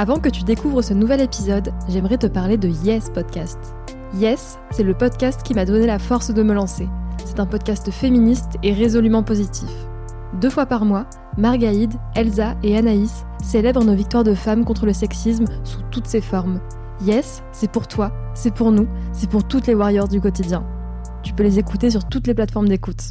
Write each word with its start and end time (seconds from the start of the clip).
Avant 0.00 0.18
que 0.18 0.30
tu 0.30 0.44
découvres 0.44 0.82
ce 0.82 0.94
nouvel 0.94 1.20
épisode, 1.20 1.74
j'aimerais 1.86 2.16
te 2.16 2.26
parler 2.26 2.56
de 2.56 2.68
Yes 2.68 3.10
Podcast. 3.10 3.58
Yes, 4.14 4.58
c'est 4.70 4.82
le 4.82 4.94
podcast 4.94 5.42
qui 5.42 5.52
m'a 5.52 5.66
donné 5.66 5.84
la 5.84 5.98
force 5.98 6.32
de 6.32 6.42
me 6.42 6.54
lancer. 6.54 6.88
C'est 7.22 7.38
un 7.38 7.44
podcast 7.44 7.90
féministe 7.90 8.56
et 8.62 8.72
résolument 8.72 9.22
positif. 9.22 9.68
Deux 10.40 10.48
fois 10.48 10.64
par 10.64 10.86
mois, 10.86 11.04
Margaïde, 11.36 11.92
Elsa 12.14 12.56
et 12.62 12.78
Anaïs 12.78 13.26
célèbrent 13.42 13.84
nos 13.84 13.94
victoires 13.94 14.24
de 14.24 14.32
femmes 14.32 14.64
contre 14.64 14.86
le 14.86 14.94
sexisme 14.94 15.44
sous 15.64 15.82
toutes 15.90 16.06
ses 16.06 16.22
formes. 16.22 16.60
Yes, 17.04 17.42
c'est 17.52 17.70
pour 17.70 17.86
toi, 17.86 18.10
c'est 18.32 18.54
pour 18.54 18.72
nous, 18.72 18.88
c'est 19.12 19.28
pour 19.28 19.46
toutes 19.46 19.66
les 19.66 19.74
warriors 19.74 20.08
du 20.08 20.22
quotidien. 20.22 20.64
Tu 21.22 21.34
peux 21.34 21.42
les 21.42 21.58
écouter 21.58 21.90
sur 21.90 22.08
toutes 22.08 22.26
les 22.26 22.32
plateformes 22.32 22.68
d'écoute. 22.68 23.10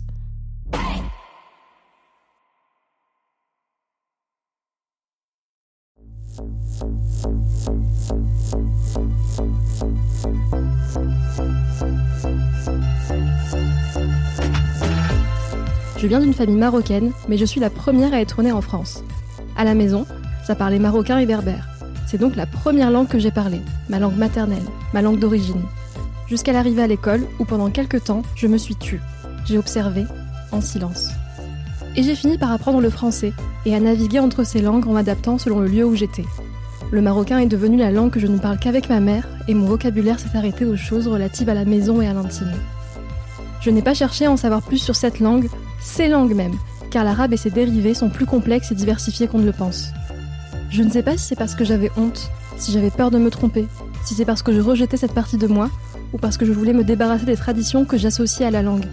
Je 15.98 16.08
viens 16.08 16.22
d'une 16.22 16.34
famille 16.34 16.56
marocaine, 16.56 17.12
mais 17.28 17.38
je 17.38 17.44
suis 17.44 17.60
la 17.60 17.70
première 17.70 18.14
à 18.14 18.22
être 18.22 18.42
née 18.42 18.54
en 18.54 18.62
France. 18.62 19.04
À 19.58 19.66
la 19.66 19.74
maison, 19.74 20.06
ça 20.46 20.56
parlait 20.56 20.80
marocain 20.80 21.18
et 21.18 21.26
berbère. 21.26 21.68
C'est 22.08 22.18
donc 22.18 22.38
la 22.38 22.46
première 22.46 22.90
langue 22.90 23.10
que 23.10 23.20
j'ai 23.20 23.32
parlée, 23.32 23.60
ma 23.90 24.00
langue 24.00 24.16
maternelle, 24.16 24.64
ma 24.94 25.02
langue 25.02 25.20
d'origine. 25.20 25.62
Jusqu'à 26.28 26.54
l'arrivée 26.54 26.84
à 26.84 26.88
l'école, 26.88 27.28
où 27.38 27.44
pendant 27.44 27.70
quelques 27.70 28.06
temps, 28.06 28.22
je 28.36 28.48
me 28.48 28.58
suis 28.58 28.78
tue. 28.78 29.02
J'ai 29.46 29.58
observé, 29.58 30.06
en 30.54 30.62
silence. 30.62 31.10
Et 31.98 32.04
j'ai 32.04 32.16
fini 32.16 32.38
par 32.38 32.52
apprendre 32.52 32.80
le 32.80 32.90
français 32.90 33.34
et 33.66 33.76
à 33.76 33.80
naviguer 33.82 34.20
entre 34.20 34.46
ces 34.46 34.62
langues 34.62 34.88
en 34.88 34.94
m'adaptant 34.94 35.38
selon 35.38 35.60
le 35.60 35.68
lieu 35.68 35.86
où 35.86 35.96
j'étais. 35.96 36.26
Le 36.92 37.02
marocain 37.02 37.38
est 37.38 37.46
devenu 37.46 37.78
la 37.78 37.92
langue 37.92 38.12
que 38.12 38.20
je 38.20 38.28
ne 38.28 38.40
parle 38.40 38.58
qu'avec 38.58 38.90
ma 38.90 39.00
mère 39.00 39.28
et 39.48 39.54
mon 39.54 39.66
vocabulaire 39.66 40.20
s'est 40.20 40.36
arrêté 40.36 40.66
aux 40.66 40.76
choses 40.76 41.08
relatives 41.08 41.50
à 41.50 41.54
la 41.54 41.66
maison 41.66 42.02
et 42.02 42.08
à 42.08 42.14
l'intime. 42.14 42.52
Je 43.62 43.70
n'ai 43.70 43.82
pas 43.82 43.94
cherché 43.94 44.26
à 44.26 44.32
en 44.32 44.38
savoir 44.38 44.62
plus 44.62 44.80
sur 44.80 44.96
cette 44.96 45.20
langue 45.20 45.50
ces 45.80 46.08
langues 46.08 46.36
même, 46.36 46.56
car 46.90 47.04
l'arabe 47.04 47.34
et 47.34 47.38
ses 47.38 47.52
dérivés 47.52 47.94
sont 47.94 48.10
plus 48.10 48.26
complexes 48.26 48.72
et 48.72 48.76
diversifiés 48.76 49.28
qu'on 49.28 49.40
ne 49.40 49.46
le 49.46 49.54
pense. 49.54 49.92
Je 50.70 50.84
ne 50.84 50.90
sais 50.90 51.04
pas 51.04 51.18
si 51.18 51.26
c'est 51.26 51.36
parce 51.36 51.56
que 51.56 51.64
j'avais 51.64 51.92
honte, 51.96 52.32
si 52.58 52.72
j'avais 52.72 52.92
peur 52.92 53.12
de 53.12 53.18
me 53.18 53.30
tromper, 53.30 53.68
si 54.04 54.14
c'est 54.14 54.26
parce 54.26 54.44
que 54.44 54.54
je 54.54 54.60
rejetais 54.60 54.98
cette 54.98 55.14
partie 55.14 55.38
de 55.38 55.48
moi, 55.48 55.70
ou 56.14 56.18
parce 56.18 56.38
que 56.38 56.46
je 56.46 56.52
voulais 56.52 56.74
me 56.74 56.84
débarrasser 56.84 57.26
des 57.26 57.36
traditions 57.36 57.86
que 57.86 57.98
j'associais 57.98 58.46
à 58.46 58.52
la 58.52 58.62
langue. 58.62 58.86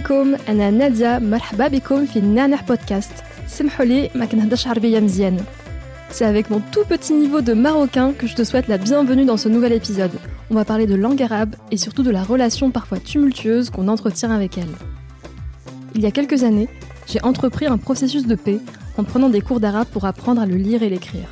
عليكم 0.00 0.34
انا 0.48 0.70
ناديه 0.70 1.18
مرحبا 1.18 1.68
بكم 1.68 2.06
في 2.06 2.20
نانح 2.20 2.62
بودكاست 2.62 3.12
سمحوا 3.48 3.84
لي 3.84 4.10
ما 4.14 4.24
كنهضرش 4.24 4.66
عربيه 4.66 5.00
مزيان 5.00 5.40
C'est 6.10 6.24
avec 6.24 6.50
mon 6.50 6.60
tout 6.72 6.84
petit 6.88 7.12
niveau 7.12 7.40
de 7.40 7.52
marocain 7.52 8.12
que 8.12 8.26
je 8.26 8.34
te 8.34 8.44
souhaite 8.44 8.68
la 8.68 8.78
bienvenue 8.78 9.24
dans 9.24 9.36
ce 9.36 9.48
nouvel 9.48 9.72
épisode. 9.72 10.12
On 10.50 10.54
va 10.54 10.64
parler 10.64 10.86
de 10.86 10.94
langue 10.94 11.22
arabe 11.22 11.56
et 11.72 11.76
surtout 11.76 12.04
de 12.04 12.10
la 12.10 12.22
relation 12.22 12.70
parfois 12.70 12.98
tumultueuse 12.98 13.70
qu'on 13.70 13.88
entretient 13.88 14.30
avec 14.30 14.56
elle. 14.56 14.74
Il 15.94 16.02
y 16.02 16.06
a 16.06 16.12
quelques 16.12 16.44
années, 16.44 16.68
j'ai 17.06 17.20
entrepris 17.22 17.66
un 17.66 17.76
processus 17.76 18.26
de 18.26 18.36
paix 18.36 18.60
en 18.96 19.04
prenant 19.04 19.28
des 19.28 19.40
cours 19.40 19.60
d'arabe 19.60 19.88
pour 19.88 20.04
apprendre 20.04 20.40
à 20.40 20.46
le 20.46 20.56
lire 20.56 20.82
et 20.82 20.88
l'écrire. 20.88 21.28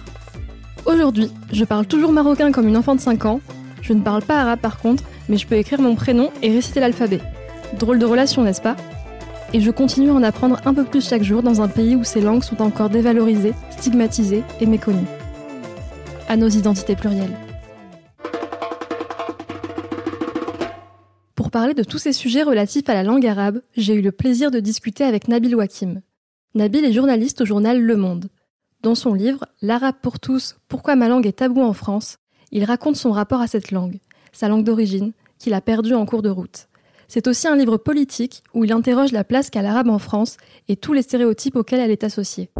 Aujourd'hui, 0.86 1.30
je 1.52 1.64
parle 1.64 1.86
toujours 1.86 2.12
marocain 2.12 2.52
comme 2.52 2.69
une 2.69 2.76
enfant 2.76 2.97
de 2.97 3.00
5 3.00 3.25
ans. 3.26 3.41
Je 3.80 3.92
ne 3.92 4.02
parle 4.02 4.22
pas 4.22 4.41
arabe 4.41 4.60
par 4.60 4.78
contre, 4.78 5.04
mais 5.28 5.36
je 5.36 5.47
peux 5.47 5.56
écrire 5.56 5.80
mon 5.80 5.94
prénom 5.94 6.30
et 6.42 6.50
réciter 6.50 6.80
l'alphabet. 6.80 7.20
Drôle 7.78 8.00
de 8.00 8.06
relation, 8.06 8.44
n'est-ce 8.44 8.62
pas? 8.62 8.75
Et 9.53 9.62
je 9.62 9.69
continue 9.72 10.09
à 10.09 10.13
en 10.13 10.24
apprendre 10.24 10.59
un 10.66 10.74
peu 10.74 10.84
plus 10.84 11.07
chaque 11.07 11.24
jour 11.24 11.44
dans 11.44 11.62
un 11.62 11.68
pays 11.68 11.96
où 11.96 12.03
ces 12.03 12.22
langues 12.22 12.44
sont 12.44 12.62
encore 12.62 12.90
dévalorisées, 12.90 13.53
stigmatisées 13.69 14.44
et 14.59 14.66
méconnues. 14.66 15.07
À 16.28 16.35
nos 16.35 16.50
identités 16.50 16.96
plurielles. 16.96 17.38
Pour 21.35 21.52
parler 21.52 21.74
de 21.74 21.84
tous 21.84 21.97
ces 21.97 22.13
sujets 22.13 22.44
relatifs 22.44 22.90
à 22.90 22.94
la 22.94 23.03
langue 23.03 23.25
arabe, 23.25 23.62
j'ai 23.75 23.94
eu 23.94 24.01
le 24.01 24.12
plaisir 24.12 24.51
de 24.51 24.59
discuter 24.59 25.03
avec 25.03 25.28
Nabil 25.28 25.56
Wakim. 25.56 26.01
Nabil 26.56 26.86
est 26.86 26.94
journaliste 26.94 27.41
au 27.41 27.46
journal 27.46 27.81
Le 27.81 27.96
Monde. 27.96 28.30
Dans 28.81 28.96
son 28.96 29.13
livre 29.13 29.46
L'arabe 29.62 29.96
pour 30.01 30.19
tous, 30.19 30.57
pourquoi 30.68 30.96
ma 30.96 31.07
langue 31.07 31.28
est 31.28 31.40
tabou 31.40 31.62
en 31.62 31.74
France, 31.74 32.18
il 32.51 32.63
raconte 32.63 32.96
son 32.96 33.12
rapport 33.12 33.41
à 33.41 33.47
cette 33.47 33.72
langue, 33.72 34.00
sa 34.31 34.47
langue 34.47 34.63
d'origine, 34.63 35.12
qu'il 35.38 35.53
a 35.53 35.62
perdue 35.62 35.96
en 35.96 36.06
cours 36.06 36.22
de 36.22 36.30
route. 36.30 36.69
C'est 37.11 37.27
aussi 37.27 37.47
un 37.47 37.55
livre 37.55 37.77
politique 37.77 38.43
où 38.53 38.63
il 38.65 38.71
interroge 38.71 39.11
la 39.11 39.23
place 39.23 39.49
qu'a 39.49 39.63
l'arabe 39.63 39.89
en 39.89 39.97
France 39.97 40.37
et 40.67 40.75
tous 40.75 40.93
les 40.93 41.01
stéréotypes 41.01 41.55
auxquels 41.55 41.79
elle 41.79 41.89
est 41.89 42.03
associée. 42.03 42.51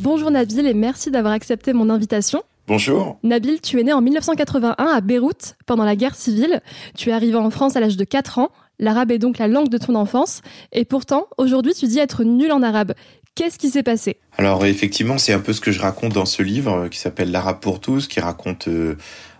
Bonjour 0.00 0.30
Nabil 0.30 0.66
et 0.66 0.74
merci 0.74 1.10
d'avoir 1.10 1.32
accepté 1.32 1.72
mon 1.72 1.88
invitation. 1.88 2.42
Bonjour. 2.68 3.18
Nabil, 3.22 3.62
tu 3.62 3.80
es 3.80 3.82
né 3.82 3.94
en 3.94 4.02
1981 4.02 4.74
à 4.76 5.00
Beyrouth 5.00 5.56
pendant 5.64 5.84
la 5.84 5.96
guerre 5.96 6.14
civile. 6.14 6.60
Tu 6.94 7.08
es 7.08 7.12
arrivé 7.12 7.36
en 7.36 7.48
France 7.48 7.74
à 7.76 7.80
l'âge 7.80 7.96
de 7.96 8.04
4 8.04 8.38
ans. 8.38 8.50
L'arabe 8.78 9.12
est 9.12 9.18
donc 9.18 9.38
la 9.38 9.48
langue 9.48 9.70
de 9.70 9.78
ton 9.78 9.94
enfance. 9.94 10.42
Et 10.70 10.84
pourtant, 10.84 11.28
aujourd'hui, 11.38 11.72
tu 11.72 11.86
dis 11.86 11.98
être 11.98 12.24
nul 12.24 12.52
en 12.52 12.62
arabe. 12.62 12.92
Qu'est-ce 13.36 13.58
qui 13.58 13.68
s'est 13.68 13.82
passé? 13.82 14.18
Alors 14.38 14.64
effectivement, 14.64 15.18
c'est 15.18 15.34
un 15.34 15.40
peu 15.40 15.52
ce 15.52 15.60
que 15.60 15.70
je 15.70 15.80
raconte 15.80 16.14
dans 16.14 16.24
ce 16.24 16.42
livre 16.42 16.72
euh, 16.72 16.88
qui 16.88 16.98
s'appelle 16.98 17.30
L'arabe 17.30 17.60
pour 17.60 17.80
tous, 17.80 18.08
qui 18.08 18.18
raconte 18.18 18.66
euh, 18.68 18.96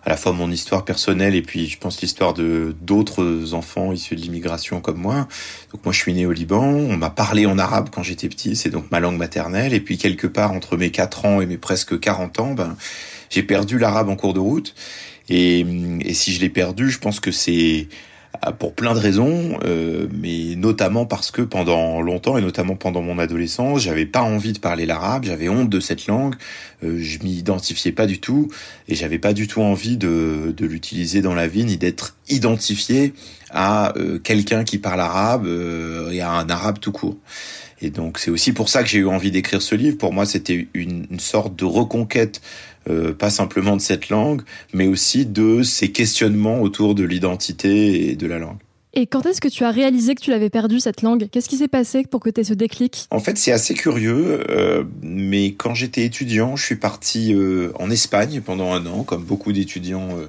à 0.06 0.10
la 0.10 0.16
fois 0.16 0.32
mon 0.32 0.52
histoire 0.52 0.84
personnelle 0.84 1.34
et 1.34 1.42
puis 1.42 1.66
je 1.66 1.78
pense 1.78 2.00
l'histoire 2.00 2.32
de 2.32 2.76
d'autres 2.80 3.54
enfants 3.54 3.90
issus 3.90 4.14
de 4.14 4.20
l'immigration 4.20 4.80
comme 4.80 4.98
moi. 4.98 5.26
Donc 5.72 5.84
moi 5.84 5.92
je 5.92 5.98
suis 5.98 6.14
né 6.14 6.24
au 6.26 6.32
Liban, 6.32 6.62
on 6.62 6.96
m'a 6.96 7.10
parlé 7.10 7.44
en 7.44 7.58
arabe 7.58 7.88
quand 7.92 8.04
j'étais 8.04 8.28
petit, 8.28 8.54
c'est 8.54 8.70
donc 8.70 8.88
ma 8.92 9.00
langue 9.00 9.16
maternelle. 9.16 9.74
Et 9.74 9.80
puis 9.80 9.98
quelque 9.98 10.28
part 10.28 10.52
entre 10.52 10.76
mes 10.76 10.92
4 10.92 11.24
ans 11.24 11.40
et 11.40 11.46
mes 11.46 11.56
presque 11.56 11.98
40 11.98 12.38
ans, 12.38 12.54
ben 12.54 12.76
j'ai 13.30 13.42
perdu 13.42 13.78
l'arabe 13.78 14.08
en 14.08 14.14
cours 14.14 14.32
de 14.32 14.38
route. 14.38 14.76
Et, 15.28 15.66
et 16.00 16.14
si 16.14 16.32
je 16.32 16.40
l'ai 16.40 16.50
perdu, 16.50 16.88
je 16.88 17.00
pense 17.00 17.18
que 17.18 17.32
c'est 17.32 17.88
pour 18.58 18.74
plein 18.74 18.94
de 18.94 18.98
raisons, 18.98 19.58
euh, 19.64 20.06
mais 20.12 20.54
notamment 20.56 21.06
parce 21.06 21.30
que 21.30 21.42
pendant 21.42 22.00
longtemps 22.00 22.36
et 22.36 22.40
notamment 22.40 22.76
pendant 22.76 23.02
mon 23.02 23.18
adolescence, 23.18 23.82
j'avais 23.82 24.06
pas 24.06 24.22
envie 24.22 24.52
de 24.52 24.58
parler 24.58 24.86
l'arabe, 24.86 25.24
j'avais 25.24 25.48
honte 25.48 25.68
de 25.68 25.80
cette 25.80 26.06
langue, 26.06 26.34
euh, 26.84 26.98
je 27.00 27.18
m'y 27.22 27.36
identifiais 27.36 27.92
pas 27.92 28.06
du 28.06 28.20
tout 28.20 28.48
et 28.88 28.94
j'avais 28.94 29.18
pas 29.18 29.32
du 29.32 29.46
tout 29.46 29.62
envie 29.62 29.96
de, 29.96 30.54
de 30.56 30.66
l'utiliser 30.66 31.22
dans 31.22 31.34
la 31.34 31.46
vie 31.46 31.64
ni 31.64 31.76
d'être 31.76 32.16
identifié 32.28 33.14
à 33.50 33.96
euh, 33.96 34.18
quelqu'un 34.18 34.64
qui 34.64 34.78
parle 34.78 35.00
arabe 35.00 35.46
et 36.10 36.20
à 36.20 36.30
un 36.32 36.48
arabe 36.48 36.78
tout 36.80 36.92
court. 36.92 37.16
Et 37.82 37.90
donc 37.90 38.18
c'est 38.18 38.30
aussi 38.30 38.52
pour 38.52 38.68
ça 38.68 38.82
que 38.82 38.88
j'ai 38.88 38.98
eu 38.98 39.06
envie 39.06 39.30
d'écrire 39.30 39.60
ce 39.60 39.74
livre. 39.74 39.98
Pour 39.98 40.12
moi, 40.12 40.24
c'était 40.24 40.66
une, 40.74 41.06
une, 41.10 41.20
sorte 41.20 41.56
de 41.56 41.64
reconquête 41.64 42.40
euh, 42.88 43.12
pas 43.12 43.30
simplement 43.30 43.76
de 43.76 43.80
cette 43.80 44.08
langue, 44.08 44.42
mais 44.72 44.86
aussi 44.86 45.26
de 45.26 45.62
ces 45.62 45.92
questionnements 45.92 46.60
autour 46.60 46.94
de 46.94 47.04
l'identité 47.04 48.10
et 48.10 48.16
de 48.16 48.26
la 48.26 48.38
langue. 48.38 48.58
Et 48.98 49.06
quand 49.06 49.26
est-ce 49.26 49.42
que 49.42 49.48
tu 49.48 49.62
as 49.62 49.70
réalisé 49.70 50.14
que 50.14 50.22
tu 50.22 50.30
l'avais 50.30 50.48
perdu 50.48 50.80
cette 50.80 51.02
langue? 51.02 51.28
Qu'est-ce 51.30 51.50
qui 51.50 51.58
s'est 51.58 51.68
passé 51.68 52.04
pour 52.10 52.18
que 52.18 52.30
tu 52.30 52.40
aies 52.40 52.44
ce 52.44 52.54
déclic? 52.54 53.06
En 53.10 53.20
fait, 53.20 53.36
c'est 53.36 53.52
assez 53.52 53.74
curieux, 53.74 54.42
euh, 54.48 54.84
mais 55.02 55.52
quand 55.52 55.74
j'étais 55.74 56.06
étudiant, 56.06 56.56
je 56.56 56.64
suis 56.64 56.76
parti 56.76 57.34
euh, 57.34 57.72
en 57.78 57.90
Espagne 57.90 58.40
pendant 58.40 58.72
un 58.72 58.86
an, 58.86 59.02
comme 59.02 59.22
beaucoup 59.22 59.52
d'étudiants 59.52 60.08
euh, 60.16 60.28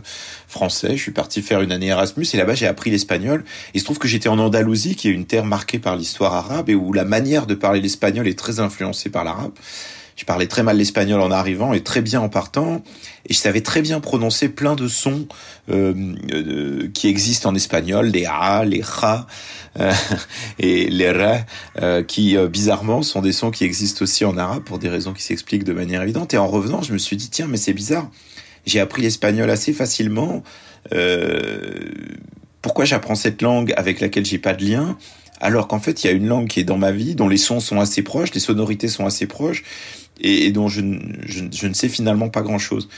français. 0.50 0.98
Je 0.98 1.02
suis 1.02 1.14
parti 1.14 1.42
faire 1.42 1.62
une 1.62 1.72
année 1.72 1.88
Erasmus 1.88 2.26
et 2.34 2.38
là-bas 2.38 2.56
j'ai 2.56 2.68
appris 2.68 2.92
l'espagnol. 2.92 3.46
Il 3.74 3.80
se 3.80 3.86
trouve 3.86 4.00
que 4.00 4.08
j'étais 4.10 4.28
en 4.28 4.38
Andalousie, 4.38 4.98
qui 4.98 5.08
est 5.08 5.14
une 5.14 5.26
terre 5.26 5.46
marquée 5.46 5.80
par 5.80 5.96
l'histoire 5.96 6.34
arabe 6.34 6.70
et 6.70 6.76
où 6.76 6.92
la 6.92 7.06
manière 7.06 7.48
de 7.48 7.56
parler 7.56 7.80
l'espagnol 7.80 8.28
est 8.28 8.38
très 8.38 8.60
influencée 8.60 9.10
par 9.10 9.24
l'arabe. 9.24 9.54
Je 10.18 10.26
parlais 10.26 10.48
très 10.48 10.64
mal 10.64 10.78
l'espagnol 10.78 11.22
en 11.22 11.30
arrivant 11.30 11.74
et 11.74 11.84
très 11.84 12.02
bien 12.02 12.20
en 12.20 12.28
partant. 12.28 12.82
Et 13.28 13.34
je 13.34 13.38
savais 13.38 13.62
très 13.62 13.84
bien 13.84 14.00
prononcer 14.00 14.50
plein 14.50 14.76
de 14.76 14.88
sons 14.88 15.28
euh, 15.70 15.94
euh, 16.34 16.90
qui 16.92 17.08
existent 17.08 17.52
en 17.52 17.56
espagnol, 17.56 18.08
les 18.08 18.26
a, 18.26 18.66
les 18.66 18.82
ra 18.82 19.28
euh, 19.80 19.94
et 20.60 20.90
les 20.90 21.12
re, 21.12 22.06
qui 22.08 22.36
bizarrement 22.50 23.04
sont 23.04 23.22
des 23.22 23.32
sons 23.32 23.52
qui 23.52 23.64
existent 23.64 24.04
aussi 24.04 24.26
en 24.26 24.38
arabe 24.38 24.64
pour 24.64 24.80
des 24.80 24.90
raisons 24.90 25.14
qui 25.14 25.22
s'expliquent 25.22 25.64
de 25.64 25.74
manière 25.74 26.02
évidente. 26.02 26.34
Et 26.34 26.38
en 26.38 26.48
revenant, 26.48 26.82
je 26.82 26.94
me 26.94 26.98
suis 26.98 27.16
dit 27.16 27.30
tiens, 27.30 27.48
mais 27.48 27.58
c'est 27.58 27.74
bizarre. 27.74 28.10
J'ai 28.66 28.80
appris 28.80 29.04
l'espagnol 29.04 29.52
assez 29.52 29.72
facilement. 29.72 30.42
pourquoi 32.64 32.86
j'apprends 32.86 33.16
cette 33.16 33.44
langue 33.44 33.72
avec 33.78 34.00
laquelle 34.00 34.26
j'ai 34.26 34.40
pas 34.40 34.56
de 34.56 34.66
lien 34.66 34.98
alors 35.40 35.68
qu'en 35.68 35.80
fait 35.80 36.04
il 36.04 36.08
y 36.08 36.10
a 36.10 36.14
une 36.14 36.28
langue 36.28 36.48
qui 36.48 36.60
est 36.60 36.64
dans 36.64 36.78
ma 36.78 36.92
vie, 36.92 37.16
dont 37.16 37.28
les 37.28 37.38
sons 37.38 37.60
sont 37.60 37.80
assez 37.80 38.02
proches, 38.02 38.34
les 38.34 38.40
sonorités 38.40 38.88
sont 38.88 39.06
assez 39.06 39.28
proches, 39.28 39.64
et, 40.20 40.52
dont 40.52 40.68
je, 40.68 40.82
ne 40.82 41.74
sais 41.74 41.90
finalement 41.90 42.30
pas 42.30 42.42
grand-chose. 42.42 42.90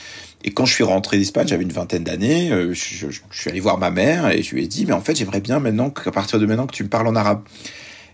Et 0.42 0.52
quand 0.52 0.64
je 0.64 0.72
suis 0.72 0.84
rentré 0.84 1.18
d'Espagne, 1.18 1.46
j'avais 1.48 1.64
une 1.64 1.72
vingtaine 1.72 2.04
d'années, 2.04 2.50
euh, 2.50 2.72
je, 2.72 3.06
suis 3.30 3.50
allé 3.50 3.60
voir 3.60 3.78
ma 3.78 3.90
mère 3.90 4.30
et 4.30 4.42
je 4.42 4.54
lui 4.54 4.64
ai 4.64 4.66
dit, 4.66 4.86
mais 4.86 4.92
en 4.92 5.02
fait 5.02 5.14
j'aimerais 5.14 5.40
bien 5.40 5.58
maintenant 5.58 5.90
qu'à 5.90 6.10
partir 6.10 6.38
de 6.38 6.46
maintenant 6.46 6.66
que 6.66 6.74
tu 6.74 6.84
me 6.84 6.88
parles 6.88 7.06
en 7.06 7.16
arabe. 7.16 7.42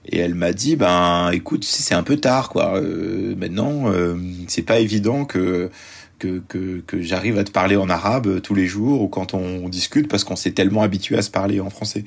Et 0.08 0.18
elle 0.18 0.34
m'a 0.34 0.52
dit, 0.52 0.76
ben 0.76 1.30
écoute, 1.32 1.64
c'est 1.64 1.94
un 1.94 2.02
peu 2.02 2.16
tard 2.16 2.48
quoi. 2.48 2.76
Euh, 2.76 3.34
maintenant, 3.36 3.90
euh, 3.90 4.16
c'est 4.46 4.62
pas 4.62 4.78
évident 4.78 5.24
que 5.24 5.70
que, 6.18 6.42
que, 6.48 6.80
que 6.86 7.02
j'arrive 7.02 7.38
à 7.38 7.44
te 7.44 7.50
parler 7.50 7.76
en 7.76 7.88
arabe 7.90 8.40
tous 8.40 8.54
les 8.54 8.66
jours 8.66 9.02
ou 9.02 9.08
quand 9.08 9.34
on, 9.34 9.68
discute 9.68 10.08
parce 10.08 10.24
qu'on 10.24 10.36
s'est 10.36 10.52
tellement 10.52 10.82
habitué 10.82 11.16
à 11.16 11.22
se 11.22 11.30
parler 11.30 11.60
en 11.60 11.70
français. 11.70 12.04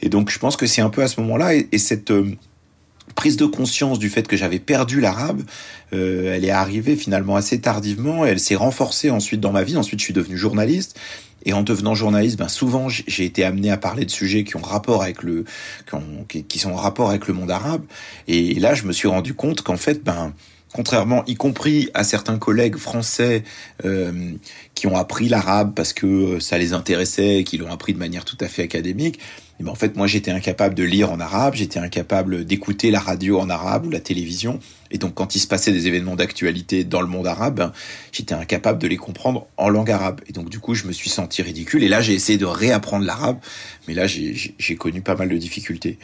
Et 0.00 0.08
donc 0.08 0.30
je 0.30 0.38
pense 0.38 0.56
que 0.56 0.66
c'est 0.66 0.80
un 0.80 0.90
peu 0.90 1.02
à 1.02 1.08
ce 1.08 1.20
moment-là 1.20 1.54
et, 1.54 1.78
cette 1.78 2.10
euh, 2.10 2.36
prise 3.14 3.36
de 3.36 3.46
conscience 3.46 3.98
du 3.98 4.08
fait 4.08 4.26
que 4.26 4.36
j'avais 4.36 4.58
perdu 4.58 5.00
l'arabe, 5.00 5.42
euh, 5.92 6.34
elle 6.34 6.44
est 6.44 6.50
arrivée 6.50 6.96
finalement 6.96 7.36
assez 7.36 7.60
tardivement 7.60 8.24
elle 8.24 8.40
s'est 8.40 8.56
renforcée 8.56 9.10
ensuite 9.10 9.40
dans 9.40 9.52
ma 9.52 9.62
vie. 9.62 9.76
Ensuite 9.76 10.00
je 10.00 10.04
suis 10.04 10.14
devenu 10.14 10.36
journaliste. 10.36 10.98
Et 11.46 11.54
en 11.54 11.62
devenant 11.62 11.94
journaliste, 11.94 12.38
ben 12.38 12.48
souvent 12.48 12.88
j'ai 12.90 13.24
été 13.24 13.44
amené 13.44 13.70
à 13.70 13.78
parler 13.78 14.04
de 14.04 14.10
sujets 14.10 14.44
qui 14.44 14.56
ont 14.56 14.60
rapport 14.60 15.02
avec 15.02 15.22
le, 15.22 15.46
qui, 16.28 16.44
qui 16.44 16.58
sont 16.58 16.72
en 16.72 16.76
rapport 16.76 17.08
avec 17.08 17.28
le 17.28 17.34
monde 17.34 17.50
arabe. 17.50 17.82
Et 18.28 18.54
là, 18.56 18.74
je 18.74 18.84
me 18.84 18.92
suis 18.92 19.08
rendu 19.08 19.32
compte 19.32 19.62
qu'en 19.62 19.78
fait, 19.78 20.04
ben 20.04 20.34
contrairement, 20.72 21.24
y 21.26 21.34
compris 21.34 21.88
à 21.94 22.04
certains 22.04 22.38
collègues 22.38 22.76
français 22.76 23.42
euh, 23.84 24.32
qui 24.74 24.86
ont 24.86 24.96
appris 24.96 25.28
l'arabe 25.28 25.72
parce 25.74 25.92
que 25.92 26.06
euh, 26.06 26.40
ça 26.40 26.58
les 26.58 26.72
intéressait 26.72 27.38
et 27.38 27.44
qui 27.44 27.58
l'ont 27.58 27.70
appris 27.70 27.92
de 27.92 27.98
manière 27.98 28.24
tout 28.24 28.38
à 28.40 28.46
fait 28.46 28.62
académique, 28.62 29.18
mais 29.60 29.66
ben, 29.66 29.72
en 29.72 29.74
fait, 29.74 29.94
moi, 29.94 30.06
j'étais 30.06 30.30
incapable 30.30 30.74
de 30.74 30.82
lire 30.82 31.12
en 31.12 31.20
arabe, 31.20 31.54
j'étais 31.54 31.78
incapable 31.78 32.46
d'écouter 32.46 32.90
la 32.90 32.98
radio 32.98 33.38
en 33.38 33.50
arabe 33.50 33.84
ou 33.84 33.90
la 33.90 34.00
télévision. 34.00 34.58
Et 34.90 34.96
donc, 34.96 35.12
quand 35.12 35.34
il 35.34 35.38
se 35.38 35.46
passait 35.46 35.70
des 35.70 35.86
événements 35.86 36.16
d'actualité 36.16 36.82
dans 36.82 37.02
le 37.02 37.06
monde 37.06 37.26
arabe, 37.26 37.56
ben, 37.56 37.72
j'étais 38.10 38.34
incapable 38.34 38.78
de 38.78 38.88
les 38.88 38.96
comprendre 38.96 39.48
en 39.58 39.68
langue 39.68 39.90
arabe. 39.90 40.22
Et 40.28 40.32
donc, 40.32 40.48
du 40.48 40.60
coup, 40.60 40.74
je 40.74 40.86
me 40.86 40.92
suis 40.92 41.10
senti 41.10 41.42
ridicule. 41.42 41.84
Et 41.84 41.88
là, 41.88 42.00
j'ai 42.00 42.14
essayé 42.14 42.38
de 42.38 42.46
réapprendre 42.46 43.04
l'arabe. 43.04 43.38
Mais 43.86 43.92
là, 43.92 44.06
j'ai 44.06 44.76
connu 44.76 45.02
pas 45.02 45.14
mal 45.14 45.28
de 45.28 45.36
difficultés. 45.36 45.98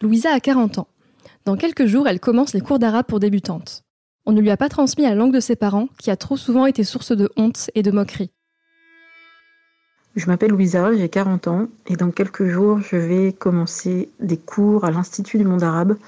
Louisa 0.00 0.32
a 0.32 0.38
40 0.38 0.78
ans. 0.78 0.88
Dans 1.44 1.56
quelques 1.56 1.86
jours, 1.86 2.06
elle 2.06 2.20
commence 2.20 2.54
les 2.54 2.60
cours 2.60 2.78
d'arabe 2.78 3.06
pour 3.06 3.18
débutantes. 3.18 3.82
On 4.32 4.34
ne 4.34 4.40
lui 4.40 4.50
a 4.50 4.56
pas 4.56 4.70
transmis 4.70 5.04
la 5.04 5.14
langue 5.14 5.34
de 5.34 5.40
ses 5.40 5.56
parents, 5.56 5.88
qui 5.98 6.10
a 6.10 6.16
trop 6.16 6.38
souvent 6.38 6.64
été 6.64 6.84
source 6.84 7.14
de 7.14 7.30
honte 7.36 7.70
et 7.74 7.82
de 7.82 7.90
moquerie. 7.90 8.30
Je 10.16 10.24
m'appelle 10.24 10.52
Louisa, 10.52 10.90
j'ai 10.96 11.10
40 11.10 11.48
ans, 11.48 11.66
et 11.86 11.96
dans 11.96 12.10
quelques 12.10 12.46
jours, 12.46 12.80
je 12.80 12.96
vais 12.96 13.34
commencer 13.34 14.08
des 14.20 14.38
cours 14.38 14.86
à 14.86 14.90
l'Institut 14.90 15.36
du 15.36 15.44
monde 15.44 15.62
arabe, 15.62 15.98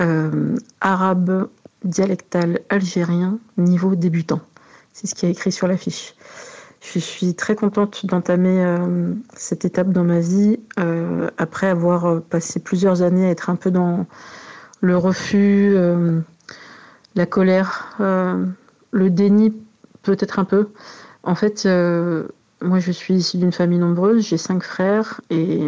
euh, 0.00 0.56
arabe 0.80 1.48
dialectal 1.84 2.62
algérien, 2.68 3.38
niveau 3.56 3.94
débutant. 3.94 4.40
C'est 4.92 5.06
ce 5.06 5.14
qui 5.14 5.26
est 5.26 5.30
écrit 5.30 5.52
sur 5.52 5.68
l'affiche. 5.68 6.16
Je 6.80 6.98
suis 6.98 7.36
très 7.36 7.54
contente 7.54 8.06
d'entamer 8.06 8.60
euh, 8.64 9.14
cette 9.36 9.64
étape 9.64 9.92
dans 9.92 10.02
ma 10.02 10.18
vie 10.18 10.58
euh, 10.80 11.30
après 11.38 11.68
avoir 11.68 12.22
passé 12.22 12.58
plusieurs 12.58 13.02
années 13.02 13.26
à 13.26 13.30
être 13.30 13.50
un 13.50 13.56
peu 13.56 13.70
dans 13.70 14.06
le 14.80 14.96
refus, 14.96 15.76
la 17.14 17.26
colère, 17.26 17.96
le 17.98 19.10
déni 19.10 19.54
peut-être 20.02 20.38
un 20.38 20.44
peu. 20.44 20.68
En 21.22 21.34
fait, 21.34 21.66
moi 22.60 22.78
je 22.78 22.92
suis 22.92 23.14
issue 23.14 23.38
d'une 23.38 23.52
famille 23.52 23.78
nombreuse, 23.78 24.26
j'ai 24.26 24.38
cinq 24.38 24.62
frères 24.62 25.20
et 25.30 25.66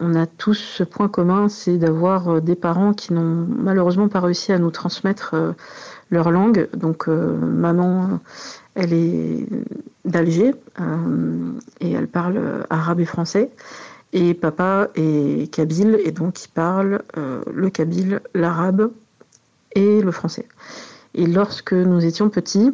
on 0.00 0.14
a 0.14 0.26
tous 0.26 0.54
ce 0.54 0.82
point 0.82 1.08
commun, 1.08 1.48
c'est 1.48 1.76
d'avoir 1.76 2.40
des 2.40 2.54
parents 2.54 2.92
qui 2.94 3.12
n'ont 3.12 3.46
malheureusement 3.48 4.08
pas 4.08 4.20
réussi 4.20 4.52
à 4.52 4.58
nous 4.58 4.70
transmettre 4.70 5.34
leur 6.10 6.30
langue. 6.30 6.68
Donc 6.74 7.06
maman 7.08 8.20
elle 8.74 8.92
est 8.92 9.46
d'Alger 10.04 10.54
euh, 10.80 11.52
et 11.80 11.92
elle 11.92 12.08
parle 12.08 12.66
arabe 12.70 13.00
et 13.00 13.04
français. 13.04 13.50
Et 14.12 14.34
papa 14.34 14.88
est 14.96 15.52
kabyle 15.52 15.98
et 16.04 16.10
donc 16.10 16.44
il 16.44 16.48
parle 16.48 17.02
euh, 17.16 17.42
le 17.52 17.70
kabyle, 17.70 18.20
l'arabe 18.34 18.90
et 19.72 20.00
le 20.00 20.10
français. 20.10 20.46
Et 21.14 21.26
lorsque 21.26 21.72
nous 21.72 22.04
étions 22.04 22.28
petits, 22.28 22.72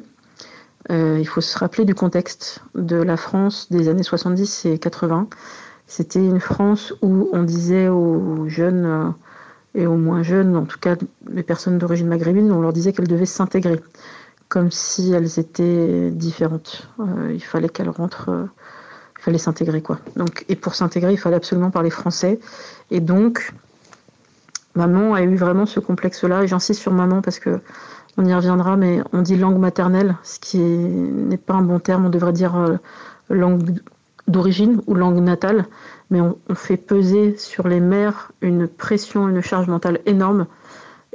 euh, 0.91 1.19
il 1.19 1.27
faut 1.27 1.41
se 1.41 1.59
rappeler 1.59 1.85
du 1.85 1.95
contexte 1.95 2.61
de 2.75 2.97
la 2.97 3.17
France 3.17 3.69
des 3.71 3.89
années 3.89 4.03
70 4.03 4.67
et 4.67 4.79
80. 4.79 5.29
C'était 5.87 6.25
une 6.25 6.41
France 6.41 6.95
où 7.03 7.29
on 7.33 7.43
disait 7.43 7.89
aux 7.89 8.49
jeunes 8.49 9.15
et 9.75 9.87
aux 9.87 9.97
moins 9.97 10.23
jeunes, 10.23 10.57
en 10.57 10.65
tout 10.65 10.79
cas 10.79 10.97
les 11.31 11.43
personnes 11.43 11.79
d'origine 11.79 12.09
maghrébine, 12.09 12.51
on 12.51 12.61
leur 12.61 12.73
disait 12.73 12.93
qu'elles 12.93 13.09
devaient 13.09 13.27
s'intégrer 13.27 13.81
comme 14.49 14.71
si 14.71 15.13
elles 15.13 15.39
étaient 15.39 16.11
différentes. 16.11 16.89
Euh, 17.01 17.33
il 17.33 17.43
fallait 17.43 17.69
qu'elles 17.69 17.89
rentrent, 17.89 18.31
euh, 18.31 18.47
il 19.19 19.23
fallait 19.23 19.39
s'intégrer 19.39 19.83
quoi. 19.83 19.99
Donc, 20.17 20.45
et 20.49 20.57
pour 20.57 20.75
s'intégrer, 20.75 21.13
il 21.13 21.19
fallait 21.19 21.37
absolument 21.37 21.71
parler 21.71 21.91
français. 21.91 22.39
Et 22.91 23.01
donc, 23.01 23.53
maman 24.77 25.15
a 25.15 25.23
eu 25.23 25.37
vraiment 25.37 25.67
ce 25.67 25.81
complexe-là. 25.81 26.45
Et 26.45 26.49
j'insiste 26.49 26.81
sur 26.81 26.93
maman 26.93 27.23
parce 27.23 27.39
que 27.39 27.61
on 28.19 28.25
y 28.25 28.35
reviendra, 28.35 28.77
mais 28.77 29.01
on 29.13 29.23
dit 29.23 29.37
langue 29.37 29.59
maternelle, 29.59 30.17
ce 30.23 30.39
qui 30.39 30.59
n'est 30.59 31.37
pas 31.37 31.55
un 31.55 31.63
bon 31.63 31.81
terme. 31.81 32.07
On 32.07 32.11
devrait 32.11 32.33
dire 32.33 32.57
euh, 32.57 32.77
langue 33.29 33.79
d'origine 34.27 34.81
ou 34.87 34.95
langue 34.95 35.21
natale. 35.21 35.67
Mais 36.11 36.21
on, 36.21 36.37
fait 36.55 36.77
peser 36.77 37.37
sur 37.37 37.67
les 37.69 37.81
mères 37.81 38.31
une 38.41 38.69
pression, 38.69 39.29
une 39.29 39.41
charge 39.41 39.67
mentale 39.67 40.01
énorme 40.07 40.47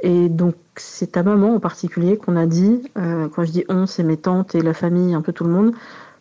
et 0.02 0.28
donc, 0.28 0.56
c'est 0.76 1.12
ta 1.12 1.22
maman 1.22 1.54
en 1.54 1.60
particulier 1.60 2.16
qu'on 2.16 2.36
a 2.36 2.46
dit, 2.46 2.82
euh, 2.98 3.28
quand 3.28 3.44
je 3.44 3.52
dis 3.52 3.64
on, 3.68 3.86
c'est 3.86 4.02
mes 4.02 4.16
tantes 4.16 4.54
et 4.56 4.60
la 4.60 4.74
famille, 4.74 5.14
un 5.14 5.22
peu 5.22 5.32
tout 5.32 5.44
le 5.44 5.50
monde, 5.50 5.74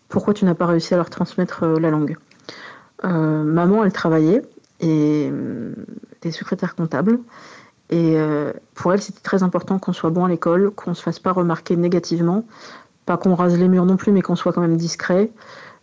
pourquoi 0.08 0.36
tu 0.36 0.46
n'as 0.46 0.54
pas 0.54 0.68
réussi 0.68 0.94
à 0.94 0.98
leur 0.98 1.10
transmettre 1.10 1.64
euh, 1.64 1.80
la 1.80 1.90
langue 1.90 2.18
Maman, 3.04 3.84
elle 3.84 3.92
travaillait 3.92 4.44
et 4.82 5.32
était 6.18 6.32
secrétaire 6.32 6.76
comptable. 6.76 7.20
Et 7.90 8.18
pour 8.74 8.94
elle, 8.94 9.02
c'était 9.02 9.22
très 9.22 9.44
important 9.44 9.78
qu'on 9.80 9.94
soit 9.94 10.12
bon 10.12 10.26
à 10.26 10.30
l'école, 10.30 10.72
qu'on 10.72 10.92
ne 10.92 10.96
se 10.96 11.02
fasse 11.02 11.20
pas 11.20 11.32
remarquer 11.32 11.76
négativement, 11.76 12.46
pas 13.06 13.18
qu'on 13.18 13.36
rase 13.36 13.58
les 13.58 13.68
murs 13.68 13.86
non 13.86 13.98
plus, 13.98 14.12
mais 14.12 14.22
qu'on 14.22 14.36
soit 14.36 14.54
quand 14.54 14.62
même 14.62 14.78
discret. 14.78 15.32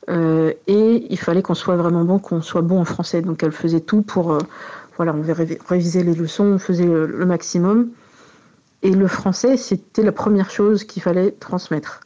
et 0.09 1.07
il 1.11 1.19
fallait 1.19 1.43
qu'on 1.43 1.55
soit 1.55 1.77
vraiment 1.77 2.05
bon, 2.05 2.19
qu'on 2.19 2.41
soit 2.41 2.63
bon 2.63 2.81
en 2.81 2.85
français. 2.85 3.23
Donc 3.23 3.43
elle 3.43 3.53
faisait 3.53 3.81
tout 3.81 4.03
pour 4.03 4.39
voilà, 4.97 5.15
on 5.15 5.23
révisait 5.69 6.03
les 6.03 6.15
leçons, 6.15 6.45
on 6.45 6.59
faisait 6.59 6.87
le 6.87 7.27
maximum. 7.27 7.91
Et 8.83 8.93
le 8.93 9.09
français, 9.09 9.57
c'était 9.57 10.03
la 10.03 10.13
première 10.13 10.51
chose 10.51 10.85
qu'il 10.85 11.03
fallait 11.03 11.33
transmettre. 11.33 12.01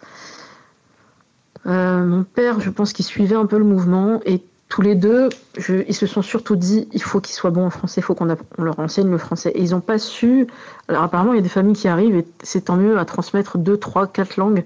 Euh, 1.67 2.05
mon 2.05 2.25
père, 2.25 2.61
je 2.61 2.71
pense 2.71 2.93
qu'il 2.93 3.05
suivait 3.05 3.37
un 3.37 3.47
peu 3.47 3.59
le 3.59 3.65
mouvement 3.65 4.21
et 4.25 4.43
tous 4.73 4.81
les 4.81 4.95
deux, 4.95 5.29
ils 5.69 5.95
se 5.95 6.07
sont 6.07 6.23
surtout 6.23 6.57
dit 6.57 6.89
il 6.93 7.03
faut 7.03 7.21
qu'ils 7.21 7.35
soient 7.35 7.51
bons 7.51 7.67
en 7.67 7.69
français, 7.69 8.01
il 8.01 8.05
faut 8.05 8.15
qu'on 8.15 8.35
leur 8.57 8.79
enseigne 8.79 9.11
le 9.11 9.19
français. 9.19 9.51
Et 9.51 9.61
ils 9.61 9.73
n'ont 9.73 9.83
pas 9.83 9.99
su. 9.99 10.47
Alors 10.89 11.03
apparemment, 11.03 11.35
il 11.35 11.37
y 11.37 11.41
a 11.41 11.43
des 11.43 11.51
familles 11.51 11.75
qui 11.75 11.89
arrivent 11.89 12.17
et 12.17 12.27
c'est 12.43 12.63
tant 12.63 12.77
mieux 12.77 12.99
à 12.99 13.05
transmettre 13.05 13.59
deux, 13.59 13.77
trois, 13.77 14.07
quatre 14.07 14.39
langues 14.39 14.65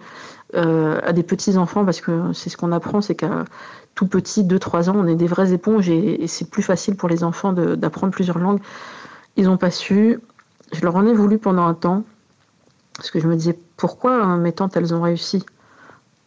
euh, 0.54 1.00
à 1.02 1.12
des 1.12 1.24
petits 1.24 1.56
enfants 1.56 1.84
parce 1.84 2.00
que 2.00 2.32
c'est 2.34 2.50
ce 2.50 2.56
qu'on 2.56 2.70
apprend, 2.70 3.00
c'est 3.00 3.16
qu'à 3.16 3.46
tout 3.96 4.06
petit, 4.06 4.44
2-3 4.44 4.90
ans, 4.90 4.94
on 4.96 5.08
est 5.08 5.16
des 5.16 5.26
vraies 5.26 5.52
éponges 5.52 5.88
et, 5.88 6.24
c'est 6.28 6.48
plus 6.48 6.62
facile 6.62 6.94
pour 6.94 7.08
les 7.08 7.24
enfants 7.24 7.52
d'apprendre 7.52 8.12
plusieurs 8.12 8.38
langues. 8.38 8.60
Ils 9.34 9.46
n'ont 9.46 9.56
pas 9.56 9.72
su. 9.72 10.20
Je 10.72 10.82
leur 10.82 10.94
en 10.94 11.04
ai 11.04 11.14
voulu 11.14 11.38
pendant 11.38 11.66
un 11.66 11.74
temps 11.74 12.04
parce 12.96 13.10
que 13.10 13.18
je 13.18 13.26
me 13.26 13.34
disais 13.34 13.58
pourquoi 13.76 14.22
hein, 14.22 14.36
mes 14.36 14.52
tantes 14.52 14.76
elles 14.76 14.94
ont 14.94 15.02
réussi? 15.02 15.44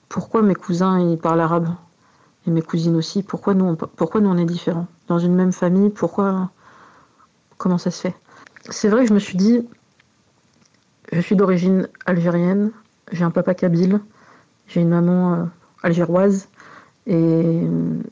Pourquoi 0.09 0.41
mes 0.41 0.55
cousins 0.55 0.99
ils 0.99 1.17
parlent 1.17 1.39
arabe? 1.39 1.69
Mes 2.49 2.61
cousines 2.61 2.95
aussi 2.95 3.23
Pourquoi 3.23 3.53
nous 3.53 3.65
on, 3.65 3.75
pourquoi 3.75 4.21
nous 4.21 4.29
on 4.29 4.37
est 4.37 4.45
différents? 4.45 4.87
Dans 5.07 5.19
une 5.19 5.35
même 5.35 5.51
famille, 5.51 5.89
pourquoi 5.89 6.51
Comment 7.57 7.77
ça 7.77 7.91
se 7.91 8.01
fait? 8.01 8.15
C'est 8.69 8.87
vrai 8.89 9.01
que 9.01 9.09
je 9.09 9.13
me 9.13 9.19
suis 9.19 9.37
dit 9.37 9.67
je 11.11 11.19
suis 11.21 11.35
d'origine 11.35 11.87
algérienne, 12.05 12.71
j'ai 13.11 13.23
un 13.23 13.31
papa 13.31 13.55
kabyle, 13.55 13.99
j'ai 14.67 14.81
une 14.81 14.89
maman 14.89 15.33
euh, 15.33 15.43
algéroise 15.81 16.49
et 17.07 17.63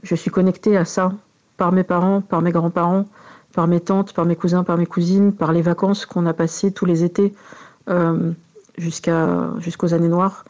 je 0.01 0.15
suis 0.15 0.31
connectée 0.31 0.75
à 0.75 0.85
ça 0.85 1.13
par 1.57 1.71
mes 1.71 1.83
parents, 1.83 2.21
par 2.21 2.41
mes 2.41 2.51
grands-parents, 2.51 3.05
par 3.53 3.67
mes 3.67 3.79
tantes, 3.79 4.13
par 4.13 4.25
mes 4.25 4.35
cousins, 4.35 4.63
par 4.63 4.77
mes 4.77 4.87
cousines, 4.87 5.31
par 5.33 5.51
les 5.51 5.61
vacances 5.61 6.07
qu'on 6.07 6.25
a 6.25 6.33
passées 6.33 6.71
tous 6.71 6.85
les 6.85 7.03
étés 7.03 7.33
jusqu'à 8.77 9.51
jusqu'aux 9.59 9.93
années 9.93 10.07
noires. 10.07 10.45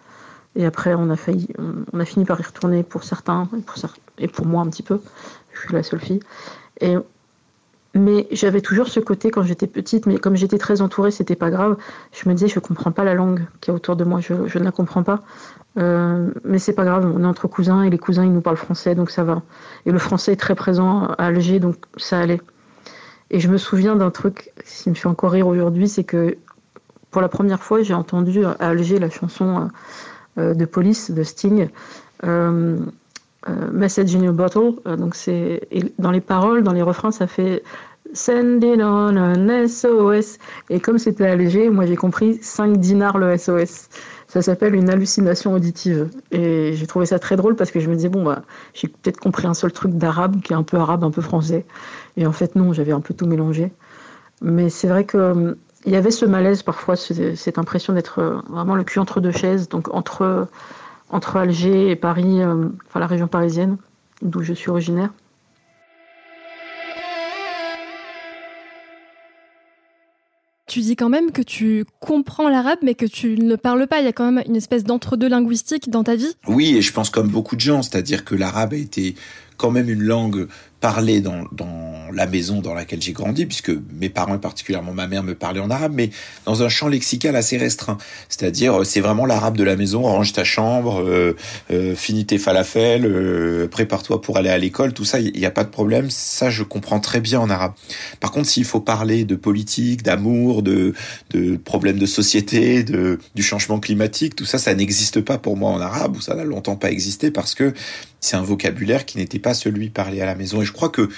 Et 0.58 0.66
après, 0.66 0.94
on 0.96 1.10
a, 1.12 1.16
fini 1.16 2.26
par 2.26 2.40
y 2.40 2.44
retourner 2.44 2.84
pour 2.84 3.04
certains 3.04 3.48
et 4.18 4.28
pour, 4.28 4.46
moi 4.46 4.64
un 4.64 4.68
petit 4.68 4.84
peu. 4.84 5.00
Je 5.54 5.60
suis 5.60 5.74
la 5.74 5.84
seule 5.84 6.02
fille. 6.02 6.20
Mais 7.94 8.28
j'avais 8.32 8.62
toujours 8.62 8.88
ce 8.88 9.00
côté 9.00 9.32
quand 9.32 9.44
j'étais 9.44 9.68
petite, 9.68 10.06
mais 10.06 10.18
comme 10.18 10.36
j'étais 10.36 10.58
très 10.58 10.82
entourée, 10.82 11.12
c'était 11.12 11.36
pas 11.36 11.50
grave. 11.50 11.78
Je 12.12 12.28
me 12.28 12.34
disais, 12.34 12.48
je 12.48 12.60
comprends 12.60 12.92
pas 12.92 13.04
la 13.04 13.14
langue 13.14 13.46
qui 13.62 13.72
est 13.72 13.74
autour 13.74 13.96
de 13.96 14.04
moi, 14.04 14.20
je, 14.20 14.34
je 14.48 14.60
ne 14.60 14.64
la 14.64 14.72
comprends 14.72 15.04
pas. 15.04 15.24
Euh, 15.78 16.32
mais 16.44 16.60
c'est 16.60 16.74
pas 16.74 16.86
grave, 16.86 17.12
on 17.16 17.24
est 17.24 17.28
entre 17.28 17.48
cousins 17.48 17.84
et 17.84 17.90
les 17.90 17.98
cousins 18.00 18.26
ils 18.26 18.34
nous 18.34 18.42
parlent 18.42 18.58
français, 18.58 18.96
donc 18.96 19.12
ça 19.12 19.24
va. 19.24 19.42
Et 19.86 19.92
le 19.92 20.00
français 20.00 20.34
est 20.34 20.38
très 20.38 20.56
présent 20.56 21.04
à 21.04 21.26
Alger, 21.26 21.60
donc 21.60 21.76
ça 21.98 22.20
allait. 22.20 22.42
Et 23.30 23.40
je 23.40 23.48
me 23.48 23.58
souviens 23.58 23.96
d'un 23.96 24.10
truc 24.10 24.52
qui 24.66 24.90
me 24.90 24.96
fait 24.96 25.08
encore 25.08 25.32
rire 25.32 25.48
aujourd'hui, 25.48 25.88
c'est 25.88 26.04
que 26.04 26.38
pour 27.12 27.22
la 27.22 27.30
première 27.30 27.64
fois, 27.64 27.84
j'ai 27.84 27.94
entendu 27.94 28.44
à 28.46 28.52
Alger 28.60 29.00
la 29.00 29.10
chanson 29.10 29.62
euh, 29.62 29.66
de 30.38 30.65
police 30.65 31.12
de 31.12 31.24
Sting. 31.24 31.70
Euh, 32.24 32.77
euh, 33.48 33.72
Message 33.72 34.15
in 34.15 34.27
a 34.27 34.32
Bottle. 34.32 34.74
donc 34.98 35.15
c'est 35.15 35.62
dans 36.00 36.12
les 36.12 36.22
paroles, 36.22 36.63
dans 36.63 36.74
les 36.74 36.82
refrains, 36.82 37.12
ça 37.12 37.27
fait 37.27 37.63
Sending 38.13 38.82
on 38.82 39.15
an 39.17 39.67
SOS. 39.67 40.38
Et 40.70 40.79
comme 40.79 40.98
c'était 40.98 41.27
Alger, 41.27 41.70
moi 41.70 41.86
j'ai 41.86 41.96
compris 41.96 42.39
5 42.41 42.77
dinars 42.77 43.17
le 43.17 43.38
SOS. 43.38 43.89
Ça 44.27 44.41
s'appelle 44.41 44.75
une 44.75 44.89
hallucination 44.89 45.53
auditive. 45.53 46.10
Et 46.32 46.74
j'ai 46.74 46.88
trouvé 46.88 47.06
ça 47.06 47.20
très 47.20 47.36
drôle 47.36 47.56
parce 47.56 47.72
que 47.72 47.79
je 47.79 47.89
me 47.89 47.96
disais, 47.96 48.10
bon, 48.10 48.24
bah, 48.24 48.44
j'ai 48.74 48.88
peut-être 48.88 49.20
compris 49.20 49.48
un 49.48 49.53
seul 49.53 49.72
truc 49.72 49.94
d'arabe 49.94 50.41
qui 50.41 50.53
est 50.53 50.56
un 50.56 50.63
peu 50.63 50.77
arabe, 50.77 51.03
un 51.03 51.12
peu 51.12 51.22
français. 51.22 51.65
Et 52.17 52.25
en 52.25 52.34
fait, 52.34 52.56
non, 52.56 52.74
j'avais 52.74 52.91
un 52.91 53.01
peu 53.01 53.13
tout 53.13 53.25
mélangé. 53.25 53.72
Mais 54.41 54.70
c'est 54.70 54.88
vrai 54.88 55.06
que 55.06 55.58
il 55.88 55.94
y 55.94 55.96
avait 55.96 56.12
ce 56.12 56.25
malaise 56.25 56.63
parfois, 56.63 56.98
cette 56.98 57.58
impression 57.58 57.94
d'être 57.94 58.20
euh, 58.20 58.41
vraiment 58.50 58.75
le 58.75 58.84
cul 58.84 59.00
entre 59.00 59.22
deux 59.22 59.32
chaises, 59.32 59.70
donc 59.70 59.88
entre, 59.94 60.50
entre 61.10 61.38
Alger 61.38 61.89
et 61.89 61.96
Paris, 61.96 62.41
euh, 62.41 62.67
enfin 62.88 63.00
la 63.00 63.08
région 63.08 63.27
parisienne, 63.27 63.77
d'où 64.22 64.44
je 64.44 64.53
suis 64.53 64.70
originaire. 64.70 65.12
Tu 70.67 70.82
dis 70.82 70.98
quand 70.98 71.08
même 71.08 71.32
que 71.32 71.41
tu 71.41 71.86
comprends 72.01 72.50
l'arabe, 72.50 72.79
mais 72.84 72.94
que 72.94 73.06
tu 73.06 73.38
ne 73.39 73.56
parles 73.56 73.88
pas. 73.88 74.00
Il 74.00 74.03
y 74.06 74.10
a 74.10 74.12
quand 74.12 74.29
même 74.29 74.44
une 74.46 74.58
espèce 74.58 74.84
d'entre-deux 74.84 75.29
linguistique 75.29 75.89
dans 75.89 76.03
ta 76.03 76.17
vie. 76.17 76.36
Oui, 76.50 76.75
et 76.75 76.82
je 76.82 76.91
pense 76.91 77.10
comme 77.10 77.29
beaucoup 77.29 77.56
de 77.56 77.62
gens, 77.62 77.82
c'est-à-dire 77.82 78.25
que 78.25 78.36
l'arabe 78.36 78.74
a 78.74 78.75
été 78.75 79.15
quand 79.56 79.72
même 79.72 79.89
une 79.89 80.03
langue 80.03 80.50
parler 80.80 81.22
dans, 81.22 81.46
dans 81.52 82.12
la 82.14 82.28
maison 82.28 82.62
dans 82.62 82.74
laquelle 82.74 83.02
j'ai 83.02 83.14
grandi, 83.14 83.46
puisque 83.46 83.72
mes 84.00 84.10
parents 84.10 84.36
et 84.36 84.40
particulièrement 84.40 84.94
ma 84.94 85.08
mère 85.08 85.24
me 85.24 85.34
parlaient 85.34 85.60
en 85.60 85.70
arabe, 85.70 85.94
mais 85.96 86.12
dans 86.46 86.64
un 86.64 86.70
champ 86.70 86.88
lexical 86.88 87.36
assez 87.36 87.58
restreint. 87.58 87.98
C'est-à-dire, 88.30 88.86
c'est 88.86 89.02
vraiment 89.02 89.26
l'arabe 89.26 89.58
de 89.58 89.64
la 89.64 89.76
maison, 89.76 90.04
range 90.04 90.34
ta 90.34 90.44
chambre, 90.44 91.02
euh, 91.02 91.36
euh, 91.72 91.96
finis 91.96 92.26
tes 92.26 92.38
falafels, 92.38 93.06
euh, 93.06 93.68
prépare-toi 93.68 94.22
pour 94.22 94.38
aller 94.38 94.50
à 94.50 94.58
l'école, 94.58 94.94
tout 94.94 95.06
ça, 95.06 95.20
il 95.20 95.34
n'y 95.34 95.46
a 95.46 95.52
pas 95.52 95.64
de 95.64 95.70
problème, 95.70 96.10
ça 96.10 96.50
je 96.50 96.64
comprends 96.64 97.00
très 97.00 97.22
bien 97.22 97.40
en 97.40 97.50
arabe. 97.50 97.74
Par 98.20 98.32
contre, 98.32 98.48
s'il 98.48 98.66
faut 98.66 98.80
parler 98.82 99.26
de 99.26 99.36
politique, 99.36 100.04
d'amour, 100.04 100.62
de, 100.64 100.94
de 101.32 101.58
problèmes 101.58 101.98
de 101.98 102.06
société, 102.06 102.84
de, 102.84 103.20
du 103.36 103.44
changement 103.44 103.80
climatique, 103.80 104.36
tout 104.36 104.46
ça, 104.46 104.58
ça 104.60 104.74
n'existe 104.76 105.22
pas 105.22 105.38
pour 105.38 105.58
moi 105.58 105.72
en 105.72 105.82
arabe, 105.82 106.18
ou 106.18 106.22
ça 106.22 106.36
n'a 106.36 106.44
longtemps 106.44 106.76
pas 106.76 106.92
existé, 106.92 107.32
parce 107.32 107.56
que 107.56 107.74
c'est 108.20 108.36
un 108.36 108.42
vocabulaire 108.42 109.06
qui 109.06 109.18
n'était 109.18 109.40
pas 109.40 109.54
celui 109.54 109.90
parlé 109.90 110.22
à 110.22 110.26
la 110.26 110.36
maison. 110.36 110.62
Je 110.68 110.74
crois 110.74 110.90
que 110.90 111.10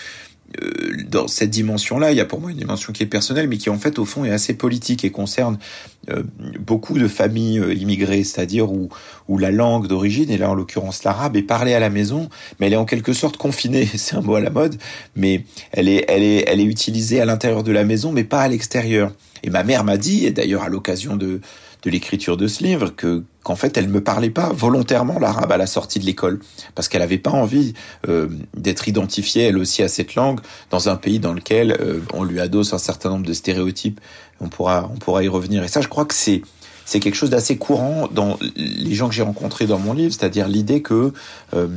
euh, 0.61 1.03
dans 1.07 1.27
cette 1.27 1.51
dimension-là, 1.51 2.11
il 2.11 2.17
y 2.17 2.21
a 2.21 2.25
pour 2.25 2.41
moi 2.41 2.51
une 2.51 2.57
dimension 2.57 2.91
qui 2.91 3.03
est 3.03 3.07
personnelle, 3.07 3.47
mais 3.47 3.57
qui 3.57 3.69
en 3.69 3.77
fait 3.77 3.99
au 3.99 4.05
fond 4.05 4.25
est 4.25 4.31
assez 4.31 4.55
politique 4.55 5.03
et 5.05 5.11
concerne 5.11 5.59
euh, 6.09 6.23
beaucoup 6.59 6.97
de 6.97 7.07
familles 7.07 7.59
euh, 7.59 7.73
immigrées, 7.73 8.23
c'est-à-dire 8.23 8.71
où, 8.71 8.89
où 9.27 9.37
la 9.37 9.51
langue 9.51 9.87
d'origine, 9.87 10.31
et 10.31 10.37
là 10.37 10.49
en 10.49 10.55
l'occurrence 10.55 11.03
l'arabe, 11.03 11.35
est 11.35 11.43
parlée 11.43 11.73
à 11.73 11.79
la 11.79 11.89
maison, 11.89 12.29
mais 12.59 12.67
elle 12.67 12.73
est 12.73 12.77
en 12.77 12.85
quelque 12.85 13.13
sorte 13.13 13.37
confinée, 13.37 13.85
c'est 13.95 14.15
un 14.15 14.21
mot 14.21 14.35
à 14.35 14.41
la 14.41 14.49
mode, 14.49 14.77
mais 15.15 15.43
elle 15.71 15.87
est, 15.87 16.05
elle 16.07 16.23
est, 16.23 16.45
elle 16.47 16.59
est 16.59 16.65
utilisée 16.65 17.21
à 17.21 17.25
l'intérieur 17.25 17.63
de 17.63 17.71
la 17.71 17.83
maison, 17.83 18.11
mais 18.11 18.23
pas 18.23 18.41
à 18.41 18.47
l'extérieur. 18.47 19.13
Et 19.43 19.49
ma 19.49 19.63
mère 19.63 19.83
m'a 19.83 19.97
dit, 19.97 20.25
et 20.25 20.31
d'ailleurs 20.31 20.63
à 20.63 20.69
l'occasion 20.69 21.15
de, 21.15 21.41
de 21.83 21.89
l'écriture 21.89 22.37
de 22.37 22.47
ce 22.47 22.63
livre 22.63 22.89
que 22.95 23.23
qu'en 23.49 23.55
fait 23.55 23.77
elle 23.77 23.89
me 23.89 23.99
parlait 23.99 24.29
pas 24.29 24.53
volontairement 24.53 25.17
l'arabe 25.17 25.51
à 25.51 25.57
la 25.57 25.65
sortie 25.65 25.97
de 25.97 26.05
l'école. 26.05 26.39
Parce 26.75 26.87
qu'elle 26.87 27.01
avait 27.01 27.17
pas 27.17 27.31
envie 27.31 27.73
euh, 28.07 28.27
d'être 28.55 28.87
identifiée 28.87 29.45
elle 29.45 29.57
aussi 29.57 29.81
à 29.81 29.87
cette 29.87 30.13
langue 30.13 30.39
dans 30.69 30.87
un 30.87 30.95
pays 30.95 31.17
dans 31.17 31.33
lequel 31.33 31.75
euh, 31.81 31.99
on 32.13 32.23
lui 32.23 32.39
adosse 32.39 32.73
un 32.73 32.77
certain 32.77 33.09
nombre 33.09 33.25
de 33.25 33.33
stéréotypes. 33.33 33.99
On 34.39 34.49
pourra 34.49 34.87
on 34.93 34.97
pourra 34.99 35.23
y 35.23 35.27
revenir. 35.27 35.63
Et 35.63 35.67
ça 35.67 35.81
je 35.81 35.87
crois 35.87 36.05
que 36.05 36.13
c'est 36.13 36.43
c'est 36.85 36.99
quelque 36.99 37.15
chose 37.15 37.31
d'assez 37.31 37.57
courant 37.57 38.07
dans 38.11 38.37
les 38.55 38.93
gens 38.93 39.09
que 39.09 39.15
j'ai 39.15 39.23
rencontrés 39.23 39.65
dans 39.65 39.79
mon 39.79 39.93
livre 39.93 40.13
c'est-à-dire 40.13 40.47
l'idée 40.47 40.83
que 40.83 41.11
euh, 41.55 41.67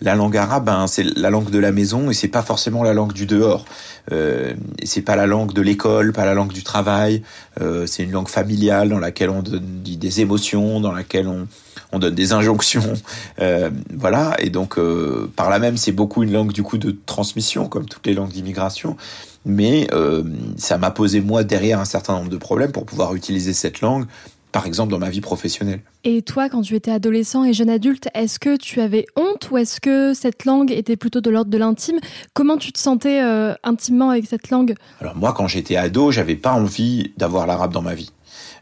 la 0.00 0.14
langue 0.14 0.36
arabe, 0.36 0.64
ben, 0.64 0.86
c'est 0.86 1.02
la 1.02 1.30
langue 1.30 1.50
de 1.50 1.58
la 1.58 1.72
maison 1.72 2.10
et 2.10 2.14
c'est 2.14 2.28
pas 2.28 2.42
forcément 2.42 2.82
la 2.82 2.94
langue 2.94 3.12
du 3.12 3.26
dehors. 3.26 3.64
Euh, 4.12 4.54
c'est 4.82 5.02
pas 5.02 5.16
la 5.16 5.26
langue 5.26 5.52
de 5.52 5.62
l'école, 5.62 6.12
pas 6.12 6.24
la 6.24 6.34
langue 6.34 6.52
du 6.52 6.62
travail. 6.62 7.22
Euh, 7.60 7.86
c'est 7.86 8.02
une 8.02 8.12
langue 8.12 8.28
familiale 8.28 8.88
dans 8.88 8.98
laquelle 8.98 9.30
on 9.30 9.42
donne 9.42 9.82
des 9.82 10.20
émotions, 10.20 10.80
dans 10.80 10.92
laquelle 10.92 11.28
on, 11.28 11.46
on 11.92 11.98
donne 11.98 12.14
des 12.14 12.32
injonctions, 12.32 12.94
euh, 13.40 13.70
voilà. 13.94 14.36
Et 14.38 14.50
donc, 14.50 14.78
euh, 14.78 15.30
par 15.36 15.50
là 15.50 15.58
même, 15.58 15.76
c'est 15.76 15.92
beaucoup 15.92 16.22
une 16.22 16.32
langue 16.32 16.52
du 16.52 16.62
coup 16.62 16.78
de 16.78 16.96
transmission, 17.06 17.68
comme 17.68 17.86
toutes 17.86 18.06
les 18.06 18.14
langues 18.14 18.30
d'immigration. 18.30 18.96
Mais 19.46 19.88
euh, 19.92 20.22
ça 20.56 20.76
m'a 20.76 20.90
posé 20.90 21.20
moi 21.20 21.44
derrière 21.44 21.80
un 21.80 21.86
certain 21.86 22.14
nombre 22.14 22.28
de 22.28 22.36
problèmes 22.36 22.72
pour 22.72 22.84
pouvoir 22.84 23.14
utiliser 23.14 23.54
cette 23.54 23.80
langue 23.80 24.04
par 24.52 24.66
exemple 24.66 24.90
dans 24.90 24.98
ma 24.98 25.10
vie 25.10 25.20
professionnelle. 25.20 25.80
Et 26.04 26.22
toi, 26.22 26.48
quand 26.48 26.62
tu 26.62 26.74
étais 26.74 26.90
adolescent 26.90 27.44
et 27.44 27.52
jeune 27.52 27.70
adulte, 27.70 28.08
est-ce 28.14 28.38
que 28.38 28.56
tu 28.56 28.80
avais 28.80 29.06
honte 29.16 29.50
ou 29.50 29.58
est-ce 29.58 29.80
que 29.80 30.14
cette 30.14 30.44
langue 30.44 30.70
était 30.72 30.96
plutôt 30.96 31.20
de 31.20 31.30
l'ordre 31.30 31.50
de 31.50 31.58
l'intime? 31.58 31.98
Comment 32.34 32.56
tu 32.56 32.72
te 32.72 32.78
sentais 32.78 33.22
euh, 33.22 33.54
intimement 33.64 34.10
avec 34.10 34.26
cette 34.26 34.50
langue? 34.50 34.74
Alors 35.00 35.16
moi, 35.16 35.32
quand 35.32 35.46
j'étais 35.46 35.76
ado, 35.76 36.10
j'avais 36.10 36.36
pas 36.36 36.52
envie 36.52 37.12
d'avoir 37.16 37.46
l'arabe 37.46 37.72
dans 37.72 37.82
ma 37.82 37.94
vie. 37.94 38.10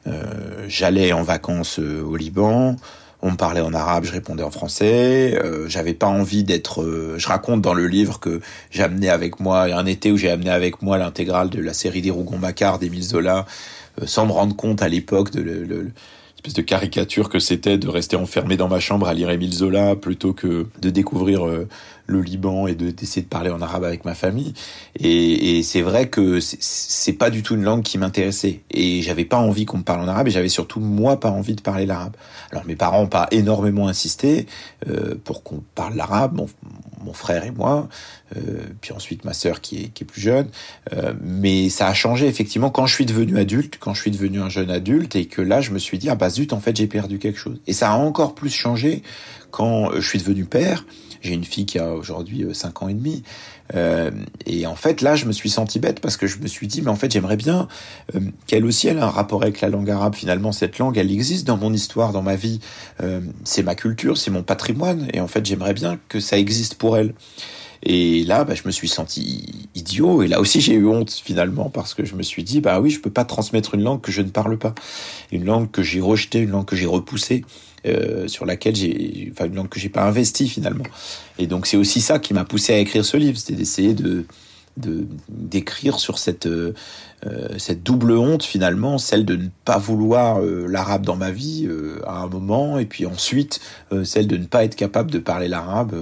Euh, 0.06 0.64
J'allais 0.68 1.12
en 1.12 1.22
vacances 1.22 1.78
euh, 1.78 2.02
au 2.02 2.16
Liban. 2.16 2.76
On 3.20 3.32
me 3.32 3.36
parlait 3.36 3.60
en 3.60 3.74
arabe, 3.74 4.04
je 4.04 4.12
répondais 4.12 4.44
en 4.44 4.50
français. 4.52 5.36
Euh, 5.42 5.68
J'avais 5.68 5.94
pas 5.94 6.06
envie 6.06 6.44
d'être. 6.44 6.82
Euh, 6.82 7.16
je 7.18 7.26
raconte 7.26 7.60
dans 7.60 7.74
le 7.74 7.88
livre 7.88 8.20
que 8.20 8.40
j'ai 8.70 8.84
amené 8.84 9.08
avec 9.08 9.40
moi 9.40 9.62
un 9.62 9.86
été 9.86 10.12
où 10.12 10.16
j'ai 10.16 10.30
amené 10.30 10.50
avec 10.50 10.82
moi 10.82 10.98
l'intégrale 10.98 11.50
de 11.50 11.60
la 11.60 11.74
série 11.74 12.00
des 12.00 12.10
Rougon-Macquart 12.12 12.78
d'Émile 12.78 13.02
Zola 13.02 13.44
sans 14.06 14.26
me 14.26 14.32
rendre 14.32 14.56
compte 14.56 14.82
à 14.82 14.88
l'époque 14.88 15.30
de 15.30 15.40
l'espèce 15.40 16.54
de 16.54 16.62
caricature 16.62 17.28
que 17.28 17.38
c'était 17.38 17.78
de 17.78 17.88
rester 17.88 18.16
enfermé 18.16 18.56
dans 18.56 18.68
ma 18.68 18.80
chambre 18.80 19.08
à 19.08 19.14
lire 19.14 19.30
Émile 19.30 19.52
Zola 19.52 19.96
plutôt 19.96 20.32
que 20.32 20.66
de 20.80 20.90
découvrir 20.90 21.46
euh, 21.46 21.68
le 22.08 22.22
Liban 22.22 22.66
et 22.66 22.74
d'essayer 22.74 23.22
de, 23.22 23.28
parler 23.28 23.50
en 23.50 23.62
arabe 23.62 23.84
avec 23.84 24.04
ma 24.04 24.14
famille. 24.14 24.54
Et, 24.98 25.58
et 25.58 25.62
c'est 25.62 25.82
vrai 25.82 26.08
que 26.08 26.40
c'est 26.40 27.12
pas 27.12 27.30
du 27.30 27.42
tout 27.42 27.54
une 27.54 27.62
langue 27.62 27.82
qui 27.82 27.98
m'intéressait. 27.98 28.62
Et 28.70 29.02
j'avais 29.02 29.26
pas 29.26 29.36
envie 29.36 29.66
qu'on 29.66 29.78
me 29.78 29.82
parle 29.82 30.00
en 30.00 30.08
arabe 30.08 30.26
et 30.26 30.30
j'avais 30.30 30.48
surtout 30.48 30.80
moi 30.80 31.20
pas 31.20 31.30
envie 31.30 31.54
de 31.54 31.60
parler 31.60 31.86
l'arabe. 31.86 32.16
Alors 32.50 32.64
mes 32.66 32.76
parents 32.76 33.02
ont 33.02 33.08
pas 33.08 33.28
énormément 33.30 33.88
insisté 33.88 34.46
euh, 34.88 35.14
pour 35.22 35.42
qu'on 35.42 35.62
parle 35.74 35.94
l'arabe, 35.94 36.34
mon, 36.34 36.48
mon, 37.04 37.12
frère 37.12 37.44
et 37.44 37.50
moi, 37.50 37.88
euh, 38.36 38.40
puis 38.80 38.92
ensuite 38.92 39.24
ma 39.24 39.34
sœur 39.34 39.60
qui 39.60 39.84
est, 39.84 39.88
qui 39.88 40.04
est 40.04 40.06
plus 40.06 40.20
jeune. 40.20 40.48
Euh, 40.94 41.12
mais 41.20 41.68
ça 41.68 41.88
a 41.88 41.94
changé 41.94 42.26
effectivement 42.26 42.70
quand 42.70 42.86
je 42.86 42.94
suis 42.94 43.06
devenu 43.06 43.38
adulte, 43.38 43.76
quand 43.78 43.92
je 43.92 44.00
suis 44.00 44.10
devenu 44.10 44.40
un 44.40 44.48
jeune 44.48 44.70
adulte 44.70 45.14
et 45.14 45.26
que 45.26 45.42
là 45.42 45.60
je 45.60 45.72
me 45.72 45.78
suis 45.78 45.98
dit 45.98 46.08
ah 46.08 46.14
bah 46.14 46.30
zut 46.30 46.52
en 46.54 46.60
fait 46.60 46.74
j'ai 46.74 46.86
perdu 46.86 47.18
quelque 47.18 47.38
chose. 47.38 47.60
Et 47.66 47.74
ça 47.74 47.92
a 47.92 47.96
encore 47.96 48.34
plus 48.34 48.50
changé 48.50 49.02
quand 49.50 49.92
je 49.94 50.06
suis 50.06 50.18
devenu 50.18 50.44
père 50.44 50.84
j'ai 51.20 51.34
une 51.34 51.44
fille 51.44 51.66
qui 51.66 51.78
a 51.78 51.92
aujourd'hui 51.92 52.46
5 52.52 52.68
euh, 52.68 52.84
ans 52.84 52.88
et 52.88 52.94
demi. 52.94 53.22
Euh, 53.74 54.10
et 54.46 54.66
en 54.66 54.76
fait, 54.76 55.02
là, 55.02 55.16
je 55.16 55.26
me 55.26 55.32
suis 55.32 55.50
senti 55.50 55.78
bête 55.78 56.00
parce 56.00 56.16
que 56.16 56.26
je 56.26 56.38
me 56.38 56.46
suis 56.46 56.66
dit, 56.66 56.82
mais 56.82 56.90
en 56.90 56.96
fait, 56.96 57.12
j'aimerais 57.12 57.36
bien 57.36 57.68
euh, 58.14 58.20
qu'elle 58.46 58.64
aussi, 58.64 58.88
elle 58.88 58.98
a 58.98 59.06
un 59.06 59.10
rapport 59.10 59.42
avec 59.42 59.60
la 59.60 59.68
langue 59.68 59.90
arabe. 59.90 60.14
Finalement, 60.14 60.52
cette 60.52 60.78
langue, 60.78 60.96
elle 60.96 61.10
existe 61.10 61.46
dans 61.46 61.56
mon 61.56 61.72
histoire, 61.72 62.12
dans 62.12 62.22
ma 62.22 62.36
vie. 62.36 62.60
Euh, 63.02 63.20
c'est 63.44 63.62
ma 63.62 63.74
culture, 63.74 64.16
c'est 64.16 64.30
mon 64.30 64.42
patrimoine. 64.42 65.08
Et 65.12 65.20
en 65.20 65.28
fait, 65.28 65.44
j'aimerais 65.44 65.74
bien 65.74 65.98
que 66.08 66.20
ça 66.20 66.38
existe 66.38 66.76
pour 66.76 66.96
elle. 66.96 67.14
Et 67.84 68.24
là, 68.24 68.42
bah, 68.44 68.54
je 68.54 68.62
me 68.64 68.72
suis 68.72 68.88
senti 68.88 69.68
idiot. 69.74 70.22
Et 70.22 70.28
là 70.28 70.40
aussi, 70.40 70.60
j'ai 70.60 70.74
eu 70.74 70.86
honte 70.86 71.12
finalement 71.12 71.70
parce 71.70 71.94
que 71.94 72.04
je 72.04 72.14
me 72.16 72.22
suis 72.22 72.42
dit, 72.42 72.60
bah 72.60 72.80
oui, 72.80 72.90
je 72.90 73.00
peux 73.00 73.10
pas 73.10 73.24
transmettre 73.24 73.74
une 73.74 73.82
langue 73.82 74.00
que 74.00 74.10
je 74.10 74.22
ne 74.22 74.30
parle 74.30 74.58
pas, 74.58 74.74
une 75.30 75.44
langue 75.44 75.70
que 75.70 75.82
j'ai 75.82 76.00
rejetée, 76.00 76.40
une 76.40 76.50
langue 76.50 76.64
que 76.64 76.76
j'ai 76.76 76.86
repoussée. 76.86 77.44
Euh, 77.88 78.28
sur 78.28 78.46
laquelle 78.46 78.76
j'ai, 78.76 79.30
enfin 79.32 79.46
langue 79.48 79.68
que 79.68 79.80
j'ai 79.80 79.88
pas 79.88 80.04
investi 80.04 80.48
finalement. 80.48 80.84
Et 81.38 81.46
donc 81.46 81.66
c'est 81.66 81.76
aussi 81.76 82.00
ça 82.00 82.18
qui 82.18 82.34
m'a 82.34 82.44
poussé 82.44 82.74
à 82.74 82.78
écrire 82.78 83.04
ce 83.04 83.16
livre, 83.16 83.38
c'était 83.38 83.54
d'essayer 83.54 83.94
de 83.94 84.24
d'écrire 85.28 85.98
sur 85.98 86.18
cette 86.18 86.46
euh, 86.46 86.72
cette 87.56 87.82
double 87.82 88.12
honte 88.12 88.44
finalement, 88.44 88.98
celle 88.98 89.24
de 89.24 89.34
ne 89.34 89.48
pas 89.64 89.76
vouloir 89.76 90.40
euh, 90.40 90.66
l'arabe 90.68 91.04
dans 91.04 91.16
ma 91.16 91.32
vie 91.32 91.68
à 92.06 92.18
un 92.18 92.28
moment, 92.28 92.78
et 92.78 92.86
puis 92.86 93.04
ensuite 93.04 93.60
celle 94.04 94.28
de 94.28 94.36
ne 94.36 94.44
pas 94.44 94.62
être 94.62 94.76
capable 94.76 95.10
de 95.10 95.18
parler 95.18 95.48
l'arabe 95.48 95.96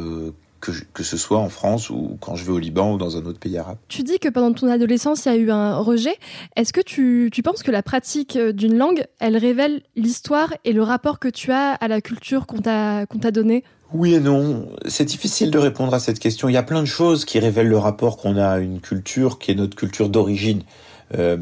que, 0.60 0.72
que, 0.92 1.02
ce 1.02 1.16
soit 1.16 1.38
en 1.38 1.48
France 1.48 1.90
ou 1.90 2.16
quand 2.20 2.34
je 2.34 2.44
vais 2.44 2.52
au 2.52 2.58
Liban 2.58 2.94
ou 2.94 2.98
dans 2.98 3.16
un 3.16 3.24
autre 3.26 3.38
pays 3.38 3.58
arabe. 3.58 3.76
Tu 3.88 4.02
dis 4.02 4.18
que 4.18 4.28
pendant 4.28 4.52
ton 4.52 4.68
adolescence, 4.68 5.24
il 5.26 5.28
y 5.28 5.32
a 5.32 5.36
eu 5.36 5.50
un 5.50 5.76
rejet. 5.78 6.16
Est-ce 6.56 6.72
que 6.72 6.80
tu, 6.80 7.30
tu, 7.32 7.42
penses 7.42 7.62
que 7.62 7.70
la 7.70 7.82
pratique 7.82 8.38
d'une 8.38 8.76
langue, 8.76 9.04
elle 9.18 9.36
révèle 9.36 9.82
l'histoire 9.94 10.52
et 10.64 10.72
le 10.72 10.82
rapport 10.82 11.18
que 11.18 11.28
tu 11.28 11.52
as 11.52 11.72
à 11.72 11.88
la 11.88 12.00
culture 12.00 12.46
qu'on 12.46 12.58
t'a 12.58 13.06
qu'on 13.06 13.18
t'a 13.18 13.30
donnée 13.30 13.64
oui 13.92 14.14
et 14.14 14.20
non. 14.20 14.68
C'est 14.86 15.04
difficile 15.04 15.50
de 15.50 15.58
répondre 15.58 15.94
à 15.94 16.00
cette 16.00 16.18
question. 16.18 16.48
Il 16.48 16.52
y 16.52 16.56
a 16.56 16.62
plein 16.62 16.80
de 16.80 16.86
choses 16.86 17.24
qui 17.24 17.38
révèlent 17.38 17.68
le 17.68 17.78
rapport 17.78 18.16
qu'on 18.16 18.36
a 18.36 18.48
à 18.48 18.58
une 18.58 18.80
culture 18.80 19.38
qui 19.38 19.52
est 19.52 19.54
notre 19.54 19.76
culture 19.76 20.08
d'origine. 20.08 20.62
Euh, 21.14 21.36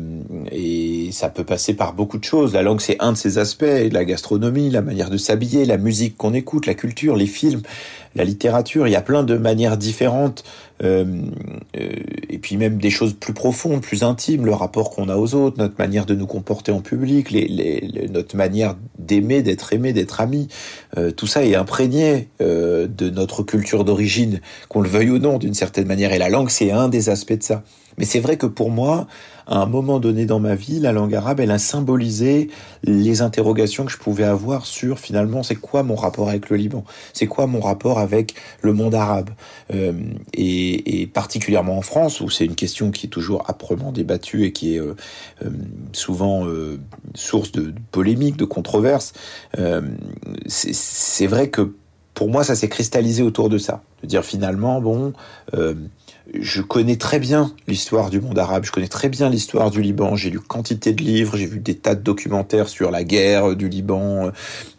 et 0.53 1.09
ça 1.13 1.29
peut 1.31 1.45
passer 1.45 1.75
par 1.75 1.95
beaucoup 1.95 2.19
de 2.19 2.25
choses. 2.25 2.53
La 2.53 2.63
langue, 2.63 2.81
c'est 2.81 2.97
un 3.01 3.13
de 3.13 3.17
ces 3.17 3.39
aspects. 3.39 3.65
La 3.91 4.05
gastronomie, 4.05 4.71
la 4.71 4.83
manière 4.83 5.11
de 5.11 5.17
s'habiller, 5.17 5.65
la 5.65 5.79
musique 5.79 6.17
qu'on 6.17 6.35
écoute, 6.35 6.67
la 6.67 6.75
culture, 6.75 7.17
les 7.17 7.27
films, 7.27 7.63
la 8.15 8.25
littérature. 8.25 8.87
Il 8.87 8.91
y 8.91 8.97
a 8.97 9.03
plein 9.03 9.23
de 9.23 9.37
manières 9.37 9.77
différentes. 9.77 10.45
Euh, 10.83 11.05
euh, 11.77 11.89
et 12.29 12.39
puis 12.39 12.57
même 12.57 12.79
des 12.79 12.91
choses 12.91 13.15
plus 13.15 13.33
profondes, 13.33 13.81
plus 13.81 14.03
intimes, 14.03 14.45
le 14.45 14.53
rapport 14.53 14.91
qu'on 14.91 15.09
a 15.09 15.17
aux 15.17 15.35
autres, 15.35 15.57
notre 15.59 15.77
manière 15.79 16.05
de 16.05 16.15
nous 16.15 16.27
comporter 16.27 16.73
en 16.73 16.81
public, 16.81 17.35
notre 18.13 18.37
manière 18.37 18.77
d'aimer, 18.99 19.43
d'être 19.43 19.73
aimé, 19.73 19.93
d'être 19.93 20.21
ami. 20.21 20.49
Tout 21.17 21.27
ça 21.29 21.45
est 21.45 21.55
imprégné 21.55 22.29
de 22.41 23.11
notre 23.11 23.45
culture 23.45 23.85
d'origine, 23.85 24.41
qu'on 24.69 24.81
le 24.81 24.89
veuille 24.89 25.11
ou 25.11 25.19
non, 25.19 25.39
d'une 25.39 25.55
certaine 25.55 25.87
manière. 25.87 26.13
Et 26.13 26.19
la 26.19 26.29
langue, 26.29 26.51
c'est 26.51 26.73
un 26.73 26.89
des 26.89 27.09
aspects 27.09 27.39
de 27.39 27.43
ça. 27.43 27.63
Mais 27.99 28.05
c'est 28.05 28.21
vrai 28.21 28.37
que 28.37 28.47
pour 28.47 28.71
moi, 28.71 29.07
à 29.47 29.59
un 29.59 29.67
moment 29.67 30.01
donné 30.01 30.27
dans 30.27 30.41
ma 30.41 30.55
vie, 30.55 30.81
la 30.81 30.93
langue 30.93 31.15
arabe, 31.15 31.41
elle 31.41 31.51
a 31.51 31.59
symbolisé 31.59 32.49
les 32.83 33.23
interrogations 33.23 33.85
que 33.85 33.93
je 33.93 33.99
pouvais 33.99 34.25
avoir 34.25 34.67
sur 34.67 34.99
finalement 34.99 35.43
c'est 35.43 35.55
quoi 35.55 35.83
mon 35.83 35.95
rapport 35.95 36.29
avec 36.29 36.49
le 36.51 36.57
Liban, 36.57 36.85
c'est 37.13 37.27
quoi 37.27 37.47
mon 37.47 37.61
rapport 37.61 37.99
avec 37.99 38.35
le 38.63 38.73
monde 38.73 38.95
arabe, 38.95 39.31
euh, 39.73 39.93
et, 40.33 41.09
particulièrement 41.13 41.79
en 41.79 41.83
France 41.83 42.21
où 42.21 42.31
c'est 42.31 42.45
une 42.45 42.55
question 42.55 42.91
qui 42.91 43.07
est 43.07 43.11
toujours 43.11 43.49
âprement 43.49 43.93
débattue 43.93 44.45
et 44.45 44.53
qui 44.53 44.75
est 44.75 44.81
euh, 44.81 44.95
euh 45.45 45.51
souvent 45.93 46.47
source 47.15 47.53
de 47.53 47.73
polémiques, 47.93 48.37
de 48.37 48.45
controverses. 48.45 49.13
C'est 50.47 51.27
vrai 51.27 51.49
que 51.49 51.75
pour 52.15 52.29
moi, 52.29 52.45
ça 52.45 52.57
s'est 52.57 52.69
cristallisé 52.69 53.23
autour 53.23 53.49
de 53.49 53.59
ça, 53.59 53.83
de 54.03 54.09
dire 54.09 54.25
finalement 54.25 54.81
bon 54.81 55.13
je 56.33 56.63
connais 56.63 56.97
très 56.97 57.19
bien 57.19 57.53
l'histoire 57.69 58.09
du 58.09 58.21
monde 58.21 58.39
arabe, 58.39 58.65
je 58.65 58.73
connais 58.73 58.89
très 58.89 59.09
bien 59.09 59.29
l'histoire 59.29 59.71
du 59.71 59.83
Liban, 59.83 60.17
j'ai 60.17 60.31
lu 60.31 60.41
quantité 60.41 60.93
de 60.93 61.03
livres, 61.03 61.37
j'ai 61.37 61.47
vu 61.47 61.61
des 61.61 61.75
tas 61.75 61.95
de 61.95 62.01
documentaires 62.01 62.69
sur 62.69 62.91
la 62.91 63.05
guerre 63.05 63.55
du 63.55 63.69
Liban, 63.69 64.31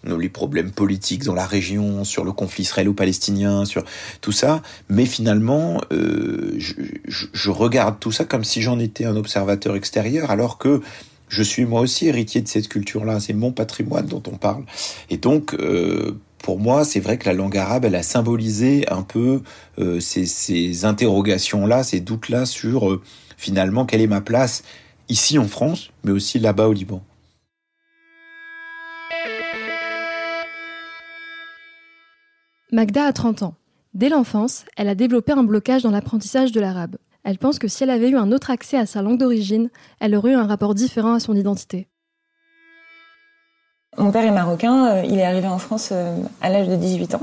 euh, 0.08 0.18
les 0.18 0.30
problèmes 0.30 0.72
politiques 0.72 1.24
dans 1.24 1.36
la 1.36 1.46
région, 1.46 2.04
sur 2.04 2.24
le 2.24 2.32
conflit 2.32 2.64
israélo-palestinien, 2.64 3.66
sur 3.66 3.84
tout 4.22 4.32
ça, 4.32 4.64
mais 4.90 5.06
finalement, 5.06 5.82
euh, 5.92 6.58
je, 6.58 7.50
regarde 7.52 8.00
tout 8.00 8.12
ça 8.12 8.26
comme 8.26 8.44
si 8.44 8.62
j'en 8.62 8.80
étais 8.80 9.06
un 9.06 9.16
observateur 9.16 9.76
extérieur, 9.76 10.32
alors 10.32 10.58
que 10.58 10.82
je 11.30 11.44
suis 11.44 11.66
moi 11.66 11.82
aussi 11.82 12.08
héritier 12.08 12.42
de 12.42 12.48
cette 12.48 12.68
culture-là, 12.68 13.20
c'est 13.20 13.34
mon 13.34 13.52
patrimoine 13.52 14.08
dont 14.08 14.24
on 14.32 14.38
parle. 14.38 14.64
Et 15.10 15.18
donc, 15.18 15.54
euh, 15.54 16.20
pour 16.46 16.60
moi, 16.60 16.86
c'est 16.86 17.00
vrai 17.00 17.18
que 17.18 17.26
la 17.26 17.34
langue 17.34 17.58
arabe, 17.58 17.86
elle 17.86 17.96
a 17.96 18.04
symbolisé 18.04 18.88
un 18.92 19.02
peu 19.02 19.42
euh, 19.80 20.00
ces, 20.00 20.86
interrogations-là, 20.86 21.82
ces 21.82 22.02
doutes-là 22.02 22.46
sur 22.46 22.92
euh, 22.92 23.02
finalement 23.36 23.88
quelle 23.88 24.02
est 24.02 24.06
ma 24.06 24.22
place 24.22 24.62
ici 25.10 25.40
en 25.40 25.48
France, 25.48 25.90
mais 26.04 26.12
aussi 26.12 26.38
là-bas 26.38 26.68
au 26.68 26.74
Liban. 26.74 27.02
Magda 32.72 33.06
a 33.06 33.12
30 33.12 33.42
ans. 33.42 33.56
Dès 33.96 34.10
l'enfance, 34.10 34.66
elle 34.78 34.88
a 34.88 34.94
développé 34.94 35.32
un 35.32 35.44
blocage 35.44 35.82
dans 35.82 35.90
l'apprentissage 35.90 36.52
de 36.52 36.60
l'arabe. 36.60 36.98
Elle 37.24 37.40
pense 37.40 37.58
que 37.58 37.68
si 37.68 37.82
elle 37.82 37.90
avait 37.90 38.10
eu 38.10 38.18
un 38.18 38.32
autre 38.32 38.52
accès 38.52 38.78
à 38.78 38.86
sa 38.86 39.02
langue 39.02 39.18
d'origine, 39.18 39.72
elle 40.00 40.14
aurait 40.14 40.34
eu 40.34 40.36
un 40.36 40.46
rapport 40.46 40.76
différent 40.76 41.16
à 41.16 41.20
son 41.20 41.36
identité. 41.36 41.88
Mon 43.98 44.12
père 44.12 44.26
est 44.26 44.32
marocain, 44.32 44.88
euh, 44.88 45.04
il 45.06 45.20
est 45.20 45.26
arrivé 45.26 45.48
en 45.48 45.58
France 45.58 45.90
euh, 45.94 46.18
à 46.42 46.50
l'âge 46.50 46.68
de 46.68 46.76
18 46.76 47.16
ans. 47.16 47.22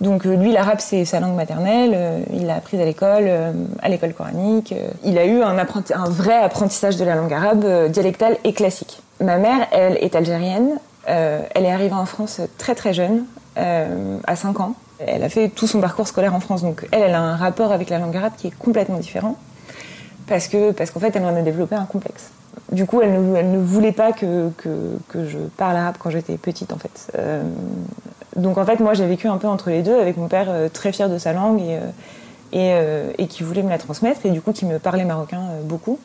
Donc 0.00 0.24
euh, 0.24 0.36
lui, 0.36 0.52
l'arabe, 0.52 0.78
c'est 0.78 1.04
sa 1.04 1.18
langue 1.18 1.34
maternelle, 1.34 2.24
il 2.32 2.46
l'a 2.46 2.56
apprise 2.56 2.80
à 2.80 2.84
l'école, 2.84 3.30
à 3.82 3.88
l'école 3.88 4.14
coranique. 4.14 4.74
Il 5.04 5.18
a 5.18 5.26
eu 5.26 5.42
un, 5.42 5.54
vrai 6.06 6.36
apprentissage 6.36 6.96
de 6.96 7.04
la 7.04 7.16
langue 7.16 7.32
arabe 7.32 7.90
dialectale 7.90 8.38
et 8.44 8.52
classique. 8.52 9.02
Ma 9.20 9.36
mère, 9.36 9.66
elle 9.72 9.98
est 10.00 10.14
algérienne, 10.14 10.78
elle 11.06 11.64
est 11.64 11.72
arrivée 11.72 11.94
en 11.94 12.06
France 12.06 12.40
très 12.56 12.74
très 12.74 12.94
jeune, 12.94 13.24
à 13.56 14.36
5 14.36 14.60
ans. 14.60 14.74
Elle 15.06 15.22
a 15.22 15.28
fait 15.28 15.48
tout 15.48 15.66
son 15.66 15.80
parcours 15.80 16.08
scolaire 16.08 16.34
en 16.34 16.40
France, 16.40 16.62
donc 16.62 16.86
elle, 16.92 17.02
elle 17.02 17.14
a 17.14 17.20
un 17.20 17.36
rapport 17.36 17.72
avec 17.72 17.90
la 17.90 17.98
langue 17.98 18.16
arabe 18.16 18.32
qui 18.38 18.46
est 18.46 18.58
complètement 18.58 18.96
différent, 18.96 19.36
parce 20.26 20.48
que 20.48 20.72
parce 20.72 20.90
qu'en 20.90 21.00
fait, 21.00 21.14
elle 21.14 21.24
en 21.24 21.36
a 21.36 21.42
développé 21.42 21.74
un 21.74 21.84
complexe 21.84 22.30
du 22.72 22.86
coup, 22.86 23.00
elle 23.02 23.50
ne, 23.50 23.58
voulait 23.58 23.92
pas 23.92 24.12
que, 24.12 24.50
que, 24.56 25.28
je 25.28 25.38
parle 25.56 25.76
arabe 25.76 25.96
quand 25.98 26.10
j'étais 26.10 26.36
petite, 26.36 26.72
en 26.72 26.78
fait. 26.78 27.12
Euh, 27.16 27.42
donc, 28.36 28.58
en 28.58 28.64
fait, 28.64 28.80
moi, 28.80 28.94
j'ai 28.94 29.06
vécu 29.06 29.26
un 29.28 29.38
peu 29.38 29.48
entre 29.48 29.70
les 29.70 29.82
deux, 29.82 29.98
avec 29.98 30.16
mon 30.16 30.28
père 30.28 30.46
euh, 30.48 30.68
très 30.68 30.92
fier 30.92 31.08
de 31.08 31.18
sa 31.18 31.32
langue 31.32 31.60
et, 31.60 31.78
euh, 32.52 33.10
et, 33.18 33.22
et, 33.22 33.26
qui 33.26 33.42
voulait 33.42 33.62
me 33.62 33.70
la 33.70 33.78
transmettre, 33.78 34.24
et 34.24 34.30
du 34.30 34.40
coup, 34.40 34.52
qui 34.52 34.66
me 34.66 34.78
parlait 34.78 35.04
marocain 35.04 35.42
beaucoup. 35.64 35.98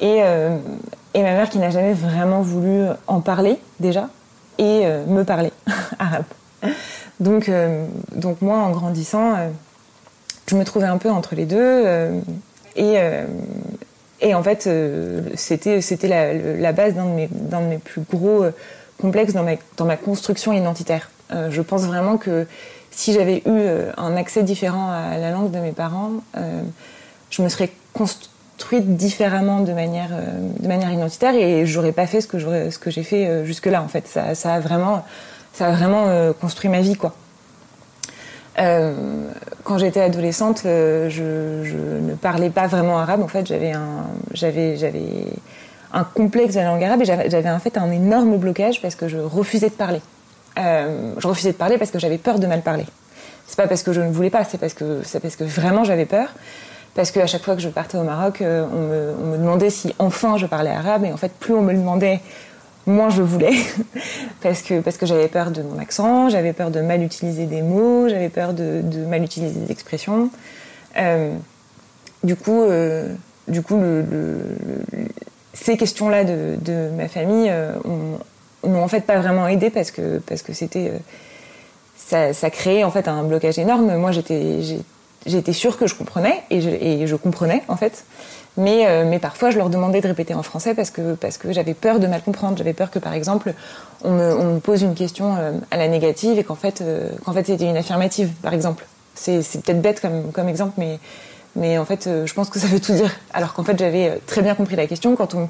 Et, 0.00 0.18
et, 0.18 1.22
ma 1.22 1.32
mère 1.32 1.48
qui 1.48 1.58
n'a 1.58 1.70
jamais 1.70 1.94
vraiment 1.94 2.42
voulu 2.42 2.86
en 3.06 3.20
parler, 3.20 3.58
déjà, 3.80 4.08
et 4.58 4.86
me 5.06 5.22
parler 5.22 5.52
arabe. 5.98 6.24
Donc, 7.20 7.50
donc, 8.14 8.42
moi, 8.42 8.58
en 8.58 8.70
grandissant, 8.70 9.34
je 10.46 10.56
me 10.56 10.64
trouvais 10.64 10.86
un 10.86 10.98
peu 10.98 11.10
entre 11.10 11.34
les 11.34 11.46
deux. 11.46 11.84
et 12.76 12.98
et 14.20 14.34
en 14.34 14.42
fait, 14.42 14.66
euh, 14.66 15.22
c'était 15.34 15.80
c'était 15.80 16.08
la, 16.08 16.72
base 16.72 16.94
d'un 16.94 17.06
de, 17.06 17.10
mes, 17.10 17.28
de 17.28 17.56
mes 17.56 17.78
plus 17.78 18.02
gros 18.02 18.44
euh, 18.44 18.50
complexes 19.00 19.32
dans 19.32 19.42
ma, 19.42 19.54
dans 19.76 19.84
ma 19.84 19.96
construction 19.96 20.52
identitaire. 20.52 21.10
Euh, 21.32 21.50
je 21.50 21.62
pense 21.62 21.82
vraiment 21.82 22.16
que 22.16 22.46
si 22.90 23.12
j'avais 23.12 23.42
eu 23.44 23.60
un 23.96 24.16
accès 24.16 24.44
différent 24.44 24.88
à 24.88 25.18
la 25.18 25.32
langue 25.32 25.50
de 25.50 25.58
mes 25.58 25.72
parents, 25.72 26.12
je 27.28 27.42
me 27.42 27.48
serais 27.48 27.72
construite 27.92 28.96
différemment 28.96 29.58
de 29.62 29.72
manière, 29.72 30.10
de 30.60 30.68
manière 30.68 30.92
identitaire 30.92 31.34
et 31.34 31.66
j'aurais 31.66 31.90
pas 31.90 32.06
fait 32.06 32.20
ce 32.20 32.28
que 32.28 32.38
ce 32.38 32.78
que 32.78 32.92
j'ai 32.92 33.02
fait 33.02 33.44
jusque-là. 33.44 33.82
En 33.82 33.88
fait, 33.88 34.06
ça, 34.06 34.36
ça, 34.36 34.54
a 34.54 34.60
vraiment, 34.60 35.04
ça 35.52 35.66
a 35.66 35.72
vraiment 35.72 36.32
construit 36.40 36.70
ma 36.70 36.82
vie, 36.82 36.94
quoi. 36.94 37.16
Euh, 38.58 38.92
quand 39.64 39.78
j'étais 39.78 40.00
adolescente, 40.00 40.62
euh, 40.66 41.08
je, 41.10 42.00
ne 42.00 42.14
parlais 42.14 42.50
pas 42.50 42.66
vraiment 42.66 42.98
arabe. 42.98 43.22
En 43.22 43.28
fait, 43.28 43.46
j'avais 43.46 43.72
un, 43.72 44.04
complexe 46.14 46.54
de 46.54 46.60
la 46.60 46.66
langue 46.66 46.84
arabe 46.84 47.02
et 47.02 47.04
j'avais 47.04 47.50
en 47.50 47.58
fait 47.58 47.76
un 47.78 47.90
énorme 47.90 48.36
blocage 48.36 48.82
parce 48.82 48.94
que 48.94 49.08
je 49.08 49.18
refusais 49.18 49.68
de 49.68 49.74
parler. 49.74 50.00
Euh, 50.58 51.12
je 51.18 51.26
refusais 51.26 51.52
de 51.52 51.56
parler 51.56 51.78
parce 51.78 51.90
que 51.90 51.98
j'avais 51.98 52.18
peur 52.18 52.38
de 52.38 52.46
mal 52.46 52.62
parler. 52.62 52.86
C'est 53.46 53.56
pas 53.56 53.66
parce 53.66 53.82
que 53.82 53.92
je 53.92 54.00
ne 54.00 54.10
voulais 54.10 54.30
pas, 54.30 54.44
c'est 54.44 54.58
parce 54.58 54.74
que 54.74 55.44
vraiment 55.44 55.84
j'avais 55.84 56.06
peur. 56.06 56.28
Parce 56.94 57.10
qu'à 57.10 57.26
chaque 57.26 57.42
fois 57.42 57.56
que 57.56 57.60
je 57.60 57.68
partais 57.68 57.98
au 57.98 58.04
Maroc, 58.04 58.38
on 58.40 58.44
me, 58.44 59.14
on 59.20 59.26
me 59.26 59.36
demandait 59.36 59.70
si 59.70 59.94
enfin 59.98 60.36
je 60.36 60.46
parlais 60.46 60.70
arabe 60.70 61.04
et 61.04 61.12
en 61.12 61.16
fait 61.16 61.32
plus 61.32 61.52
on 61.52 61.60
me 61.60 61.72
le 61.72 61.78
demandait, 61.78 62.20
moins 62.86 63.10
je 63.10 63.22
voulais 63.22 63.54
parce 64.42 64.62
que 64.62 64.80
parce 64.80 64.96
que 64.96 65.06
j'avais 65.06 65.28
peur 65.28 65.50
de 65.50 65.62
mon 65.62 65.78
accent, 65.78 66.28
j'avais 66.28 66.52
peur 66.52 66.70
de 66.70 66.80
mal 66.80 67.02
utiliser 67.02 67.46
des 67.46 67.62
mots, 67.62 68.08
j'avais 68.08 68.28
peur 68.28 68.52
de, 68.52 68.80
de, 68.82 69.04
mal 69.04 69.22
utiliser 69.22 69.58
des 69.60 69.72
expressions. 69.72 70.30
Euh, 70.96 71.34
du 72.22 72.36
coup, 72.36 72.62
euh, 72.62 73.14
du 73.48 73.62
coup, 73.62 73.80
ces 75.52 75.76
questions-là 75.76 76.24
de, 76.24 76.56
de, 76.60 76.90
ma 76.96 77.08
famille 77.08 77.48
euh, 77.50 77.72
n'ont 78.64 78.82
en 78.82 78.88
fait 78.88 79.02
pas 79.02 79.18
vraiment 79.18 79.46
aidé 79.48 79.70
parce 79.70 79.90
que 79.90 80.18
parce 80.18 80.42
que 80.42 80.52
c'était 80.52 80.92
ça, 81.96 82.32
ça 82.32 82.50
créait 82.50 82.84
en 82.84 82.90
fait 82.90 83.08
un 83.08 83.22
blocage 83.24 83.58
énorme. 83.58 83.96
Moi, 83.96 84.12
j'étais 84.12 84.60
j'étais 85.26 85.52
sûre 85.52 85.78
que 85.78 85.86
je 85.86 85.94
comprenais 85.94 86.42
et 86.50 87.06
je 87.06 87.16
comprenais 87.16 87.62
en 87.68 87.76
fait. 87.76 88.04
Mais, 88.56 88.86
euh, 88.86 89.04
mais 89.04 89.18
parfois, 89.18 89.50
je 89.50 89.58
leur 89.58 89.68
demandais 89.68 90.00
de 90.00 90.06
répéter 90.06 90.34
en 90.34 90.42
français 90.42 90.74
parce 90.74 90.90
que, 90.90 91.14
parce 91.14 91.38
que 91.38 91.52
j'avais 91.52 91.74
peur 91.74 91.98
de 91.98 92.06
mal 92.06 92.22
comprendre. 92.22 92.56
J'avais 92.56 92.72
peur 92.72 92.90
que, 92.90 92.98
par 92.98 93.12
exemple, 93.12 93.52
on 94.04 94.12
me, 94.12 94.58
pose 94.60 94.82
une 94.82 94.94
question 94.94 95.36
euh, 95.36 95.52
à 95.70 95.76
la 95.76 95.88
négative 95.88 96.38
et 96.38 96.44
qu'en 96.44 96.54
fait, 96.54 96.80
euh, 96.80 97.10
qu'en 97.24 97.32
fait 97.32 97.46
c'était 97.46 97.68
une 97.68 97.76
affirmative, 97.76 98.30
par 98.42 98.54
exemple. 98.54 98.86
C'est, 99.14 99.42
c'est 99.42 99.62
peut-être 99.62 99.82
bête 99.82 100.00
comme, 100.00 100.30
comme 100.32 100.48
exemple, 100.48 100.74
mais, 100.76 100.98
mais 101.56 101.78
en 101.78 101.84
fait, 101.84 102.08
je 102.24 102.34
pense 102.34 102.48
que 102.48 102.58
ça 102.58 102.66
veut 102.66 102.80
tout 102.80 102.92
dire. 102.92 103.10
Alors 103.32 103.54
qu'en 103.54 103.64
fait, 103.64 103.78
j'avais 103.78 104.20
très 104.26 104.42
bien 104.42 104.54
compris 104.54 104.76
la 104.76 104.86
question. 104.86 105.16
Quand 105.16 105.34
on, 105.34 105.48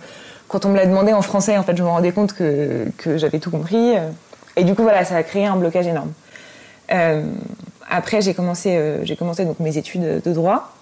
quand 0.48 0.64
on 0.64 0.70
me 0.70 0.76
l'a 0.76 0.86
demandé 0.86 1.12
en 1.12 1.22
français, 1.22 1.56
en 1.58 1.62
fait, 1.62 1.76
je 1.76 1.82
me 1.82 1.88
rendais 1.88 2.12
compte 2.12 2.32
que, 2.32 2.86
que 2.98 3.18
j'avais 3.18 3.38
tout 3.38 3.50
compris. 3.50 3.94
Et 4.56 4.64
du 4.64 4.74
coup, 4.74 4.82
voilà, 4.82 5.04
ça 5.04 5.16
a 5.16 5.22
créé 5.22 5.46
un 5.46 5.56
blocage 5.56 5.86
énorme. 5.86 6.12
après, 7.90 8.20
j'ai 8.20 8.34
commencé, 8.34 8.78
j'ai 9.02 9.16
commencé 9.16 9.44
donc 9.44 9.60
mes 9.60 9.76
études 9.78 10.22
de 10.22 10.32
droit. 10.32 10.74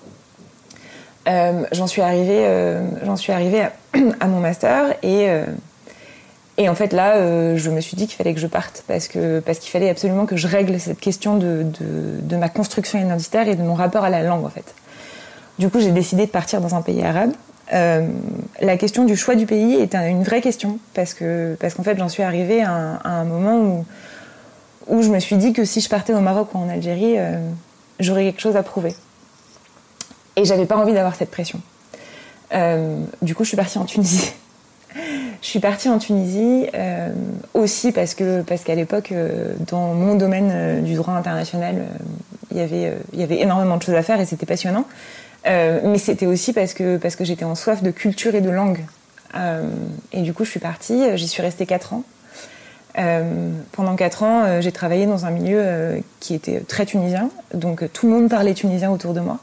Euh, 1.29 1.65
j'en 1.73 1.87
suis 1.87 2.03
arrivée, 2.03 2.45
euh, 2.47 2.83
j'en 3.05 3.17
suis 3.17 3.33
arrivée 3.33 3.63
à, 4.21 4.27
mon 4.27 4.41
master 4.41 4.91
et, 5.03 5.29
euh, 5.29 5.45
Et 6.59 6.69
en 6.69 6.75
fait 6.75 6.93
là, 6.93 7.57
je 7.57 7.71
me 7.71 7.81
suis 7.81 7.97
dit 7.97 8.07
qu'il 8.07 8.17
fallait 8.17 8.35
que 8.35 8.41
je 8.41 8.47
parte 8.47 8.85
parce 8.87 9.09
qu'il 9.09 9.71
fallait 9.71 9.89
absolument 9.89 10.27
que 10.27 10.37
je 10.37 10.49
règle 10.49 10.79
cette 10.81 11.01
question 11.01 11.39
de, 11.39 12.37
ma 12.37 12.49
construction 12.49 13.01
identitaire 13.01 13.49
et 13.49 13.55
de 13.55 13.63
mon 13.63 13.75
rapport 13.75 14.05
à 14.05 14.11
la 14.11 14.23
langue 14.23 14.45
en 14.45 14.51
fait. 14.51 14.75
Du 15.59 15.69
coup, 15.69 15.81
j'ai 15.81 15.93
décidé 15.93 16.27
de 16.27 16.31
partir 16.31 16.61
dans 16.61 16.75
un 16.75 16.83
pays 16.83 17.03
arabe. 17.03 17.33
La 17.71 18.77
question 18.77 19.05
du 19.05 19.17
choix 19.17 19.35
du 19.35 19.47
pays 19.47 19.75
est 19.77 19.95
une 19.95 20.25
vraie 20.25 20.41
question 20.41 20.79
parce 20.93 21.15
que 21.15 21.57
qu'en 21.59 21.83
fait, 21.83 21.97
j'en 21.97 22.09
suis 22.09 22.23
arrivée 22.23 22.63
à 22.63 23.01
un, 23.05 23.25
moment 23.25 23.85
où 24.89 25.03
je 25.03 25.09
me 25.09 25.21
suis 25.21 25.37
dit 25.37 25.53
que 25.53 25.65
si 25.65 25.81
je 25.81 25.89
partais 25.89 26.13
au 26.13 26.21
Maroc 26.21 26.49
ou 26.55 26.59
en 26.59 26.69
Algérie, 26.69 27.17
j'aurais 27.99 28.25
quelque 28.25 28.41
chose 28.41 28.57
à 28.57 28.63
prouver. 28.63 28.95
Et 30.37 30.45
j'avais 30.45 30.67
pas 30.67 30.77
envie 30.77 30.95
d'avoir 30.95 31.15
cette 31.15 31.31
pression. 31.31 31.61
Euh, 32.55 32.99
du 33.23 33.35
coup, 33.35 33.45
je 33.45 33.49
suis 33.49 33.57
partie 33.57 33.79
en 33.79 33.85
Tunisie. 33.85 34.33
je 34.95 35.47
suis 35.47 35.61
partie 35.61 35.89
en 35.89 35.99
Tunisie 35.99 36.67
aussi 37.55 37.93
parce 37.93 38.15
que 38.15 38.43
parce 38.43 38.63
qu'à 38.63 38.75
l'époque, 38.75 39.13
dans 39.69 39.95
mon 39.95 40.15
domaine 40.15 40.83
du 40.85 40.95
droit 40.95 41.15
international, 41.15 41.87
il 42.51 42.59
y 42.59 42.61
avait 42.61 42.97
y 43.15 43.23
avait 43.23 43.41
énormément 43.41 43.77
de 43.77 43.83
choses 43.83 43.95
à 43.95 44.03
faire 44.03 44.21
et 44.21 44.27
c'était 44.27 44.47
passionnant. 44.47 44.87
Euh, 45.47 45.81
mais 45.85 45.99
c'était 45.99 46.27
aussi 46.27 46.53
parce 46.53 46.75
que, 46.75 46.97
parce 46.97 47.17
que 47.17 47.25
j'étais 47.25 47.45
en 47.45 47.55
soif 47.55 47.83
de 47.83 47.91
culture 47.91 48.35
et 48.35 48.41
de 48.41 48.51
langue. 48.51 48.85
Euh, 49.35 49.69
et 50.13 50.21
du 50.23 50.33
coup, 50.35 50.45
je 50.45 50.51
suis 50.51 50.61
partie, 50.61 51.17
j'y 51.17 51.29
suis 51.29 51.43
restée 51.43 51.67
4 51.67 51.95
ans. 51.95 52.05
Euh, 52.99 53.51
pendant 53.73 53.97
4 53.97 54.23
ans, 54.23 54.61
j'ai 54.61 54.73
travaillé 54.73 55.07
dans 55.07 55.25
un 55.25 55.31
milieu 55.31 56.03
qui 56.21 56.35
était 56.35 56.61
très 56.61 56.85
tunisien, 56.85 57.31
donc 57.55 57.91
tout 57.93 58.07
le 58.07 58.13
monde 58.13 58.29
parlait 58.29 58.55
tunisien 58.55 58.91
autour 58.91 59.15
de 59.15 59.21
moi. 59.21 59.39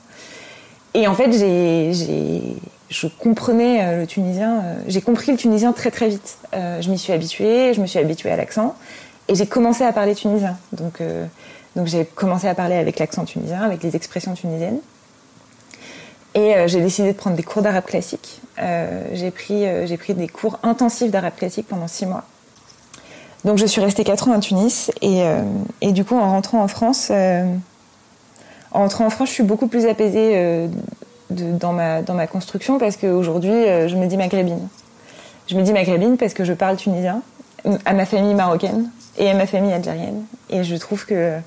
Et 0.93 1.07
en 1.07 1.13
fait, 1.13 1.31
j'ai, 1.31 2.55
je 2.89 3.07
comprenais 3.07 3.97
le 3.97 4.07
tunisien, 4.07 4.63
j'ai 4.87 5.01
compris 5.01 5.31
le 5.31 5.37
tunisien 5.37 5.71
très 5.71 5.91
très 5.91 6.09
vite. 6.09 6.37
je 6.53 6.89
m'y 6.89 6.97
suis 6.97 7.13
habituée, 7.13 7.73
je 7.73 7.81
me 7.81 7.85
suis 7.85 7.99
habituée 7.99 8.31
à 8.31 8.37
l'accent, 8.37 8.75
et 9.27 9.35
j'ai 9.35 9.45
commencé 9.45 9.83
à 9.83 9.93
parler 9.93 10.15
tunisien. 10.15 10.57
Donc, 10.73 11.01
donc 11.75 11.87
j'ai 11.87 12.05
commencé 12.05 12.47
à 12.47 12.55
parler 12.55 12.75
avec 12.75 12.97
l'accent 12.99 13.25
tunisien, 13.25 13.61
avec 13.61 13.83
les 13.83 13.95
expressions 13.95 14.33
tunisiennes. 14.33 14.79
Et 16.35 16.55
euh, 16.55 16.67
j'ai 16.67 16.81
décidé 16.81 17.11
de 17.11 17.17
prendre 17.17 17.35
des 17.35 17.43
cours 17.43 17.61
d'arabe 17.61 17.85
classique. 17.85 18.41
Euh, 18.59 19.03
j'ai 19.13 19.31
pris, 19.31 19.65
euh, 19.65 19.87
j'ai 19.87 19.97
pris 19.97 20.13
des 20.13 20.27
cours 20.27 20.59
intensifs 20.63 21.11
d'arabe 21.11 21.35
classique 21.35 21.67
pendant 21.67 21.87
six 21.87 22.05
mois. 22.05 22.23
Donc 23.45 23.57
je 23.57 23.65
suis 23.65 23.81
restée 23.81 24.03
quatre 24.03 24.27
ans 24.27 24.33
à 24.33 24.39
Tunis 24.39 24.91
et, 25.01 25.23
et 25.79 25.93
du 25.93 26.03
coup 26.03 26.17
en 26.17 26.29
rentrant 26.29 26.61
en 26.61 26.67
France, 26.67 27.09
en 28.71 28.81
rentrant 28.81 29.05
en 29.05 29.09
France, 29.09 29.29
je 29.29 29.33
suis 29.33 29.43
beaucoup 29.43 29.67
plus 29.67 29.85
apaisée 29.85 30.67
de, 31.29 31.51
dans, 31.57 31.73
ma, 31.73 32.27
construction 32.27 32.77
parce 32.77 32.97
qu'aujourd'hui 32.97 33.51
je 33.51 33.95
me 33.95 34.05
dis 34.07 34.17
maghrébine. 34.17 34.67
Je 35.47 35.55
me 35.55 35.63
dis 35.63 35.73
maghrébine 35.73 36.17
parce 36.17 36.33
que 36.33 36.43
je 36.43 36.53
parle 36.53 36.77
tunisien 36.77 37.21
à 37.85 37.93
ma 37.93 38.05
famille 38.05 38.35
marocaine 38.35 38.89
et 39.17 39.29
à 39.29 39.33
ma 39.33 39.47
famille 39.47 39.73
algérienne 39.73 40.23
et 40.49 40.63
je 40.63 40.75
trouve 40.75 41.05
que 41.05 41.37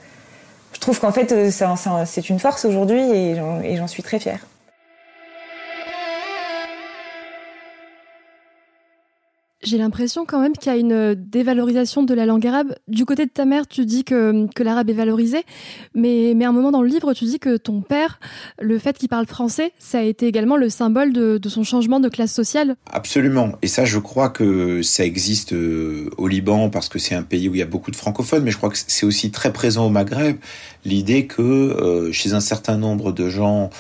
je 0.73 0.81
trouve 0.81 0.99
qu'en 1.01 1.13
fait 1.13 1.51
c'est 1.51 2.29
une 2.29 2.39
force 2.39 2.65
aujourd'hui 2.65 3.01
et 3.01 3.77
j'en 3.77 3.87
suis 3.87 4.03
très 4.03 4.19
fière. 4.19 4.41
J'ai 9.63 9.79
l'impression 9.79 10.25
quand 10.27 10.41
même 10.41 10.55
qu'il 10.55 10.73
y 10.73 10.75
a 10.75 10.79
une 10.79 11.15
dévalorisation 11.15 12.03
de 12.03 12.15
la 12.15 12.27
langue 12.27 12.47
arabe. 12.47 12.75
Du 12.89 13.05
côté 13.05 13.27
de 13.27 13.31
ta 13.31 13.45
mère, 13.45 13.67
tu 13.67 13.87
dis 13.87 14.05
que, 14.05 14.47
que 14.55 14.63
l'arabe 14.63 14.91
est 14.91 14.95
valorisé, 14.95 15.45
mais, 15.95 16.33
mais 16.37 16.45
à 16.45 16.49
un 16.49 16.53
moment 16.53 16.71
dans 16.71 16.83
le 16.83 16.89
livre, 16.89 17.13
tu 17.15 17.25
dis 17.25 17.39
que 17.39 17.57
ton 17.57 17.81
père, 17.81 18.19
le 18.61 18.79
fait 18.79 18.99
qu'il 18.99 19.09
parle 19.09 19.27
français, 19.27 19.73
ça 19.79 19.99
a 19.99 20.03
été 20.03 20.27
également 20.27 20.57
le 20.57 20.69
symbole 20.69 21.13
de, 21.13 21.39
de, 21.39 21.49
son 21.49 21.65
changement 21.65 22.01
de 22.01 22.09
classe 22.09 22.33
sociale. 22.33 22.77
Absolument. 22.91 23.53
Et 23.63 23.69
ça, 23.69 23.85
je 23.85 23.99
crois 23.99 24.31
que 24.31 24.83
ça 24.83 25.05
existe 25.05 25.53
euh, 25.53 26.11
au 26.19 26.29
Liban 26.29 26.71
parce 26.71 26.89
que 26.89 26.99
c'est 26.99 27.15
un 27.15 27.23
pays 27.23 27.49
où 27.49 27.55
il 27.55 27.59
y 27.59 27.63
a 27.63 27.67
beaucoup 27.67 27.91
de 27.91 27.97
francophones, 27.97 28.43
mais 28.43 28.51
je 28.51 28.57
crois 28.57 28.71
que 28.71 28.79
c'est 28.87 29.07
aussi 29.07 29.31
très 29.31 29.53
présent 29.53 29.87
au 29.87 29.91
Maghreb, 29.91 30.37
l'idée 30.85 31.27
que 31.27 31.43
euh, 31.43 32.13
chez 32.13 32.33
un 32.33 32.41
certain 32.41 32.77
nombre 32.77 33.13
de 33.13 33.29
gens 33.29 33.71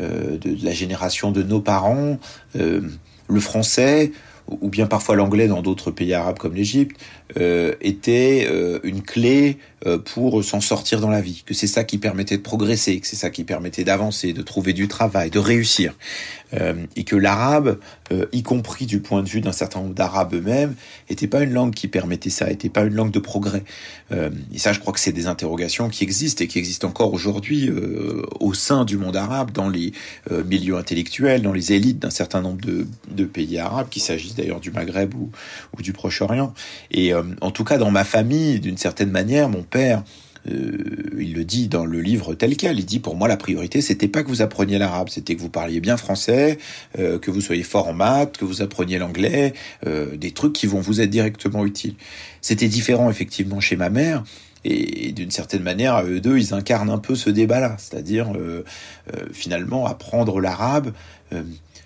euh, 0.00 0.38
de, 0.38 0.56
la 0.64 0.72
génération 0.72 1.32
de 1.32 1.42
nos 1.42 1.60
parents, 1.60 2.18
euh, 2.56 2.80
le 3.28 3.40
français 3.40 4.12
ou 4.48 4.68
bien 4.68 4.86
parfois 4.86 5.16
l'anglais 5.16 5.48
dans 5.48 5.62
d'autres 5.62 5.90
pays 5.90 6.14
arabes 6.14 6.38
comme 6.38 6.54
l'Égypte, 6.54 7.00
euh, 7.38 7.74
était 7.80 8.46
euh, 8.50 8.80
une 8.82 9.02
clé 9.02 9.58
pour 10.04 10.44
s'en 10.44 10.60
sortir 10.60 11.00
dans 11.00 11.10
la 11.10 11.20
vie, 11.20 11.42
que 11.44 11.54
c'est 11.54 11.66
ça 11.66 11.84
qui 11.84 11.98
permettait 11.98 12.36
de 12.36 12.42
progresser, 12.42 13.00
que 13.00 13.06
c'est 13.06 13.16
ça 13.16 13.30
qui 13.30 13.44
permettait 13.44 13.84
d'avancer, 13.84 14.32
de 14.32 14.42
trouver 14.42 14.72
du 14.72 14.88
travail, 14.88 15.30
de 15.30 15.38
réussir, 15.38 15.94
euh, 16.54 16.74
et 16.96 17.04
que 17.04 17.16
l'arabe, 17.16 17.78
euh, 18.12 18.26
y 18.32 18.42
compris 18.42 18.86
du 18.86 19.00
point 19.00 19.22
de 19.22 19.28
vue 19.28 19.40
d'un 19.40 19.52
certain 19.52 19.80
nombre 19.80 19.94
d'arabes 19.94 20.34
eux-mêmes, 20.34 20.74
était 21.08 21.26
pas 21.26 21.42
une 21.42 21.52
langue 21.52 21.74
qui 21.74 21.88
permettait 21.88 22.30
ça, 22.30 22.50
était 22.50 22.68
pas 22.68 22.82
une 22.82 22.94
langue 22.94 23.10
de 23.10 23.18
progrès. 23.18 23.64
et 24.52 24.58
ça, 24.58 24.74
je 24.74 24.80
crois 24.80 24.92
que 24.92 25.00
c'est 25.00 25.12
des 25.12 25.26
interrogations 25.26 25.88
qui 25.88 26.04
existent 26.04 26.44
et 26.44 26.46
qui 26.46 26.58
existent 26.58 26.86
encore 26.86 27.14
aujourd'hui 27.14 27.70
au 28.40 28.52
sein 28.52 28.84
du 28.84 28.98
monde 28.98 29.16
arabe, 29.16 29.52
dans 29.52 29.70
les 29.70 29.92
milieux 30.44 30.76
intellectuels, 30.76 31.40
dans 31.40 31.54
les 31.54 31.72
élites 31.72 31.98
d'un 31.98 32.10
certain 32.10 32.42
nombre 32.42 32.60
de, 32.60 32.86
de 33.10 33.24
pays 33.24 33.58
arabes, 33.58 33.88
qu'il 33.88 34.02
s'agisse 34.02 34.34
d'ailleurs 34.34 34.60
du 34.60 34.70
Maghreb 34.70 35.14
ou, 35.14 35.30
ou 35.78 35.82
du 35.82 35.94
Proche-Orient. 35.94 36.52
Et 36.90 37.12
en 37.14 37.50
tout 37.50 37.64
cas, 37.64 37.78
dans 37.78 37.90
ma 37.90 38.04
famille, 38.04 38.60
d'une 38.60 38.76
certaine 38.76 39.10
manière, 39.10 39.48
mon 39.48 39.62
père, 39.72 40.04
euh, 40.50 41.16
il 41.18 41.34
le 41.34 41.44
dit 41.44 41.68
dans 41.68 41.84
le 41.84 42.00
livre 42.00 42.34
tel 42.34 42.56
quel. 42.56 42.78
Il 42.78 42.86
dit 42.86 42.98
pour 42.98 43.16
moi 43.16 43.28
la 43.28 43.36
priorité 43.36 43.80
c'était 43.80 44.08
pas 44.08 44.22
que 44.22 44.28
vous 44.28 44.42
appreniez 44.42 44.78
l'arabe, 44.78 45.08
c'était 45.08 45.34
que 45.34 45.40
vous 45.40 45.48
parliez 45.48 45.80
bien 45.80 45.96
français, 45.96 46.58
euh, 46.98 47.18
que 47.18 47.30
vous 47.30 47.40
soyez 47.40 47.62
fort 47.62 47.88
en 47.88 47.92
maths, 47.92 48.36
que 48.36 48.44
vous 48.44 48.62
appreniez 48.62 48.98
l'anglais, 48.98 49.54
euh, 49.86 50.16
des 50.16 50.32
trucs 50.32 50.52
qui 50.52 50.66
vont 50.66 50.80
vous 50.80 51.00
être 51.00 51.10
directement 51.10 51.64
utiles. 51.64 51.94
C'était 52.40 52.68
différent 52.68 53.10
effectivement 53.10 53.60
chez 53.60 53.76
ma 53.76 53.90
mère. 53.90 54.22
Et 54.64 55.10
d'une 55.10 55.32
certaine 55.32 55.64
manière, 55.64 56.04
eux 56.04 56.20
deux, 56.20 56.38
ils 56.38 56.54
incarnent 56.54 56.90
un 56.90 56.98
peu 56.98 57.16
ce 57.16 57.30
débat-là, 57.30 57.74
c'est-à-dire 57.78 58.32
finalement 59.32 59.86
apprendre 59.86 60.40
l'arabe. 60.40 60.92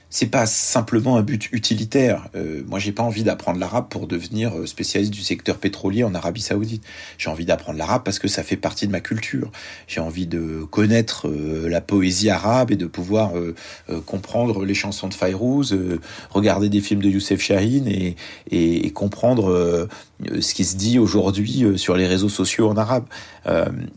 C'est 0.08 0.26
pas 0.26 0.46
simplement 0.46 1.16
un 1.16 1.22
but 1.22 1.48
utilitaire. 1.50 2.28
Euh, 2.36 2.62
moi, 2.66 2.78
j'ai 2.78 2.92
pas 2.92 3.02
envie 3.02 3.24
d'apprendre 3.24 3.58
l'arabe 3.58 3.88
pour 3.90 4.06
devenir 4.06 4.56
euh, 4.56 4.64
spécialiste 4.64 5.12
du 5.12 5.22
secteur 5.22 5.58
pétrolier 5.58 6.04
en 6.04 6.14
Arabie 6.14 6.42
Saoudite. 6.42 6.84
J'ai 7.18 7.28
envie 7.28 7.44
d'apprendre 7.44 7.78
l'arabe 7.78 8.02
parce 8.04 8.20
que 8.20 8.28
ça 8.28 8.44
fait 8.44 8.56
partie 8.56 8.86
de 8.86 8.92
ma 8.92 9.00
culture. 9.00 9.50
J'ai 9.88 10.00
envie 10.00 10.28
de 10.28 10.64
connaître 10.70 11.26
euh, 11.26 11.68
la 11.68 11.80
poésie 11.80 12.30
arabe 12.30 12.70
et 12.70 12.76
de 12.76 12.86
pouvoir 12.86 13.36
euh, 13.36 13.54
euh 13.90 14.00
comprendre 14.00 14.64
les 14.64 14.74
chansons 14.74 15.08
de 15.08 15.14
Fayrouz, 15.14 15.76
regarder 16.30 16.68
des 16.68 16.80
films 16.80 17.02
de 17.02 17.08
Youssef 17.08 17.40
Chahine 17.40 17.88
et, 17.88 18.14
et, 18.50 18.86
et 18.86 18.90
comprendre 18.90 19.88
ce 20.40 20.54
qui 20.54 20.64
se 20.64 20.76
dit 20.76 20.98
aujourd'hui 20.98 21.64
sur 21.76 21.96
les 21.96 22.06
réseaux 22.06 22.28
sociaux 22.28 22.68
en 22.68 22.76
arabe. 22.76 23.04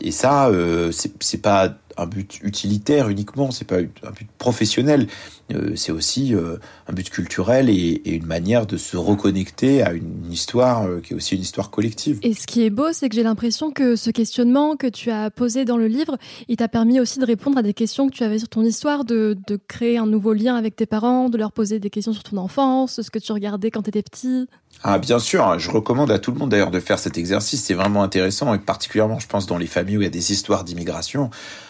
et 0.02 0.12
ça, 0.12 0.50
c'est 0.92 1.42
pas 1.42 1.76
un 2.00 2.06
but 2.06 2.40
utilitaire 2.44 3.10
uniquement, 3.10 3.52
c'est 3.52 3.66
pas 3.66 3.78
un 3.78 4.12
but 4.12 4.28
professionnel, 4.38 5.08
euh, 5.54 5.76
c'est 5.76 5.92
aussi 5.92 6.34
euh, 6.34 6.58
un 6.88 6.94
but 6.94 7.10
culturel 7.10 7.70
et, 7.70 7.74
et, 7.74 8.14
une 8.16 8.26
manière 8.26 8.66
de 8.66 8.78
se 8.78 8.98
reconnecter 8.98 9.82
à 9.82 9.94
une 9.94 10.32
histoire 10.32 10.86
euh, 10.86 11.00
qui 11.02 11.14
est 11.14 11.16
aussi 11.16 11.36
une 11.36 11.42
histoire 11.42 11.72
collective. 11.72 12.20
Et 12.22 12.34
ce 12.34 12.46
qui 12.46 12.64
est 12.64 12.70
beau, 12.70 12.92
c'est 12.94 13.10
que 13.10 13.16
j'ai 13.16 13.24
l'impression 13.24 13.72
que 13.72 13.96
ce 13.96 14.10
questionnement 14.10 14.76
que 14.76 14.88
tu 14.88 15.12
as 15.12 15.32
posé 15.32 15.66
dans 15.66 15.78
le 15.78 15.88
livre, 15.88 16.18
il 16.48 16.58
t'a 16.58 16.68
permis 16.68 17.00
aussi 17.00 17.20
de 17.20 17.26
répondre 17.26 17.58
à 17.58 17.64
des 17.64 17.74
questions 17.74 18.08
que 18.10 18.14
tu 18.14 18.24
avais 18.24 18.40
sur 18.40 18.50
ton 18.50 18.64
histoire, 18.64 19.06
de, 19.06 19.38
de 19.48 19.60
créer 19.68 19.98
un 19.98 20.06
nouveau 20.06 20.34
lien 20.34 20.56
avec 20.56 20.76
tes 20.76 20.86
parents, 20.86 21.30
de 21.30 21.38
leur 21.38 21.52
poser 21.52 21.80
des 21.80 21.90
questions 21.90 22.14
sur 22.14 22.24
ton 22.24 22.38
enfance, 22.38 23.02
ce 23.02 23.10
que 23.10 23.20
tu 23.20 23.32
regardais 23.32 23.72
quand 23.72 23.84
tu 23.84 23.90
étais 23.90 24.04
petit. 24.04 24.48
Ah 24.84 24.98
bien 24.98 25.20
sûr, 25.20 25.46
hein, 25.46 25.58
je 25.58 25.70
recommande 25.72 26.12
à 26.12 26.20
tout 26.20 26.32
le 26.32 26.38
monde 26.38 26.52
d'ailleurs 26.52 26.72
de 26.72 26.80
faire 26.80 27.00
cet 27.00 27.18
exercice, 27.18 27.64
c'est 27.64 27.74
vraiment 27.74 28.02
intéressant 28.02 28.54
et 28.54 28.60
particulièrement 28.60 29.20
je 29.20 29.28
pense 29.28 29.46
dans 29.46 29.58
les 29.58 29.68
familles 29.68 29.98
où 29.98 30.02
il 30.02 30.06
y 30.06 30.08
a 30.08 30.12
des 30.12 30.32
histoires 30.32 30.64
d'immigration, 30.64 31.30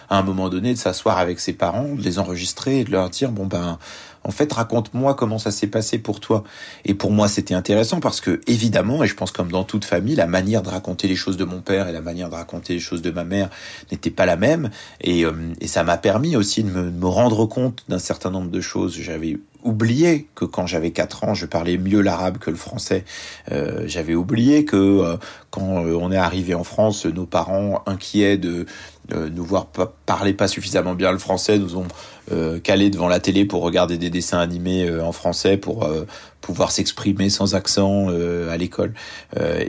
à 0.09 0.17
un 0.17 0.23
moment 0.23 0.49
donné 0.49 0.73
de 0.73 0.77
s'asseoir 0.77 1.17
avec 1.17 1.39
ses 1.39 1.53
parents, 1.53 1.93
de 1.95 2.01
les 2.01 2.19
enregistrer 2.19 2.79
et 2.79 2.83
de 2.83 2.91
leur 2.91 3.09
dire 3.09 3.31
bon 3.31 3.45
ben 3.45 3.77
en 4.23 4.31
fait 4.31 4.51
raconte-moi 4.51 5.13
comment 5.13 5.37
ça 5.37 5.51
s'est 5.51 5.67
passé 5.67 5.99
pour 5.99 6.19
toi. 6.19 6.43
Et 6.85 6.93
pour 6.93 7.11
moi 7.11 7.27
c'était 7.27 7.53
intéressant 7.53 7.99
parce 7.99 8.21
que 8.21 8.41
évidemment 8.47 9.03
et 9.03 9.07
je 9.07 9.15
pense 9.15 9.31
comme 9.31 9.51
dans 9.51 9.63
toute 9.63 9.85
famille 9.85 10.15
la 10.15 10.27
manière 10.27 10.61
de 10.61 10.69
raconter 10.69 11.07
les 11.07 11.15
choses 11.15 11.37
de 11.37 11.45
mon 11.45 11.61
père 11.61 11.87
et 11.87 11.91
la 11.91 12.01
manière 12.01 12.29
de 12.29 12.35
raconter 12.35 12.73
les 12.73 12.79
choses 12.79 13.01
de 13.01 13.11
ma 13.11 13.23
mère 13.23 13.49
n'était 13.91 14.11
pas 14.11 14.25
la 14.25 14.35
même 14.35 14.69
et, 15.01 15.25
euh, 15.25 15.33
et 15.61 15.67
ça 15.67 15.83
m'a 15.83 15.97
permis 15.97 16.35
aussi 16.35 16.63
de 16.63 16.69
me, 16.69 16.91
de 16.91 16.97
me 16.97 17.07
rendre 17.07 17.45
compte 17.45 17.83
d'un 17.87 17.99
certain 17.99 18.31
nombre 18.31 18.49
de 18.49 18.61
choses. 18.61 18.97
J'avais 18.99 19.37
oublié 19.63 20.27
que 20.35 20.45
quand 20.45 20.67
j'avais 20.67 20.91
4 20.91 21.23
ans, 21.25 21.33
je 21.33 21.45
parlais 21.45 21.77
mieux 21.77 22.01
l'arabe 22.01 22.37
que 22.37 22.49
le 22.49 22.55
français. 22.55 23.03
Euh, 23.51 23.83
j'avais 23.87 24.15
oublié 24.15 24.65
que 24.65 24.75
euh, 24.75 25.17
quand 25.49 25.85
euh, 25.85 25.97
on 25.99 26.11
est 26.11 26.17
arrivé 26.17 26.53
en 26.53 26.63
France, 26.63 27.05
nos 27.05 27.25
parents 27.25 27.83
inquiets 27.85 28.37
de 28.37 28.65
nous 29.13 29.43
voir 29.43 29.67
pas, 29.67 29.93
parler 30.05 30.33
pas 30.33 30.47
suffisamment 30.47 30.93
bien 30.93 31.11
le 31.11 31.17
français 31.17 31.57
nous 31.57 31.77
ont 31.77 31.87
euh, 32.31 32.59
calé 32.59 32.91
devant 32.91 33.07
la 33.07 33.19
télé 33.19 33.43
pour 33.43 33.63
regarder 33.63 33.97
des 33.97 34.11
dessins 34.11 34.37
animés 34.37 34.87
euh, 34.87 35.03
en 35.03 35.11
français 35.11 35.57
pour 35.57 35.83
euh, 35.83 36.05
pouvoir 36.41 36.71
s'exprimer 36.71 37.29
sans 37.29 37.55
accent 37.55 38.07
à 38.09 38.57
l'école. 38.57 38.93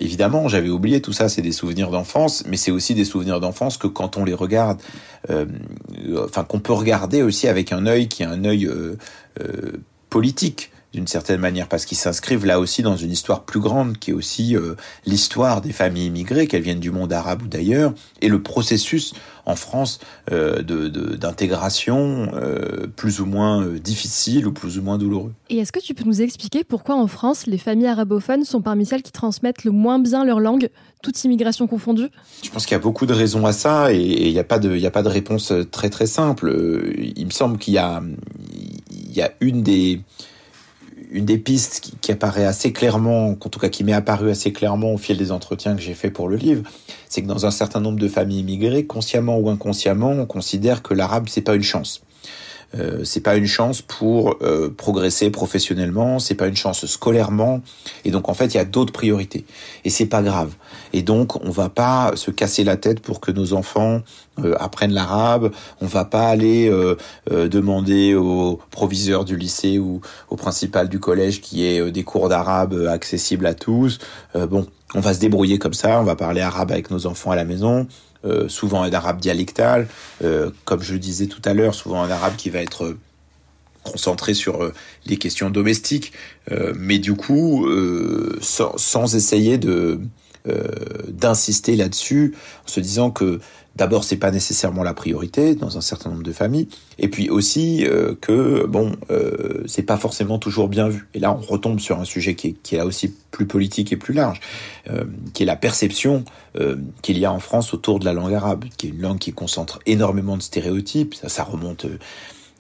évidemment, 0.00 0.48
j'avais 0.48 0.70
oublié 0.70 1.02
tout 1.02 1.12
ça, 1.12 1.28
c'est 1.28 1.42
des 1.42 1.52
souvenirs 1.52 1.90
d'enfance, 1.90 2.44
mais 2.46 2.56
c'est 2.56 2.70
aussi 2.70 2.94
des 2.94 3.04
souvenirs 3.04 3.40
d'enfance 3.40 3.76
que 3.76 3.88
quand 3.88 4.16
on 4.16 4.24
les 4.24 4.32
regarde, 4.32 4.80
enfin 5.28 6.44
qu'on 6.44 6.60
peut 6.60 6.72
regarder 6.72 7.22
aussi 7.22 7.48
avec 7.48 7.72
un 7.72 7.86
œil 7.86 8.08
qui 8.08 8.22
est 8.22 8.26
un 8.26 8.44
œil 8.44 8.70
politique 10.08 10.70
d'une 10.92 11.06
certaine 11.06 11.40
manière, 11.40 11.68
parce 11.68 11.84
qu'ils 11.84 11.98
s'inscrivent 11.98 12.46
là 12.46 12.60
aussi 12.60 12.82
dans 12.82 12.96
une 12.96 13.12
histoire 13.12 13.44
plus 13.44 13.60
grande, 13.60 13.98
qui 13.98 14.10
est 14.10 14.14
aussi 14.14 14.56
euh, 14.56 14.74
l'histoire 15.06 15.60
des 15.60 15.72
familles 15.72 16.06
immigrées, 16.06 16.46
qu'elles 16.46 16.62
viennent 16.62 16.80
du 16.80 16.90
monde 16.90 17.12
arabe 17.12 17.42
ou 17.42 17.46
d'ailleurs, 17.46 17.92
et 18.20 18.28
le 18.28 18.42
processus 18.42 19.14
en 19.46 19.56
France 19.56 20.00
euh, 20.30 20.62
d'intégration 20.62 22.30
euh, 22.34 22.86
plus 22.94 23.20
ou 23.20 23.26
moins 23.26 23.62
euh, 23.62 23.78
difficile 23.78 24.46
ou 24.46 24.52
plus 24.52 24.78
ou 24.78 24.82
moins 24.82 24.98
douloureux. 24.98 25.32
Et 25.48 25.58
est-ce 25.58 25.72
que 25.72 25.80
tu 25.80 25.94
peux 25.94 26.04
nous 26.04 26.22
expliquer 26.22 26.64
pourquoi 26.64 26.96
en 26.96 27.06
France, 27.06 27.46
les 27.46 27.58
familles 27.58 27.88
arabophones 27.88 28.44
sont 28.44 28.62
parmi 28.62 28.86
celles 28.86 29.02
qui 29.02 29.12
transmettent 29.12 29.64
le 29.64 29.72
moins 29.72 29.98
bien 29.98 30.24
leur 30.24 30.40
langue, 30.40 30.70
toute 31.02 31.22
immigration 31.24 31.66
confondue 31.66 32.08
Je 32.42 32.50
pense 32.50 32.66
qu'il 32.66 32.74
y 32.74 32.80
a 32.80 32.82
beaucoup 32.82 33.06
de 33.06 33.14
raisons 33.14 33.46
à 33.46 33.52
ça, 33.52 33.92
et 33.92 34.28
il 34.28 34.32
n'y 34.32 34.38
a, 34.38 34.44
pas 34.44 34.58
de, 34.58 34.84
a 34.84 34.90
pas 34.90 35.02
de 35.02 35.08
réponse 35.08 35.52
très 35.70 35.90
très 35.90 36.06
simple. 36.06 36.92
Il 36.98 37.26
me 37.26 37.30
semble 37.30 37.58
qu'il 37.58 37.74
y 37.74 37.78
a, 37.78 38.02
il 38.90 39.12
y 39.12 39.22
a 39.22 39.32
une 39.40 39.62
des 39.62 40.00
une 41.10 41.24
des 41.24 41.38
pistes 41.38 41.92
qui, 42.00 42.12
apparaît 42.12 42.44
assez 42.44 42.72
clairement, 42.72 43.30
en 43.30 43.34
tout 43.34 43.58
cas 43.58 43.68
qui 43.68 43.84
m'est 43.84 43.92
apparu 43.92 44.30
assez 44.30 44.52
clairement 44.52 44.92
au 44.92 44.98
fil 44.98 45.16
des 45.16 45.32
entretiens 45.32 45.74
que 45.74 45.82
j'ai 45.82 45.94
fait 45.94 46.10
pour 46.10 46.28
le 46.28 46.36
livre, 46.36 46.62
c'est 47.08 47.22
que 47.22 47.26
dans 47.26 47.46
un 47.46 47.50
certain 47.50 47.80
nombre 47.80 47.98
de 47.98 48.08
familles 48.08 48.40
immigrées, 48.40 48.86
consciemment 48.86 49.38
ou 49.38 49.48
inconsciemment, 49.50 50.10
on 50.10 50.26
considère 50.26 50.82
que 50.82 50.94
l'arabe 50.94 51.28
c'est 51.28 51.42
pas 51.42 51.54
une 51.54 51.62
chance. 51.62 52.02
Euh, 52.78 53.00
c'est 53.02 53.20
pas 53.20 53.36
une 53.36 53.46
chance 53.46 53.82
pour 53.82 54.36
euh, 54.42 54.70
progresser 54.70 55.30
professionnellement, 55.30 56.20
c'est 56.20 56.36
pas 56.36 56.46
une 56.46 56.56
chance 56.56 56.86
scolairement, 56.86 57.62
et 58.04 58.12
donc 58.12 58.28
en 58.28 58.34
fait 58.34 58.46
il 58.46 58.58
y 58.58 58.60
a 58.60 58.64
d'autres 58.64 58.92
priorités, 58.92 59.44
et 59.84 59.90
c'est 59.90 60.06
pas 60.06 60.22
grave. 60.22 60.52
Et 60.92 61.02
donc 61.02 61.44
on 61.44 61.50
va 61.50 61.68
pas 61.68 62.12
se 62.14 62.30
casser 62.30 62.62
la 62.62 62.76
tête 62.76 63.00
pour 63.00 63.20
que 63.20 63.32
nos 63.32 63.54
enfants 63.54 64.02
euh, 64.44 64.54
apprennent 64.60 64.92
l'arabe, 64.92 65.50
on 65.80 65.86
va 65.86 66.04
pas 66.04 66.28
aller 66.28 66.68
euh, 66.70 66.96
demander 67.48 68.14
au 68.14 68.60
proviseur 68.70 69.24
du 69.24 69.36
lycée 69.36 69.80
ou 69.80 70.00
au 70.28 70.36
principal 70.36 70.88
du 70.88 71.00
collège 71.00 71.40
qui 71.40 71.66
ait 71.66 71.90
des 71.90 72.04
cours 72.04 72.28
d'arabe 72.28 72.86
accessibles 72.88 73.46
à 73.46 73.54
tous. 73.54 73.98
bon, 74.34 74.66
on 74.94 75.00
va 75.00 75.14
se 75.14 75.20
débrouiller 75.20 75.58
comme 75.58 75.74
ça, 75.74 76.00
on 76.00 76.04
va 76.04 76.14
parler 76.14 76.40
arabe 76.40 76.70
avec 76.70 76.90
nos 76.90 77.06
enfants 77.06 77.32
à 77.32 77.36
la 77.36 77.44
maison. 77.44 77.86
Euh, 78.26 78.50
souvent 78.50 78.82
un 78.82 78.92
arabe 78.92 79.18
dialectal, 79.18 79.88
euh, 80.22 80.50
comme 80.66 80.82
je 80.82 80.92
le 80.92 80.98
disais 80.98 81.26
tout 81.26 81.40
à 81.42 81.54
l'heure, 81.54 81.74
souvent 81.74 82.02
un 82.02 82.10
arabe 82.10 82.36
qui 82.36 82.50
va 82.50 82.60
être 82.60 82.84
euh, 82.84 82.98
concentré 83.82 84.34
sur 84.34 84.70
les 85.06 85.16
questions 85.16 85.48
domestiques, 85.48 86.12
mais 86.76 86.98
du 86.98 87.14
coup, 87.14 87.66
sans, 88.42 88.76
sans, 88.76 89.14
essayer 89.14 89.56
de 89.56 90.02
d'insister 91.08 91.76
là-dessus, 91.76 92.34
en 92.66 92.68
se 92.68 92.80
disant 92.80 93.10
que 93.10 93.40
D'abord, 93.76 94.04
c'est 94.04 94.16
pas 94.16 94.30
nécessairement 94.30 94.82
la 94.82 94.94
priorité 94.94 95.54
dans 95.54 95.78
un 95.78 95.80
certain 95.80 96.10
nombre 96.10 96.22
de 96.22 96.32
familles, 96.32 96.68
et 96.98 97.08
puis 97.08 97.30
aussi 97.30 97.86
euh, 97.86 98.14
que 98.20 98.66
bon, 98.66 98.92
euh, 99.10 99.62
c'est 99.66 99.82
pas 99.82 99.96
forcément 99.96 100.38
toujours 100.38 100.68
bien 100.68 100.88
vu. 100.88 101.08
Et 101.14 101.20
là, 101.20 101.32
on 101.32 101.40
retombe 101.40 101.78
sur 101.78 101.98
un 101.98 102.04
sujet 102.04 102.34
qui 102.34 102.56
est, 102.72 102.76
là 102.76 102.84
aussi 102.84 103.14
plus 103.30 103.46
politique 103.46 103.92
et 103.92 103.96
plus 103.96 104.12
large, 104.12 104.40
euh, 104.90 105.04
qui 105.34 105.44
est 105.44 105.46
la 105.46 105.56
perception 105.56 106.24
qu'il 107.00 107.16
y 107.16 107.24
a 107.24 107.32
en 107.32 107.38
France 107.38 107.72
autour 107.72 108.00
de 108.00 108.04
la 108.04 108.12
langue 108.12 108.34
arabe, 108.34 108.64
qui 108.76 108.88
est 108.88 108.90
une 108.90 109.00
langue 109.00 109.18
qui 109.18 109.32
concentre 109.32 109.78
énormément 109.86 110.36
de 110.36 110.42
stéréotypes. 110.42 111.14
Ça, 111.14 111.44
remonte 111.44 111.86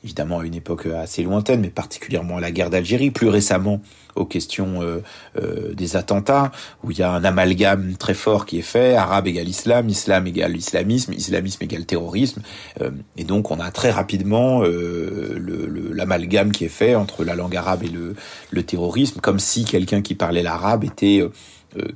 évidemment 0.04 0.40
à 0.40 0.44
une 0.44 0.54
époque 0.54 0.86
assez 0.86 1.22
lointaine, 1.22 1.60
mais 1.60 1.70
particulièrement 1.70 2.38
à 2.38 2.40
la 2.40 2.50
guerre 2.50 2.70
d'Algérie, 2.70 3.10
plus 3.10 3.28
récemment 3.28 3.80
aux 4.16 4.24
questions 4.24 4.82
euh, 4.82 5.02
euh, 5.40 5.74
des 5.74 5.96
attentats, 5.96 6.52
où 6.82 6.90
il 6.90 6.98
y 6.98 7.02
a 7.02 7.10
un 7.10 7.24
amalgame 7.24 7.96
très 7.96 8.14
fort 8.14 8.46
qui 8.46 8.58
est 8.58 8.62
fait, 8.62 8.94
arabe 8.94 9.26
égale 9.26 9.48
islam, 9.48 9.88
islam 9.88 10.26
égale 10.26 10.56
islamisme, 10.56 11.12
islamisme 11.12 11.64
égale 11.64 11.86
terrorisme, 11.86 12.42
euh, 12.80 12.90
et 13.16 13.24
donc 13.24 13.50
on 13.50 13.60
a 13.60 13.70
très 13.70 13.90
rapidement 13.90 14.62
l'amalgame 14.62 16.48
le, 16.48 16.52
qui 16.52 16.64
est 16.64 16.68
fait 16.68 16.94
entre 16.94 17.24
la 17.24 17.34
langue 17.34 17.56
arabe 17.56 17.84
et 17.84 17.88
le, 17.88 18.14
le 18.50 18.62
terrorisme, 18.62 19.20
comme 19.20 19.38
si 19.38 19.64
quelqu'un 19.64 20.02
qui 20.02 20.14
parlait 20.14 20.42
l'arabe 20.42 20.84
était 20.84 21.20
euh, 21.20 21.30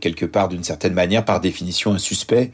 quelque 0.01 0.27
part 0.27 0.49
d'une 0.49 0.65
certaine 0.65 0.95
manière 0.95 1.25
par 1.25 1.41
définition 1.41 1.93
un 1.93 1.99
suspect, 1.99 2.51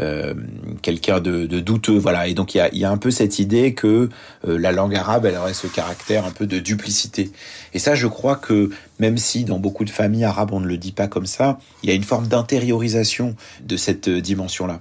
euh, 0.00 0.34
quelqu'un 0.82 1.20
de, 1.20 1.46
douteux, 1.46 1.98
voilà. 1.98 2.28
Et 2.28 2.34
donc 2.34 2.54
il 2.54 2.58
y 2.58 2.60
a, 2.60 2.74
y 2.74 2.84
a, 2.84 2.90
un 2.90 2.96
peu 2.96 3.10
cette 3.10 3.38
idée 3.38 3.74
que 3.74 4.08
euh, 4.46 4.58
la 4.58 4.72
langue 4.72 4.94
arabe, 4.94 5.26
elle 5.26 5.36
aurait 5.36 5.54
ce 5.54 5.66
caractère 5.66 6.24
un 6.26 6.30
peu 6.30 6.46
de 6.46 6.58
duplicité. 6.58 7.30
Et 7.74 7.78
ça, 7.78 7.94
je 7.94 8.06
crois 8.06 8.36
que 8.36 8.70
même 8.98 9.18
si 9.18 9.44
dans 9.44 9.58
beaucoup 9.58 9.84
de 9.84 9.90
familles 9.90 10.24
arabes 10.24 10.52
on 10.52 10.60
ne 10.60 10.66
le 10.66 10.78
dit 10.78 10.92
pas 10.92 11.08
comme 11.08 11.26
ça, 11.26 11.58
il 11.82 11.88
y 11.88 11.92
a 11.92 11.94
une 11.94 12.04
forme 12.04 12.26
d'intériorisation 12.26 13.36
de 13.62 13.76
cette 13.76 14.08
dimension-là. 14.08 14.80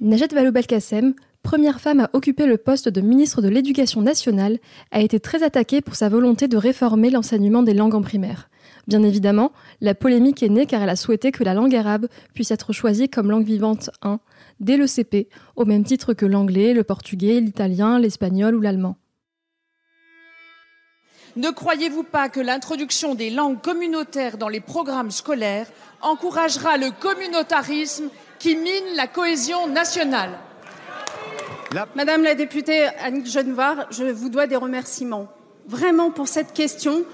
Najat 0.00 0.28
Vallaud-Belkacem, 0.32 1.12
première 1.42 1.80
femme 1.80 2.00
à 2.00 2.10
occuper 2.12 2.46
le 2.46 2.58
poste 2.58 2.88
de 2.88 3.00
ministre 3.00 3.42
de 3.42 3.48
l'Éducation 3.48 4.02
nationale, 4.02 4.58
a 4.90 5.00
été 5.00 5.20
très 5.20 5.42
attaquée 5.42 5.80
pour 5.80 5.96
sa 5.96 6.08
volonté 6.08 6.48
de 6.48 6.56
réformer 6.56 7.10
l'enseignement 7.10 7.62
des 7.62 7.74
langues 7.74 7.94
en 7.94 8.02
primaire. 8.02 8.50
Bien 8.86 9.02
évidemment, 9.02 9.52
la 9.80 9.94
polémique 9.94 10.42
est 10.42 10.48
née 10.48 10.66
car 10.66 10.82
elle 10.82 10.88
a 10.88 10.96
souhaité 10.96 11.32
que 11.32 11.44
la 11.44 11.54
langue 11.54 11.74
arabe 11.74 12.08
puisse 12.34 12.50
être 12.50 12.72
choisie 12.72 13.08
comme 13.08 13.30
langue 13.30 13.44
vivante 13.44 13.90
1 14.02 14.20
dès 14.60 14.76
le 14.76 14.86
CP, 14.86 15.28
au 15.56 15.64
même 15.64 15.84
titre 15.84 16.12
que 16.12 16.26
l'anglais, 16.26 16.74
le 16.74 16.84
portugais, 16.84 17.40
l'italien, 17.40 17.98
l'espagnol 17.98 18.54
ou 18.54 18.60
l'allemand. 18.60 18.96
Ne 21.36 21.50
croyez-vous 21.50 22.02
pas 22.02 22.28
que 22.28 22.40
l'introduction 22.40 23.14
des 23.14 23.30
langues 23.30 23.60
communautaires 23.60 24.36
dans 24.36 24.48
les 24.48 24.60
programmes 24.60 25.12
scolaires 25.12 25.68
encouragera 26.02 26.76
le 26.76 26.90
communautarisme 26.90 28.08
qui 28.38 28.56
mine 28.56 28.96
la 28.96 29.06
cohésion 29.06 29.68
nationale? 29.68 30.32
Madame 31.94 32.24
la 32.24 32.34
députée 32.34 32.86
Annick 33.00 33.26
Genevard, 33.26 33.86
je 33.92 34.02
vous 34.02 34.28
dois 34.28 34.48
des 34.48 34.56
remerciements, 34.56 35.28
vraiment 35.68 36.10
pour 36.10 36.26
cette 36.26 36.52
question 36.52 37.04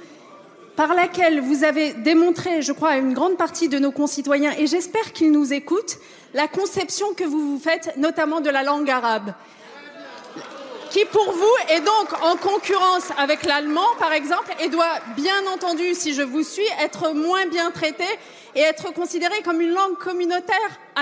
par 0.76 0.94
laquelle 0.94 1.40
vous 1.40 1.62
avez 1.62 1.92
démontré, 1.92 2.62
je 2.62 2.72
crois, 2.72 2.90
à 2.90 2.96
une 2.96 3.12
grande 3.12 3.36
partie 3.36 3.68
de 3.68 3.78
nos 3.78 3.92
concitoyens, 3.92 4.52
et 4.58 4.66
j'espère 4.66 5.12
qu'ils 5.12 5.30
nous 5.30 5.52
écoutent, 5.52 5.98
la 6.32 6.48
conception 6.48 7.06
que 7.14 7.24
vous 7.24 7.52
vous 7.52 7.58
faites, 7.58 7.98
notamment 7.98 8.40
de 8.40 8.48
la 8.48 8.62
langue 8.62 8.88
arabe, 8.88 9.34
qui 10.90 11.04
pour 11.04 11.32
vous 11.32 11.54
est 11.68 11.80
donc 11.80 12.12
en 12.22 12.36
concurrence 12.36 13.08
avec 13.18 13.44
l'allemand, 13.44 13.86
par 13.98 14.12
exemple, 14.12 14.54
et 14.60 14.68
doit, 14.68 14.98
bien 15.16 15.46
entendu, 15.52 15.94
si 15.94 16.14
je 16.14 16.22
vous 16.22 16.42
suis, 16.42 16.66
être 16.80 17.12
moins 17.12 17.46
bien 17.46 17.70
traité 17.70 18.04
et 18.54 18.60
être 18.60 18.92
considérée 18.92 19.42
comme 19.42 19.60
une 19.60 19.72
langue 19.72 19.98
communautaire. 19.98 20.56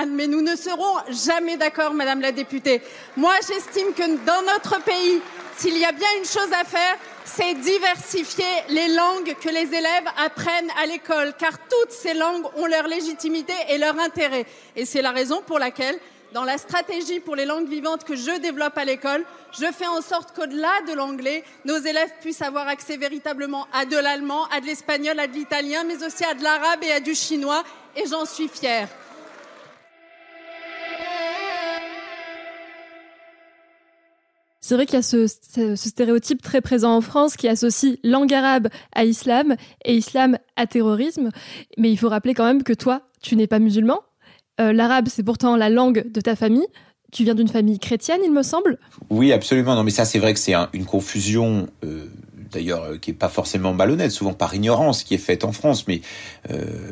Mais 0.07 0.27
nous 0.27 0.41
ne 0.41 0.55
serons 0.55 0.95
jamais 1.09 1.57
d'accord, 1.57 1.93
Madame 1.93 2.21
la 2.21 2.31
députée. 2.31 2.81
Moi, 3.17 3.33
j'estime 3.47 3.93
que 3.93 4.03
dans 4.25 4.41
notre 4.53 4.81
pays, 4.83 5.21
s'il 5.57 5.77
y 5.77 5.85
a 5.85 5.91
bien 5.91 6.07
une 6.17 6.25
chose 6.25 6.51
à 6.59 6.65
faire, 6.65 6.97
c'est 7.23 7.55
diversifier 7.55 8.45
les 8.69 8.89
langues 8.89 9.35
que 9.41 9.49
les 9.49 9.73
élèves 9.73 10.07
apprennent 10.17 10.71
à 10.81 10.85
l'école, 10.85 11.33
car 11.39 11.53
toutes 11.69 11.91
ces 11.91 12.13
langues 12.13 12.45
ont 12.57 12.65
leur 12.65 12.87
légitimité 12.87 13.53
et 13.69 13.77
leur 13.77 13.97
intérêt. 13.99 14.45
Et 14.75 14.85
c'est 14.85 15.01
la 15.01 15.11
raison 15.11 15.41
pour 15.45 15.57
laquelle 15.57 15.97
dans 16.35 16.43
la 16.43 16.57
stratégie 16.57 17.21
pour 17.21 17.37
les 17.37 17.45
langues 17.45 17.69
vivantes 17.69 18.03
que 18.03 18.13
je 18.13 18.41
développe 18.41 18.77
à 18.77 18.83
l'école, 18.83 19.23
je 19.57 19.71
fais 19.71 19.87
en 19.87 20.01
sorte 20.01 20.35
qu'au-delà 20.35 20.81
de 20.85 20.93
l'anglais, 20.93 21.45
nos 21.63 21.77
élèves 21.77 22.11
puissent 22.19 22.41
avoir 22.41 22.67
accès 22.67 22.97
véritablement 22.97 23.67
à 23.71 23.85
de 23.85 23.95
l'allemand, 23.95 24.43
à 24.51 24.59
de 24.59 24.65
l'espagnol, 24.65 25.17
à 25.17 25.27
de 25.27 25.33
l'italien, 25.33 25.85
mais 25.85 26.05
aussi 26.05 26.25
à 26.25 26.33
de 26.33 26.43
l'arabe 26.43 26.83
et 26.83 26.91
à 26.91 26.99
du 26.99 27.15
chinois, 27.15 27.63
et 27.95 28.05
j'en 28.09 28.25
suis 28.25 28.49
fière. 28.49 28.89
C'est 34.59 34.75
vrai 34.75 34.85
qu'il 34.85 34.95
y 34.95 34.97
a 34.97 35.03
ce, 35.03 35.27
stéréotype 35.75 36.41
très 36.41 36.59
présent 36.59 36.97
en 36.97 37.01
France 37.01 37.37
qui 37.37 37.47
associe 37.47 37.97
langue 38.03 38.33
arabe 38.33 38.67
à 38.93 39.05
islam 39.05 39.55
et 39.85 39.95
islam 39.95 40.37
à 40.57 40.67
terrorisme. 40.67 41.29
Mais 41.77 41.91
il 41.91 41.97
faut 41.97 42.09
rappeler 42.09 42.33
quand 42.33 42.45
même 42.45 42.63
que 42.63 42.73
toi, 42.73 43.03
tu 43.21 43.37
n'es 43.37 43.47
pas 43.47 43.59
musulman. 43.59 44.01
Euh, 44.59 44.73
l'arabe, 44.73 45.07
c'est 45.09 45.23
pourtant 45.23 45.55
la 45.55 45.69
langue 45.69 46.05
de 46.11 46.21
ta 46.21 46.35
famille. 46.35 46.67
Tu 47.11 47.23
viens 47.23 47.35
d'une 47.35 47.47
famille 47.47 47.79
chrétienne, 47.79 48.19
il 48.23 48.31
me 48.31 48.43
semble. 48.43 48.77
Oui, 49.09 49.31
absolument. 49.31 49.75
Non, 49.75 49.83
mais 49.83 49.91
ça, 49.91 50.05
c'est 50.05 50.19
vrai 50.19 50.33
que 50.33 50.39
c'est 50.39 50.53
un, 50.53 50.69
une 50.73 50.85
confusion. 50.85 51.67
Euh, 51.83 52.05
D'ailleurs, 52.51 52.83
euh, 52.83 52.97
qui 52.97 53.11
est 53.11 53.15
pas 53.15 53.27
forcément 53.27 53.73
malhonnête, 53.73 54.11
souvent 54.11 54.33
par 54.33 54.55
ignorance, 54.55 55.03
qui 55.03 55.13
est 55.13 55.17
faite 55.17 55.43
en 55.43 55.51
France. 55.51 55.87
Mais 55.89 55.99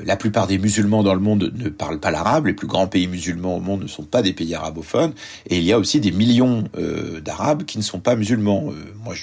la 0.04 0.18
plupart 0.18 0.46
des 0.46 0.58
musulmans 0.58 1.04
dans 1.04 1.14
le 1.14 1.22
monde 1.22 1.54
ne 1.56 1.70
parlent 1.70 2.02
pas 2.02 2.12
l'arabe. 2.12 2.48
Les 2.48 2.54
plus 2.54 2.68
grands 2.68 2.88
pays 2.88 3.08
musulmans 3.08 3.56
au 3.56 3.60
monde 3.62 3.84
ne 3.84 3.88
sont 3.88 4.04
pas 4.04 4.22
des 4.22 4.34
pays 4.34 4.54
arabophones. 4.56 5.14
Et 5.48 5.60
il 5.60 5.64
y 5.64 5.72
a 5.72 5.80
aussi 5.80 6.02
des 6.02 6.12
millions 6.12 6.66
d'arabes 7.24 7.64
qui 7.64 7.78
ne 7.78 7.84
sont 7.84 8.02
pas 8.02 8.18
musulmans. 8.18 8.74
Moi, 9.06 9.14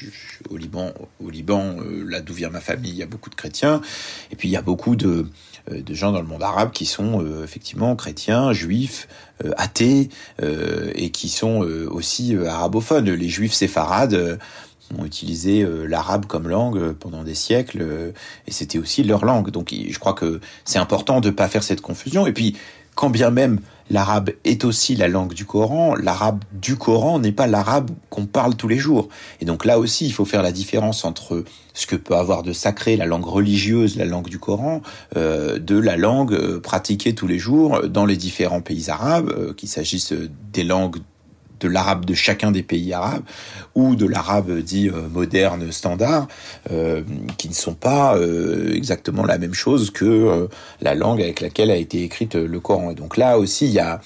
au 0.48 0.57
Liban, 0.57 0.92
au 1.22 1.29
Liban, 1.29 1.76
là 2.07 2.20
d'où 2.22 2.33
vient 2.33 2.48
ma 2.48 2.61
famille, 2.61 2.92
il 2.92 2.96
y 2.96 3.03
a 3.03 3.07
beaucoup 3.07 3.29
de 3.29 3.35
chrétiens. 3.35 3.83
Et 4.31 4.37
puis 4.37 4.48
il 4.48 4.53
y 4.53 4.57
a 4.57 4.62
beaucoup 4.62 4.96
de 4.96 5.26
de 5.70 5.94
gens 5.94 6.12
dans 6.12 6.20
le 6.20 6.27
monde 6.27 6.42
arabe 6.42 6.70
qui 6.70 6.87
sont 6.87 7.23
euh, 7.23 7.44
effectivement 7.44 7.94
chrétiens, 7.96 8.53
juifs, 8.53 9.09
euh, 9.44 9.53
athées 9.57 10.09
et 10.94 11.11
qui 11.11 11.29
sont 11.29 11.61
aussi 11.90 12.37
arabophones. 12.37 13.11
Les 13.11 13.29
juifs 13.29 13.53
séfarades 13.53 14.38
ont 14.99 15.05
utilisé 15.05 15.66
l'arabe 15.87 16.27
comme 16.27 16.49
langue 16.49 16.92
pendant 16.92 17.23
des 17.23 17.35
siècles 17.35 18.12
et 18.46 18.51
c'était 18.51 18.79
aussi 18.79 19.03
leur 19.03 19.25
langue. 19.25 19.51
Donc 19.51 19.73
je 19.73 19.99
crois 19.99 20.14
que 20.14 20.40
c'est 20.64 20.79
important 20.79 21.20
de 21.20 21.29
ne 21.29 21.35
pas 21.35 21.49
faire 21.49 21.62
cette 21.62 21.81
confusion. 21.81 22.27
Et 22.27 22.33
puis 22.33 22.57
quand 22.94 23.11
bien 23.11 23.31
même 23.31 23.61
l'arabe 23.90 24.31
est 24.44 24.64
aussi 24.64 24.96
la 24.96 25.09
langue 25.09 25.35
du 25.35 25.44
Coran. 25.44 25.94
L'arabe 25.94 26.42
du 26.53 26.76
Coran 26.76 27.18
n'est 27.18 27.33
pas 27.33 27.46
l'arabe 27.46 27.90
qu'on 28.09 28.26
parle 28.26 28.55
tous 28.55 28.68
les 28.68 28.79
jours. 28.79 29.09
Et 29.40 29.44
donc 29.44 29.64
là 29.64 29.79
aussi, 29.79 30.07
il 30.07 30.12
faut 30.12 30.24
faire 30.24 30.42
la 30.42 30.53
différence 30.53 31.05
entre 31.05 31.44
ce 31.74 31.87
que 31.87 31.96
peut 31.96 32.14
avoir 32.14 32.42
de 32.42 32.53
sacré 32.53 32.96
la 32.96 33.07
langue 33.07 33.26
religieuse, 33.26 33.96
la 33.96 34.05
langue 34.05 34.29
du 34.29 34.38
Coran, 34.38 34.83
euh, 35.16 35.59
de 35.59 35.79
la 35.79 35.96
langue 35.96 36.33
euh, 36.33 36.61
pratiquée 36.61 37.14
tous 37.14 37.26
les 37.26 37.38
jours 37.38 37.88
dans 37.88 38.07
les 38.07 38.16
différents 38.16 38.61
pays 38.61 38.90
arabes, 38.90 39.33
euh, 39.37 39.55
qu'il 39.55 39.68
s'agisse 39.68 40.12
des 40.53 40.64
langues 40.64 40.98
de 41.61 41.68
l'arabe 41.68 42.05
de 42.05 42.14
chacun 42.14 42.51
des 42.51 42.62
pays 42.62 42.92
arabes 42.92 43.23
ou 43.75 43.94
de 43.94 44.07
l'arabe 44.07 44.51
dit 44.61 44.88
euh, 44.88 45.09
moderne 45.09 45.70
standard, 45.70 46.27
euh, 46.70 47.03
qui 47.38 47.49
ne 47.49 47.55
sont 47.55 47.75
pas 47.75 48.16
euh, 48.16 48.75
exactement 48.75 49.25
la 49.25 49.38
même 49.38 49.55
chose 49.55 49.90
que 49.90 50.49
la 50.81 50.94
langue 50.94 51.20
avec 51.20 51.40
laquelle 51.40 51.70
a 51.70 51.77
été 51.77 52.03
écrite 52.03 52.35
le 52.35 52.61
Coran. 52.61 52.90
Et 52.90 52.94
donc 52.94 53.16
là 53.16 53.38
aussi, 53.38 53.66
il 53.66 53.73
y 53.73 53.79
a, 53.79 54.01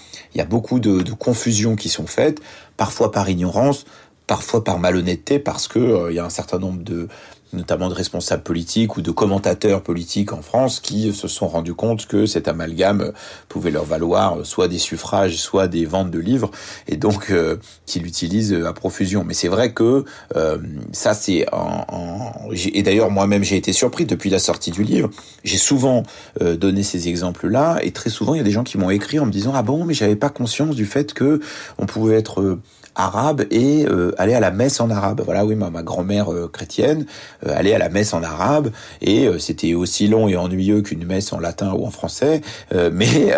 beaucoup 0.44 0.80
de, 0.80 1.02
de 1.02 1.12
confusions 1.12 1.76
qui 1.76 1.88
sont 1.88 2.06
faites, 2.06 2.40
parfois 2.76 3.10
par 3.10 3.28
ignorance, 3.30 3.84
parfois 4.26 4.64
par 4.64 4.78
malhonnêteté, 4.78 5.38
parce 5.38 5.68
que 5.68 6.10
il 6.10 6.16
y 6.16 6.18
a 6.18 6.24
un 6.24 6.30
certain 6.30 6.58
nombre 6.58 6.82
de 6.82 7.08
notamment 7.54 7.88
de 7.88 7.94
responsables 7.94 8.42
politiques 8.42 8.96
ou 8.96 9.02
de 9.02 9.10
commentateurs 9.10 9.82
politiques 9.82 10.32
en 10.32 10.42
France 10.42 10.80
qui 10.80 11.12
se 11.12 11.28
sont 11.28 11.48
rendus 11.48 11.74
compte 11.74 12.06
que 12.06 12.26
cet 12.26 12.48
amalgame 12.48 13.12
pouvait 13.48 13.70
leur 13.70 13.84
valoir 13.84 14.44
soit 14.44 14.68
des 14.68 14.78
suffrages, 14.78 15.36
soit 15.36 15.68
des 15.68 15.84
ventes 15.84 16.10
de 16.10 16.18
livres, 16.18 16.50
et 16.88 16.96
donc 16.96 17.30
euh, 17.30 17.56
qu'ils 17.86 18.02
l'utilisent 18.02 18.52
à 18.52 18.72
profusion. 18.72 19.24
Mais 19.24 19.34
c'est 19.34 19.48
vrai 19.48 19.72
que 19.72 20.04
euh, 20.36 20.58
ça, 20.92 21.14
c'est 21.14 21.46
en, 21.52 21.84
en... 21.88 22.50
et 22.52 22.82
d'ailleurs 22.82 23.10
moi-même 23.10 23.44
j'ai 23.44 23.56
été 23.56 23.72
surpris 23.72 24.04
depuis 24.04 24.30
la 24.30 24.38
sortie 24.38 24.70
du 24.70 24.82
livre. 24.82 25.10
J'ai 25.44 25.58
souvent 25.58 26.02
euh, 26.40 26.56
donné 26.56 26.82
ces 26.82 27.08
exemples-là, 27.08 27.78
et 27.82 27.92
très 27.92 28.10
souvent 28.10 28.34
il 28.34 28.38
y 28.38 28.40
a 28.40 28.44
des 28.44 28.50
gens 28.50 28.64
qui 28.64 28.78
m'ont 28.78 28.90
écrit 28.90 29.18
en 29.18 29.26
me 29.26 29.32
disant 29.32 29.52
ah 29.54 29.62
bon, 29.62 29.84
mais 29.84 29.94
j'avais 29.94 30.16
pas 30.16 30.28
conscience 30.28 30.74
du 30.76 30.86
fait 30.86 31.14
que 31.14 31.40
on 31.78 31.86
pouvait 31.86 32.16
être 32.16 32.58
arabe 32.94 33.44
et 33.50 33.86
euh, 33.86 34.12
aller 34.18 34.34
à 34.34 34.40
la 34.40 34.50
messe 34.50 34.80
en 34.80 34.90
arabe. 34.90 35.22
Voilà, 35.24 35.44
oui, 35.44 35.54
ma, 35.54 35.70
grand-mère 35.82 36.32
euh, 36.32 36.48
chrétienne 36.48 37.06
euh, 37.46 37.54
allait 37.56 37.74
à 37.74 37.78
la 37.78 37.88
messe 37.88 38.14
en 38.14 38.22
arabe 38.22 38.70
et 39.00 39.28
c'était 39.38 39.74
aussi 39.74 40.08
long 40.08 40.28
et 40.28 40.36
ennuyeux 40.36 40.82
qu'une 40.82 41.04
messe 41.04 41.32
en 41.32 41.40
latin 41.40 41.72
ou 41.72 41.84
en 41.84 41.90
français, 41.90 42.40
mais 42.92 43.34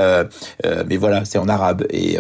mais 0.87 0.97
voilà, 0.97 1.25
c'est 1.25 1.39
en 1.39 1.49
arabe 1.49 1.87
et, 1.91 2.19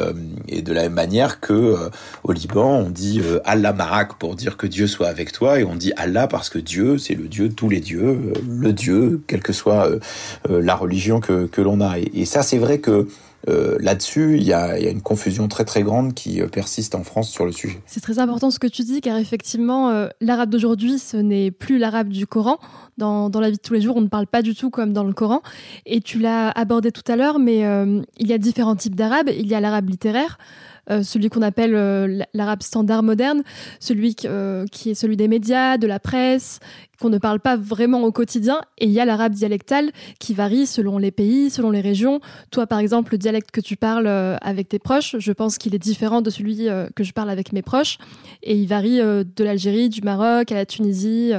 et 0.48 0.62
de 0.62 0.72
la 0.72 0.82
même 0.82 0.94
manière 0.94 1.40
que 1.40 1.76
au 2.24 2.32
Liban 2.32 2.78
on 2.78 2.90
dit 2.90 3.20
Allah 3.44 3.72
Marak 3.72 4.14
pour 4.18 4.34
dire 4.34 4.56
que 4.56 4.66
Dieu 4.66 4.86
soit 4.86 5.08
avec 5.08 5.32
toi 5.32 5.60
et 5.60 5.64
on 5.64 5.74
dit 5.74 5.92
Allah 5.96 6.26
parce 6.26 6.48
que 6.48 6.58
Dieu 6.58 6.98
c'est 6.98 7.14
le 7.14 7.28
Dieu 7.28 7.48
de 7.48 7.54
tous 7.54 7.68
les 7.68 7.80
dieux, 7.80 8.32
le 8.48 8.72
Dieu 8.72 9.20
quelle 9.26 9.42
que 9.42 9.52
soit 9.52 9.88
la 10.48 10.74
religion 10.74 11.20
que 11.20 11.46
que 11.46 11.60
l'on 11.60 11.80
a 11.80 11.98
et 11.98 12.24
ça 12.24 12.42
c'est 12.42 12.58
vrai 12.58 12.78
que 12.78 13.08
euh, 13.48 13.76
là-dessus, 13.80 14.36
il 14.36 14.42
y 14.42 14.52
a, 14.52 14.78
une 14.78 15.02
confusion 15.02 15.48
très 15.48 15.64
très 15.64 15.82
grande 15.82 16.14
qui 16.14 16.40
euh, 16.40 16.48
persiste 16.48 16.94
en 16.94 17.04
France 17.04 17.30
sur 17.30 17.44
le 17.44 17.52
sujet. 17.52 17.80
C'est 17.86 18.00
très 18.00 18.18
important 18.18 18.50
ce 18.50 18.58
que 18.58 18.66
tu 18.66 18.82
dis, 18.82 19.00
car 19.00 19.16
effectivement, 19.16 19.90
euh, 19.90 20.08
l'arabe 20.20 20.50
d'aujourd'hui, 20.50 20.98
ce 20.98 21.16
n'est 21.16 21.50
plus 21.50 21.78
l'arabe 21.78 22.08
du 22.08 22.26
Coran. 22.26 22.58
Dans, 22.98 23.28
dans, 23.30 23.40
la 23.40 23.50
vie 23.50 23.56
de 23.56 23.62
tous 23.62 23.74
les 23.74 23.80
jours, 23.80 23.96
on 23.96 24.00
ne 24.00 24.08
parle 24.08 24.26
pas 24.26 24.42
du 24.42 24.54
tout 24.54 24.70
comme 24.70 24.92
dans 24.92 25.04
le 25.04 25.12
Coran. 25.12 25.42
Et 25.84 26.00
tu 26.00 26.18
l'as 26.18 26.50
abordé 26.50 26.90
tout 26.92 27.04
à 27.06 27.16
l'heure, 27.16 27.38
mais 27.38 27.58
il 28.18 28.26
y 28.26 28.32
a 28.32 28.38
différents 28.38 28.76
types 28.76 28.94
d'arabe. 28.94 29.28
Il 29.28 29.46
y 29.46 29.54
a 29.54 29.60
l'arabe 29.60 29.88
littéraire. 29.90 30.38
Euh, 30.90 31.02
celui 31.02 31.28
qu'on 31.30 31.42
appelle 31.42 31.74
euh, 31.74 32.22
l'arabe 32.32 32.62
standard 32.62 33.02
moderne, 33.02 33.42
celui 33.80 34.14
euh, 34.24 34.66
qui 34.70 34.90
est 34.90 34.94
celui 34.94 35.16
des 35.16 35.26
médias, 35.26 35.78
de 35.78 35.86
la 35.86 35.98
presse, 35.98 36.60
qu'on 37.00 37.10
ne 37.10 37.18
parle 37.18 37.40
pas 37.40 37.56
vraiment 37.56 38.02
au 38.02 38.12
quotidien. 38.12 38.60
Et 38.78 38.86
il 38.86 38.92
y 38.92 39.00
a 39.00 39.04
l'arabe 39.04 39.32
dialectal 39.32 39.90
qui 40.20 40.32
varie 40.32 40.66
selon 40.66 40.98
les 40.98 41.10
pays, 41.10 41.50
selon 41.50 41.70
les 41.70 41.80
régions. 41.80 42.20
Toi, 42.50 42.66
par 42.66 42.78
exemple, 42.78 43.12
le 43.12 43.18
dialecte 43.18 43.50
que 43.50 43.60
tu 43.60 43.76
parles 43.76 44.06
avec 44.06 44.68
tes 44.68 44.78
proches, 44.78 45.16
je 45.18 45.32
pense 45.32 45.58
qu'il 45.58 45.74
est 45.74 45.78
différent 45.78 46.22
de 46.22 46.30
celui 46.30 46.68
que 46.94 47.04
je 47.04 47.12
parle 47.12 47.28
avec 47.28 47.52
mes 47.52 47.60
proches. 47.60 47.98
Et 48.42 48.56
il 48.56 48.66
varie 48.66 48.96
de 48.98 49.44
l'Algérie, 49.44 49.90
du 49.90 50.00
Maroc 50.00 50.50
à 50.50 50.54
la 50.54 50.64
Tunisie. 50.64 51.32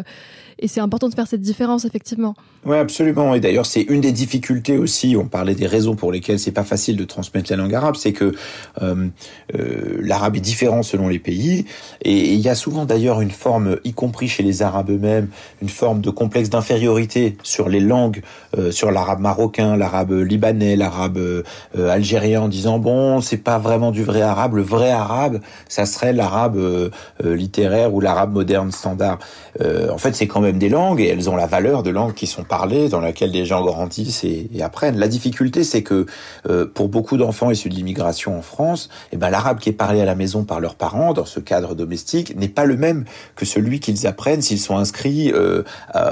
Et 0.60 0.68
c'est 0.68 0.80
important 0.80 1.10
de 1.10 1.14
faire 1.14 1.28
cette 1.28 1.42
différence, 1.42 1.86
effectivement. 1.86 2.36
Oui, 2.66 2.78
absolument. 2.78 3.36
Et 3.36 3.40
d'ailleurs, 3.40 3.66
c'est 3.66 3.82
une 3.82 4.02
des 4.02 4.12
difficultés 4.12 4.78
aussi. 4.78 5.16
On 5.16 5.28
parlait 5.28 5.56
des 5.56 5.68
raisons 5.68 5.96
pour 5.96 6.12
lesquelles 6.12 6.40
c'est 6.40 6.52
pas 6.52 6.64
facile 6.64 6.98
de 6.98 7.04
transmettre 7.04 7.52
la 7.52 7.58
langue 7.58 7.74
arabe, 7.74 7.96
c'est 7.96 8.14
que 8.14 8.34
euh, 8.82 9.08
euh, 9.56 9.98
l'arabe 10.02 10.36
est 10.36 10.42
différent 10.42 10.84
selon 10.84 11.08
les 11.08 11.20
pays. 11.20 11.66
Et 12.02 12.34
il 12.34 12.40
y 12.40 12.50
a 12.50 12.56
souvent 12.56 12.86
d'ailleurs 12.86 13.22
une 13.22 13.32
forme, 13.32 13.78
y 13.84 13.94
compris 13.94 14.28
chez 14.28 14.44
les 14.44 14.62
Arabes 14.62 14.90
eux-mêmes, 14.90 15.30
une 15.62 15.70
forme 15.70 16.02
de 16.02 16.10
complexe 16.10 16.50
d'infériorité 16.50 17.38
sur 17.44 17.70
les 17.70 17.80
langues, 17.80 18.22
euh, 18.58 18.72
sur 18.72 18.92
l'arabe 18.92 19.20
marocain, 19.20 19.76
l'arabe 19.76 20.12
libanais, 20.12 20.76
l'arabe 20.76 21.18
euh, 21.18 21.44
algérien, 21.90 22.42
en 22.44 22.48
disant 22.48 22.80
bon, 22.80 23.22
c'est 23.22 23.38
pas 23.38 23.60
vraiment 23.60 23.92
du 23.92 24.04
vrai 24.04 24.22
arabe. 24.22 24.56
Le 24.56 24.62
vrai 24.62 24.92
arabe, 24.92 25.40
ça 25.68 25.86
serait 25.86 26.14
l'arabe 26.14 26.58
euh, 26.58 26.90
littéraire 27.22 27.94
ou 27.94 28.00
l'arabe 28.00 28.34
moderne 28.34 28.72
standard. 28.72 29.20
en 29.60 29.98
fait, 29.98 30.16
c'est 30.16 30.28
quand 30.28 30.42
même 30.42 30.47
des 30.54 30.70
langues 30.70 31.02
et 31.02 31.08
elles 31.08 31.30
ont 31.30 31.36
la 31.36 31.46
valeur 31.48 31.84
de 31.84 31.90
langues 31.90 32.14
qui 32.14 32.28
sont 32.28 32.44
parler, 32.48 32.90
dans 32.90 33.00
laquelle 33.00 33.32
les 33.32 33.46
gens 33.46 33.64
grandissent 33.64 34.24
et, 34.24 34.50
et 34.54 34.64
apprennent. 34.64 34.98
La 34.98 35.08
difficulté, 35.08 35.64
c'est 35.64 35.84
que 35.84 36.06
euh, 36.50 36.66
pour 36.66 36.90
beaucoup 36.90 37.18
d'enfants 37.18 37.52
issus 37.52 37.70
de 37.70 37.76
l'immigration 37.76 38.38
en 38.38 38.42
France, 38.42 38.90
eh 39.12 39.18
ben, 39.18 39.30
l'arabe 39.30 39.60
qui 39.60 39.70
est 39.70 39.74
parlé 39.74 40.02
à 40.02 40.06
la 40.06 40.16
maison 40.16 40.44
par 40.44 40.60
leurs 40.60 40.76
parents, 40.76 41.14
dans 41.14 41.26
ce 41.26 41.40
cadre 41.40 41.76
domestique, 41.76 42.36
n'est 42.36 42.48
pas 42.48 42.66
le 42.66 42.78
même 42.78 43.06
que 43.36 43.46
celui 43.46 43.80
qu'ils 43.80 44.08
apprennent 44.08 44.42
s'ils 44.42 44.60
sont 44.60 44.78
inscrits 44.78 45.32
euh, 45.34 45.64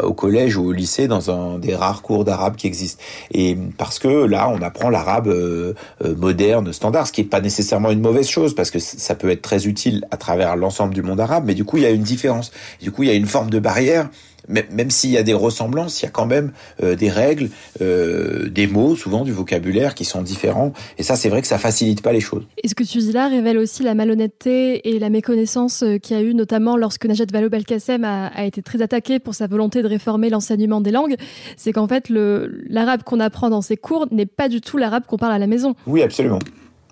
au 0.03 0.13
collège 0.13 0.57
ou 0.57 0.65
au 0.65 0.71
lycée 0.71 1.07
dans 1.07 1.31
un 1.31 1.57
des 1.57 1.75
rares 1.75 2.01
cours 2.01 2.25
d'arabe 2.25 2.55
qui 2.55 2.67
existent. 2.67 3.01
Et 3.31 3.57
parce 3.77 3.99
que 3.99 4.07
là, 4.07 4.49
on 4.49 4.61
apprend 4.61 4.89
l'arabe 4.89 5.27
euh, 5.27 5.73
moderne, 6.17 6.71
standard, 6.73 7.07
ce 7.07 7.11
qui 7.11 7.21
n'est 7.21 7.27
pas 7.27 7.41
nécessairement 7.41 7.91
une 7.91 8.01
mauvaise 8.01 8.27
chose, 8.27 8.53
parce 8.55 8.71
que 8.71 8.79
ça 8.79 9.15
peut 9.15 9.29
être 9.29 9.41
très 9.41 9.67
utile 9.67 10.05
à 10.11 10.17
travers 10.17 10.55
l'ensemble 10.55 10.93
du 10.93 11.01
monde 11.01 11.19
arabe, 11.19 11.45
mais 11.47 11.53
du 11.53 11.63
coup, 11.63 11.77
il 11.77 11.83
y 11.83 11.87
a 11.87 11.91
une 11.91 12.03
différence. 12.03 12.51
Du 12.81 12.91
coup, 12.91 13.03
il 13.03 13.09
y 13.09 13.11
a 13.11 13.15
une 13.15 13.25
forme 13.25 13.49
de 13.49 13.59
barrière 13.59 14.09
même 14.47 14.89
s'il 14.89 15.11
y 15.11 15.17
a 15.17 15.23
des 15.23 15.33
ressemblances, 15.33 16.01
il 16.01 16.05
y 16.05 16.07
a 16.07 16.11
quand 16.11 16.25
même 16.25 16.51
euh, 16.83 16.95
des 16.95 17.09
règles, 17.09 17.49
euh, 17.81 18.49
des 18.49 18.67
mots, 18.67 18.95
souvent 18.95 19.23
du 19.23 19.31
vocabulaire 19.31 19.95
qui 19.95 20.05
sont 20.05 20.21
différents. 20.21 20.73
Et 20.97 21.03
ça, 21.03 21.15
c'est 21.15 21.29
vrai 21.29 21.41
que 21.41 21.47
ça 21.47 21.57
facilite 21.57 22.01
pas 22.01 22.13
les 22.13 22.19
choses. 22.19 22.43
Et 22.63 22.67
ce 22.67 22.75
que 22.75 22.83
tu 22.83 22.99
dis 22.99 23.11
là 23.11 23.27
révèle 23.27 23.57
aussi 23.57 23.83
la 23.83 23.95
malhonnêteté 23.95 24.89
et 24.89 24.99
la 24.99 25.09
méconnaissance 25.09 25.83
euh, 25.83 25.97
qu'il 25.97 26.15
y 26.15 26.19
a 26.19 26.23
eu, 26.23 26.33
notamment 26.33 26.77
lorsque 26.77 27.05
Najat 27.05 27.25
Vallaud-Belkacem 27.31 28.03
a, 28.03 28.27
a, 28.27 28.45
été 28.45 28.61
très 28.61 28.81
attaqué 28.81 29.19
pour 29.19 29.35
sa 29.35 29.47
volonté 29.47 29.81
de 29.81 29.87
réformer 29.87 30.29
l'enseignement 30.29 30.81
des 30.81 30.91
langues. 30.91 31.15
C'est 31.57 31.73
qu'en 31.73 31.87
fait, 31.87 32.09
l'arabe 32.09 33.03
qu'on 33.03 33.19
apprend 33.19 33.49
dans 33.49 33.61
ses 33.61 33.77
cours 33.77 34.07
n'est 34.11 34.25
pas 34.25 34.49
du 34.49 34.61
tout 34.61 34.77
l'arabe 34.77 35.03
qu'on 35.07 35.17
parle 35.17 35.33
à 35.33 35.39
la 35.39 35.47
maison. 35.47 35.75
Oui, 35.87 36.01
absolument. 36.01 36.39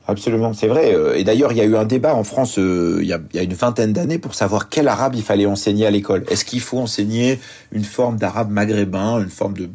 Absolument, 0.05 0.51
c'est 0.51 0.67
vrai. 0.67 0.93
Euh, 0.93 1.15
et 1.15 1.23
d'ailleurs, 1.23 1.53
il 1.53 1.57
y 1.57 1.61
a 1.61 1.63
eu 1.63 1.77
un 1.77 1.85
débat 1.85 2.13
en 2.13 2.25
France 2.25 2.59
euh, 2.59 2.99
il, 3.01 3.07
y 3.07 3.13
a, 3.13 3.19
il, 3.33 3.37
y 3.37 3.39
a, 3.39 3.43
une 3.43 3.53
vingtaine 3.53 3.93
d'années 3.93 4.17
pour 4.17 4.35
savoir 4.35 4.67
quel 4.67 4.89
arabe 4.89 5.15
il 5.15 5.23
fallait 5.23 5.45
enseigner 5.45 5.85
à 5.85 5.91
l'école. 5.91 6.25
Est-ce 6.29 6.43
qu'il 6.43 6.59
faut 6.59 6.79
enseigner 6.79 7.39
une 7.71 7.85
forme 7.85 8.17
d'arabe 8.17 8.51
maghrébin, 8.51 9.21
une 9.21 9.29
forme 9.29 9.53
de, 9.57 9.69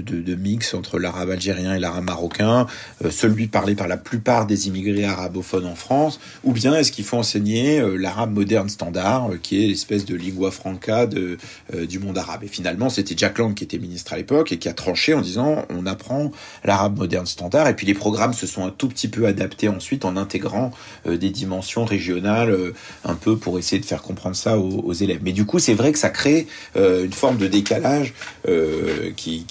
de, 0.00 0.34
mix 0.34 0.74
entre 0.74 0.98
l'arabe 0.98 1.30
algérien 1.30 1.74
et 1.74 1.78
l'arabe 1.78 2.04
marocain, 2.04 2.66
euh, 3.04 3.10
celui 3.10 3.46
parlé 3.46 3.74
par 3.74 3.88
la 3.88 3.96
plupart 3.96 4.46
des 4.46 4.68
immigrés 4.68 5.04
arabophones 5.04 5.66
en 5.66 5.74
France, 5.74 6.20
ou 6.42 6.52
bien 6.52 6.74
est-ce 6.74 6.92
qu'il 6.92 7.04
faut 7.04 7.16
enseigner 7.16 7.80
euh, 7.80 7.96
l'arabe 7.96 8.32
moderne 8.32 8.68
standard, 8.68 9.30
euh, 9.30 9.38
qui 9.40 9.62
est 9.62 9.68
l'espèce 9.68 10.04
de 10.04 10.14
lingua 10.14 10.50
franca 10.50 11.06
du 11.06 11.98
monde 11.98 12.18
arabe. 12.18 12.44
Et 12.44 12.48
finalement, 12.48 12.88
c'était 12.88 13.14
Jack 13.16 13.38
Lang 13.38 13.54
qui 13.54 13.64
était 13.64 13.78
ministre 13.78 14.12
à 14.12 14.16
l'époque 14.16 14.52
et 14.52 14.58
qui 14.58 14.68
a 14.68 14.72
tranché 14.72 15.14
en 15.14 15.20
disant 15.20 15.64
on 15.70 15.86
apprend 15.86 16.30
l'arabe 16.64 16.98
moderne 16.98 17.26
standard, 17.26 17.68
et 17.68 17.74
puis 17.74 17.86
les 17.86 17.94
programmes 17.94 18.32
se 18.32 18.46
sont 18.46 18.64
un 18.64 18.70
tout 18.70 18.88
petit 18.88 19.08
peu 19.08 19.26
adaptés 19.26 19.68
ensuite 19.68 20.04
en 20.04 20.16
intégrant 20.16 20.72
des 21.06 21.30
dimensions 21.30 21.84
régionales, 21.84 22.56
un 23.04 23.14
peu 23.14 23.36
pour 23.36 23.58
essayer 23.58 23.80
de 23.80 23.86
faire 23.86 24.02
comprendre 24.02 24.36
ça 24.36 24.58
aux, 24.58 24.92
élèves. 24.92 25.20
Mais 25.22 25.32
du 25.32 25.44
coup, 25.44 25.58
c'est 25.58 25.74
vrai 25.74 25.92
que 25.92 25.98
ça 25.98 26.10
crée 26.10 26.46
une 26.76 27.12
forme 27.12 27.36
de 27.36 27.46
décalage 27.46 28.14
qui 29.16 29.44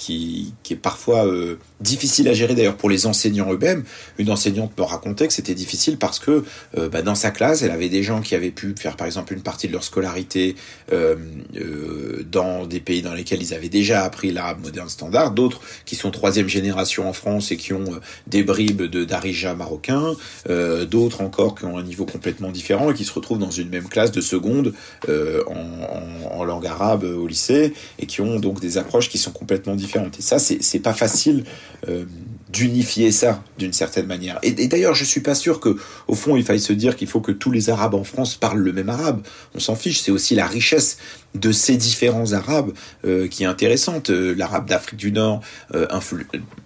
qui, 0.62 0.72
est 0.72 0.76
parfois 0.76 1.26
euh, 1.26 1.56
difficile 1.84 2.28
à 2.28 2.32
gérer 2.32 2.54
d'ailleurs 2.54 2.76
pour 2.76 2.90
les 2.90 3.06
enseignants 3.06 3.52
eux-mêmes. 3.52 3.84
Une 4.18 4.30
enseignante 4.30 4.76
me 4.76 4.82
racontait 4.82 5.28
que 5.28 5.32
c'était 5.32 5.54
difficile 5.54 5.98
parce 5.98 6.18
que 6.18 6.44
euh, 6.76 6.88
bah, 6.88 7.02
dans 7.02 7.14
sa 7.14 7.30
classe, 7.30 7.62
elle 7.62 7.70
avait 7.70 7.88
des 7.88 8.02
gens 8.02 8.20
qui 8.20 8.34
avaient 8.34 8.50
pu 8.50 8.74
faire 8.76 8.96
par 8.96 9.06
exemple 9.06 9.32
une 9.34 9.42
partie 9.42 9.68
de 9.68 9.72
leur 9.72 9.84
scolarité 9.84 10.56
euh, 10.92 11.14
euh, 11.56 12.24
dans 12.30 12.66
des 12.66 12.80
pays 12.80 13.02
dans 13.02 13.14
lesquels 13.14 13.42
ils 13.42 13.54
avaient 13.54 13.68
déjà 13.68 14.02
appris 14.02 14.32
l'arabe 14.32 14.62
moderne 14.62 14.88
standard, 14.88 15.30
d'autres 15.32 15.60
qui 15.84 15.94
sont 15.94 16.10
troisième 16.10 16.48
génération 16.48 17.08
en 17.08 17.12
France 17.12 17.52
et 17.52 17.56
qui 17.56 17.72
ont 17.72 17.84
euh, 17.84 18.00
des 18.26 18.42
bribes 18.42 18.82
de 18.82 19.04
darija 19.04 19.54
marocain, 19.54 20.14
euh, 20.48 20.86
d'autres 20.86 21.20
encore 21.20 21.54
qui 21.54 21.66
ont 21.66 21.76
un 21.76 21.82
niveau 21.82 22.06
complètement 22.06 22.50
différent 22.50 22.90
et 22.90 22.94
qui 22.94 23.04
se 23.04 23.12
retrouvent 23.12 23.38
dans 23.38 23.50
une 23.50 23.68
même 23.68 23.88
classe 23.88 24.10
de 24.10 24.20
seconde 24.20 24.72
en, 25.08 26.38
en, 26.38 26.44
langue 26.44 26.66
arabe 26.66 27.04
au 27.04 27.26
lycée 27.26 27.72
et 27.98 28.06
qui 28.06 28.20
ont 28.20 28.38
donc 28.38 28.60
des 28.60 28.78
approches 28.78 29.08
qui 29.08 29.18
sont 29.18 29.30
complètement 29.30 29.74
différentes. 29.74 30.18
Et 30.18 30.22
ça, 30.22 30.38
c'est 30.38 30.78
pas 30.78 30.92
facile 30.92 31.44
euh, 31.88 32.04
d'unifier 32.50 33.10
ça 33.10 33.42
d'une 33.58 33.72
certaine 33.72 34.06
manière. 34.06 34.38
Et, 34.42 34.52
d'ailleurs, 34.68 34.94
je 34.94 35.04
suis 35.04 35.20
pas 35.20 35.34
sûr 35.34 35.58
que, 35.58 35.76
au 36.06 36.14
fond, 36.14 36.36
il 36.36 36.44
faille 36.44 36.60
se 36.60 36.72
dire 36.72 36.96
qu'il 36.96 37.08
faut 37.08 37.20
que 37.20 37.32
tous 37.32 37.50
les 37.50 37.68
Arabes 37.68 37.94
en 37.94 38.04
France 38.04 38.36
parlent 38.36 38.60
le 38.60 38.72
même 38.72 38.88
arabe. 38.88 39.22
On 39.54 39.58
s'en 39.58 39.74
fiche. 39.74 40.00
C'est 40.00 40.12
aussi 40.12 40.34
la 40.34 40.46
richesse 40.46 40.98
de 41.34 41.52
ces 41.52 41.76
différents 41.76 42.32
arabes 42.32 42.72
euh, 43.04 43.26
qui 43.28 43.42
est 43.42 43.46
intéressante. 43.46 44.10
Euh, 44.10 44.34
l'arabe 44.36 44.68
d'Afrique 44.68 44.98
du 44.98 45.12
Nord, 45.12 45.40
euh, 45.74 45.86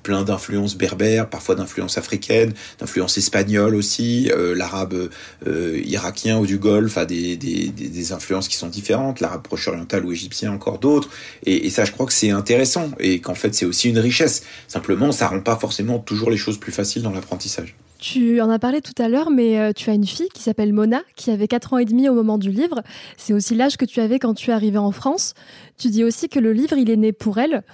plein 0.02 0.22
d'influences 0.22 0.76
berbères, 0.76 1.28
parfois 1.28 1.54
d'influences 1.54 1.98
africaines, 1.98 2.52
d'influences 2.78 3.18
espagnoles 3.18 3.74
aussi. 3.74 4.30
l'arabe 4.54 5.10
irakien 5.46 6.38
ou 6.38 6.46
du 6.46 6.58
Golfe 6.58 6.98
a 6.98 7.06
des, 7.06 7.36
des, 7.36 7.68
des, 7.68 8.12
influences 8.12 8.48
qui 8.48 8.56
sont 8.56 8.68
différentes. 8.68 9.20
L'arabe 9.20 9.42
proche-oriental 9.42 10.04
ou 10.04 10.12
égyptien 10.12 10.52
encore 10.52 10.78
d'autres. 10.78 11.08
Et, 11.44 11.66
et 11.66 11.70
ça, 11.70 11.84
je 11.84 11.92
crois 11.92 12.06
que 12.06 12.12
c'est 12.12 12.30
intéressant 12.30 12.90
et 12.98 13.20
qu'en 13.20 13.34
fait, 13.34 13.54
c'est 13.54 13.66
aussi 13.66 13.88
une 13.88 13.98
richesse. 13.98 14.42
Simplement, 14.66 15.12
ça 15.12 15.28
rend 15.28 15.40
pas 15.40 15.56
forcément 15.56 15.98
toujours 15.98 16.30
les 16.30 16.36
choses 16.36 16.58
plus 16.58 16.72
faciles 16.72 17.02
dans 17.02 17.12
l'apprentissage. 17.12 17.74
Tu 17.98 18.40
en 18.40 18.48
as 18.48 18.60
parlé 18.60 18.80
tout 18.80 18.94
à 19.02 19.08
l'heure, 19.08 19.30
mais 19.30 19.58
euh, 19.58 19.72
tu 19.72 19.90
as 19.90 19.94
une 19.94 20.06
fille 20.06 20.28
qui 20.32 20.42
s'appelle 20.42 20.72
Mona, 20.72 21.02
qui 21.16 21.32
avait 21.32 21.48
4 21.48 21.72
ans 21.72 21.78
et 21.78 21.84
demi 21.84 22.08
au 22.08 22.14
moment 22.14 22.38
du 22.38 22.50
livre. 22.50 22.82
C'est 23.16 23.32
aussi 23.32 23.56
l'âge 23.56 23.76
que 23.76 23.84
tu 23.84 24.00
avais 24.00 24.20
quand 24.20 24.34
tu 24.34 24.50
es 24.50 24.52
arrivé 24.52 24.78
en 24.78 24.92
France. 24.92 25.34
Tu 25.78 25.88
dis 25.88 26.04
aussi 26.04 26.28
que 26.28 26.38
le 26.38 26.52
livre, 26.52 26.76
il 26.78 26.90
est 26.90 26.96
né 26.96 27.12
pour 27.12 27.38
elle, 27.38 27.64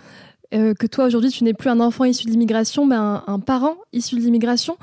euh, 0.54 0.72
que 0.72 0.86
toi 0.86 1.04
aujourd'hui, 1.04 1.30
tu 1.30 1.44
n'es 1.44 1.52
plus 1.52 1.68
un 1.68 1.80
enfant 1.80 2.04
issu 2.04 2.24
de 2.24 2.30
l'immigration, 2.30 2.86
mais 2.86 2.96
un, 2.96 3.40
parent 3.44 3.76
issu 3.92 4.14
de 4.14 4.20
l'immigration. 4.20 4.78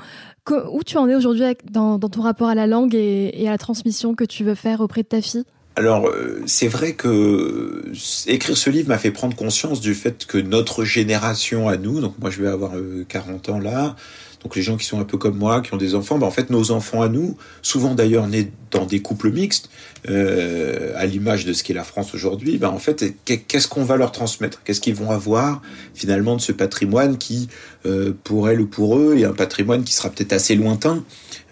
Où 0.48 0.84
tu 0.84 0.96
en 0.96 1.08
es 1.08 1.14
aujourd'hui 1.14 1.44
dans, 1.70 1.98
ton 1.98 2.22
rapport 2.22 2.48
à 2.48 2.54
la 2.54 2.68
langue 2.68 2.94
et, 2.94 3.46
à 3.46 3.50
la 3.50 3.58
transmission 3.58 4.14
que 4.14 4.24
tu 4.24 4.44
veux 4.44 4.54
faire 4.54 4.80
auprès 4.80 5.02
de 5.02 5.08
ta 5.08 5.20
fille? 5.20 5.44
Alors, 5.74 6.06
euh, 6.06 6.42
c'est 6.46 6.68
vrai 6.68 6.92
que 6.92 7.82
écrire 8.26 8.56
ce 8.56 8.70
livre 8.70 8.88
m'a 8.88 8.98
fait 8.98 9.10
prendre 9.10 9.34
conscience 9.34 9.80
du 9.80 9.94
fait 9.94 10.26
que 10.26 10.36
notre 10.36 10.84
génération 10.84 11.68
à 11.68 11.78
nous, 11.78 12.00
donc 12.00 12.14
moi 12.20 12.28
je 12.28 12.42
vais 12.42 12.48
avoir 12.48 12.72
40 13.08 13.48
ans 13.48 13.58
là, 13.58 13.96
donc 14.42 14.56
les 14.56 14.62
gens 14.62 14.76
qui 14.76 14.84
sont 14.84 15.00
un 15.00 15.04
peu 15.04 15.18
comme 15.18 15.36
moi, 15.36 15.60
qui 15.60 15.72
ont 15.72 15.76
des 15.76 15.94
enfants, 15.94 16.18
ben 16.18 16.26
en 16.26 16.30
fait 16.30 16.50
nos 16.50 16.70
enfants 16.70 17.02
à 17.02 17.08
nous, 17.08 17.36
souvent 17.62 17.94
d'ailleurs 17.94 18.26
nés 18.26 18.50
dans 18.70 18.86
des 18.86 19.00
couples 19.00 19.30
mixtes, 19.30 19.70
euh, 20.08 20.92
à 20.96 21.06
l'image 21.06 21.44
de 21.44 21.52
ce 21.52 21.62
qu'est 21.62 21.74
la 21.74 21.84
France 21.84 22.14
aujourd'hui, 22.14 22.58
ben 22.58 22.68
en 22.68 22.78
fait 22.78 23.14
qu'est-ce 23.24 23.68
qu'on 23.68 23.84
va 23.84 23.96
leur 23.96 24.12
transmettre? 24.12 24.62
Qu'est-ce 24.64 24.80
qu'ils 24.80 24.94
vont 24.94 25.10
avoir 25.10 25.62
finalement 25.94 26.36
de 26.36 26.40
ce 26.40 26.52
patrimoine 26.52 27.18
qui, 27.18 27.48
euh, 27.86 28.12
pour 28.24 28.48
elles 28.48 28.60
ou 28.60 28.66
pour 28.66 28.98
eux, 28.98 29.16
est 29.16 29.24
un 29.24 29.32
patrimoine 29.32 29.84
qui 29.84 29.94
sera 29.94 30.10
peut-être 30.10 30.32
assez 30.32 30.56
lointain? 30.56 31.04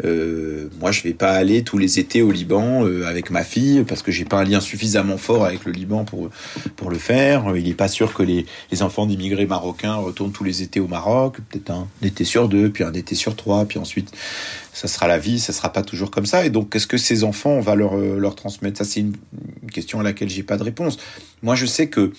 Euh, 0.04 0.68
moi, 0.80 0.92
je 0.92 1.02
vais 1.02 1.12
pas 1.12 1.32
aller 1.32 1.62
tous 1.62 1.78
les 1.78 1.98
étés 1.98 2.22
au 2.22 2.32
Liban 2.32 2.84
euh, 2.84 3.04
avec 3.06 3.30
ma 3.30 3.44
fille 3.44 3.84
parce 3.86 4.02
que 4.02 4.10
j'ai 4.10 4.24
pas 4.24 4.38
un 4.38 4.44
lien 4.44 4.60
suffisamment 4.60 5.18
fort 5.18 5.44
avec 5.44 5.64
le 5.64 5.72
Liban 5.72 6.04
pour 6.04 6.30
pour 6.76 6.90
le 6.90 6.98
faire. 6.98 7.54
Il 7.56 7.68
est 7.68 7.74
pas 7.74 7.88
sûr 7.88 8.14
que 8.14 8.22
les, 8.22 8.46
les 8.72 8.82
enfants 8.82 9.06
d'immigrés 9.06 9.46
marocains 9.46 9.94
retournent 9.94 10.32
tous 10.32 10.44
les 10.44 10.62
étés 10.62 10.80
au 10.80 10.88
Maroc. 10.88 11.36
Peut-être 11.50 11.70
un 11.70 11.86
été 12.02 12.24
sur 12.24 12.48
deux, 12.48 12.70
puis 12.70 12.84
un 12.84 12.92
été 12.92 13.14
sur 13.14 13.36
trois, 13.36 13.64
puis 13.66 13.78
ensuite 13.78 14.10
ça 14.72 14.88
sera 14.88 15.08
la 15.08 15.18
vie. 15.18 15.40
Ça 15.40 15.52
sera 15.52 15.72
pas 15.72 15.82
toujours 15.82 16.10
comme 16.10 16.26
ça. 16.26 16.44
Et 16.44 16.50
donc, 16.50 16.70
qu'est-ce 16.70 16.86
que 16.86 16.98
ces 16.98 17.24
enfants 17.24 17.50
on 17.50 17.60
va 17.60 17.74
leur 17.74 17.96
euh, 17.96 18.18
leur 18.18 18.34
transmettre? 18.34 18.78
Ça, 18.78 18.84
c'est 18.84 19.00
une, 19.00 19.16
une, 19.62 19.70
question 19.70 20.00
à 20.00 20.02
laquelle 20.02 20.28
j'ai 20.28 20.42
pas 20.42 20.56
de 20.56 20.62
réponse. 20.62 20.98
Moi, 21.42 21.54
je 21.54 21.66
sais 21.66 21.88
que 21.88 22.12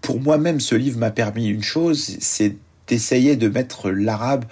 pour 0.00 0.20
moi-même, 0.20 0.60
ce 0.60 0.74
livre 0.74 0.98
m'a 0.98 1.10
permis 1.10 1.46
une 1.48 1.62
chose, 1.62 2.16
c'est 2.20 2.56
d'essayer 2.86 3.36
de 3.36 3.48
mettre 3.48 3.90
l'arabe 3.90 4.44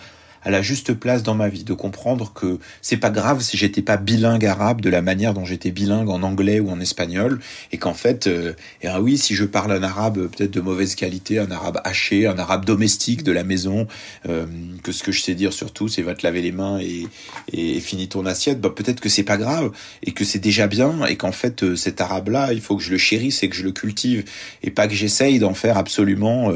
à 0.44 0.50
la 0.50 0.62
juste 0.62 0.94
place 0.94 1.22
dans 1.22 1.34
ma 1.34 1.48
vie, 1.48 1.64
de 1.64 1.74
comprendre 1.74 2.32
que 2.32 2.58
c'est 2.80 2.96
pas 2.96 3.10
grave 3.10 3.40
si 3.42 3.56
j'étais 3.56 3.82
pas 3.82 3.96
bilingue 3.96 4.44
arabe 4.44 4.80
de 4.80 4.90
la 4.90 5.02
manière 5.02 5.34
dont 5.34 5.44
j'étais 5.44 5.70
bilingue 5.70 6.08
en 6.08 6.22
anglais 6.22 6.60
ou 6.60 6.70
en 6.70 6.80
espagnol, 6.80 7.40
et 7.70 7.78
qu'en 7.78 7.94
fait, 7.94 8.26
euh, 8.26 8.54
eh 8.82 8.88
ben 8.88 9.00
oui, 9.00 9.18
si 9.18 9.34
je 9.34 9.44
parle 9.44 9.72
un 9.72 9.82
arabe 9.82 10.28
peut-être 10.28 10.50
de 10.50 10.60
mauvaise 10.60 10.94
qualité, 10.94 11.38
un 11.38 11.50
arabe 11.50 11.80
haché, 11.84 12.26
un 12.26 12.38
arabe 12.38 12.64
domestique 12.64 13.22
de 13.22 13.32
la 13.32 13.44
maison, 13.44 13.86
euh, 14.28 14.46
que 14.82 14.92
ce 14.92 15.02
que 15.02 15.12
je 15.12 15.22
sais 15.22 15.34
dire 15.34 15.52
surtout, 15.52 15.88
c'est 15.88 16.02
va 16.02 16.14
te 16.14 16.26
laver 16.26 16.42
les 16.42 16.52
mains 16.52 16.78
et, 16.80 17.06
et, 17.52 17.80
finis 17.80 18.08
ton 18.08 18.26
assiette, 18.26 18.60
bah, 18.60 18.72
peut-être 18.74 19.00
que 19.00 19.08
c'est 19.08 19.22
pas 19.22 19.36
grave 19.36 19.70
et 20.02 20.12
que 20.12 20.24
c'est 20.24 20.38
déjà 20.38 20.66
bien 20.66 21.04
et 21.06 21.16
qu'en 21.16 21.32
fait 21.32 21.62
euh, 21.62 21.76
cet 21.76 22.00
arabe-là, 22.00 22.52
il 22.52 22.60
faut 22.60 22.76
que 22.76 22.82
je 22.82 22.90
le 22.90 22.98
chérisse 22.98 23.42
et 23.42 23.48
que 23.48 23.56
je 23.56 23.62
le 23.62 23.72
cultive 23.72 24.24
et 24.62 24.70
pas 24.70 24.88
que 24.88 24.94
j'essaye 24.94 25.38
d'en 25.38 25.54
faire 25.54 25.78
absolument 25.78 26.50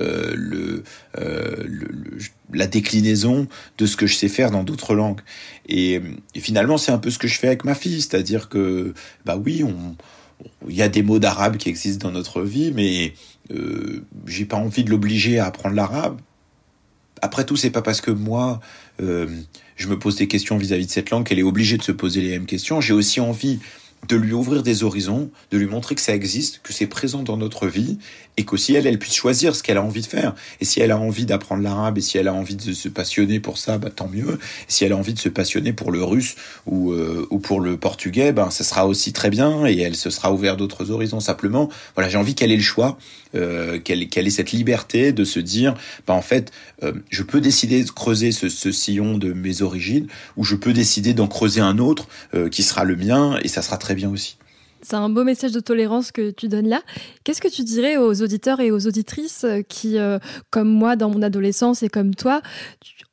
euh, 0.00 0.82
euh, 1.18 1.68
la 2.52 2.66
déclinaison 2.66 3.46
de 3.78 3.86
ce 3.86 3.96
que 3.96 4.06
je 4.06 4.14
sais 4.14 4.28
faire 4.28 4.50
dans 4.50 4.64
d'autres 4.64 4.94
langues. 4.94 5.20
Et, 5.68 6.00
finalement, 6.36 6.78
c'est 6.78 6.92
un 6.92 6.98
peu 6.98 7.10
ce 7.10 7.18
que 7.18 7.28
je 7.28 7.38
fais 7.38 7.48
avec 7.48 7.64
ma 7.64 7.74
fille, 7.74 8.00
c'est-à-dire 8.00 8.48
que, 8.48 8.94
bah 9.24 9.36
oui, 9.36 9.62
on, 9.64 9.96
il 10.68 10.74
y 10.74 10.82
a 10.82 10.88
des 10.88 11.02
mots 11.02 11.18
d'arabe 11.18 11.56
qui 11.56 11.68
existent 11.68 12.08
dans 12.08 12.14
notre 12.14 12.42
vie, 12.42 12.72
mais 12.74 13.14
euh, 13.52 14.04
j'ai 14.26 14.44
pas 14.44 14.56
envie 14.56 14.84
de 14.84 14.90
l'obliger 14.90 15.38
à 15.38 15.46
apprendre 15.46 15.74
l'arabe. 15.74 16.20
Après 17.22 17.44
tout, 17.44 17.56
c'est 17.56 17.70
pas 17.70 17.82
parce 17.82 18.00
que 18.00 18.10
moi, 18.10 18.60
euh, 19.02 19.28
je 19.76 19.88
me 19.88 19.98
pose 19.98 20.16
des 20.16 20.28
questions 20.28 20.56
vis-à-vis 20.56 20.84
-vis 20.84 20.88
de 20.88 20.92
cette 20.92 21.10
langue 21.10 21.24
qu'elle 21.26 21.38
est 21.38 21.42
obligée 21.44 21.76
de 21.76 21.82
se 21.82 21.92
poser 21.92 22.22
les 22.22 22.30
mêmes 22.30 22.46
questions. 22.46 22.80
J'ai 22.80 22.94
aussi 22.94 23.20
envie 23.20 23.58
de 24.08 24.16
lui 24.16 24.32
ouvrir 24.32 24.62
des 24.62 24.82
horizons, 24.82 25.30
de 25.50 25.58
lui 25.58 25.66
montrer 25.66 25.94
que 25.94 26.00
ça 26.00 26.14
existe, 26.14 26.60
que 26.62 26.72
c'est 26.72 26.86
présent 26.86 27.22
dans 27.22 27.36
notre 27.36 27.66
vie, 27.66 27.98
et 28.36 28.44
qu'aussi 28.44 28.74
elle, 28.74 28.86
elle 28.86 28.98
puisse 28.98 29.14
choisir 29.14 29.54
ce 29.54 29.62
qu'elle 29.62 29.76
a 29.76 29.82
envie 29.82 30.00
de 30.00 30.06
faire. 30.06 30.34
Et 30.60 30.64
si 30.64 30.80
elle 30.80 30.92
a 30.92 30.98
envie 30.98 31.26
d'apprendre 31.26 31.62
l'arabe, 31.62 31.98
et 31.98 32.00
si 32.00 32.16
elle 32.16 32.28
a 32.28 32.34
envie 32.34 32.56
de 32.56 32.72
se 32.72 32.88
passionner 32.88 33.38
pour 33.38 33.58
ça, 33.58 33.76
bah, 33.76 33.90
tant 33.94 34.08
mieux. 34.08 34.32
Et 34.32 34.68
si 34.68 34.84
elle 34.84 34.92
a 34.92 34.96
envie 34.96 35.12
de 35.12 35.18
se 35.18 35.28
passionner 35.28 35.72
pour 35.72 35.92
le 35.92 36.02
russe 36.02 36.36
ou, 36.66 36.92
euh, 36.92 37.26
ou 37.30 37.38
pour 37.38 37.60
le 37.60 37.76
portugais, 37.76 38.32
ben 38.32 38.50
ça 38.50 38.64
sera 38.64 38.86
aussi 38.86 39.12
très 39.12 39.30
bien, 39.30 39.66
et 39.66 39.78
elle 39.78 39.96
se 39.96 40.10
sera 40.10 40.32
ouvert 40.32 40.56
d'autres 40.56 40.90
horizons. 40.90 41.20
Simplement, 41.20 41.68
voilà, 41.94 42.08
j'ai 42.08 42.16
envie 42.18 42.34
qu'elle 42.34 42.50
ait 42.50 42.56
le 42.56 42.62
choix, 42.62 42.96
euh, 43.34 43.78
qu'elle 43.78 44.26
ait 44.26 44.30
cette 44.30 44.52
liberté 44.52 45.12
de 45.12 45.24
se 45.24 45.38
dire, 45.38 45.74
bah 46.06 46.14
en 46.14 46.22
fait, 46.22 46.50
euh, 46.82 46.92
je 47.10 47.22
peux 47.22 47.40
décider 47.40 47.84
de 47.84 47.90
creuser 47.90 48.32
ce, 48.32 48.48
ce, 48.48 48.72
sillon 48.72 49.18
de 49.18 49.32
mes 49.32 49.62
origines, 49.62 50.06
ou 50.36 50.44
je 50.44 50.54
peux 50.54 50.72
décider 50.72 51.12
d'en 51.12 51.28
creuser 51.28 51.60
un 51.60 51.78
autre 51.78 52.08
qui 52.50 52.62
sera 52.62 52.84
le 52.84 52.96
mien, 52.96 53.38
et 53.42 53.48
ça 53.48 53.62
sera 53.62 53.76
très 53.76 53.89
bien 53.94 54.10
aussi. 54.10 54.36
C'est 54.82 54.96
un 54.96 55.10
beau 55.10 55.24
message 55.24 55.52
de 55.52 55.60
tolérance 55.60 56.10
que 56.10 56.30
tu 56.30 56.48
donnes 56.48 56.68
là. 56.68 56.80
Qu'est-ce 57.22 57.42
que 57.42 57.48
tu 57.48 57.64
dirais 57.64 57.98
aux 57.98 58.22
auditeurs 58.22 58.60
et 58.60 58.70
aux 58.70 58.86
auditrices 58.86 59.44
qui, 59.68 59.98
comme 60.48 60.70
moi, 60.70 60.96
dans 60.96 61.10
mon 61.10 61.20
adolescence 61.20 61.82
et 61.82 61.90
comme 61.90 62.14
toi, 62.14 62.40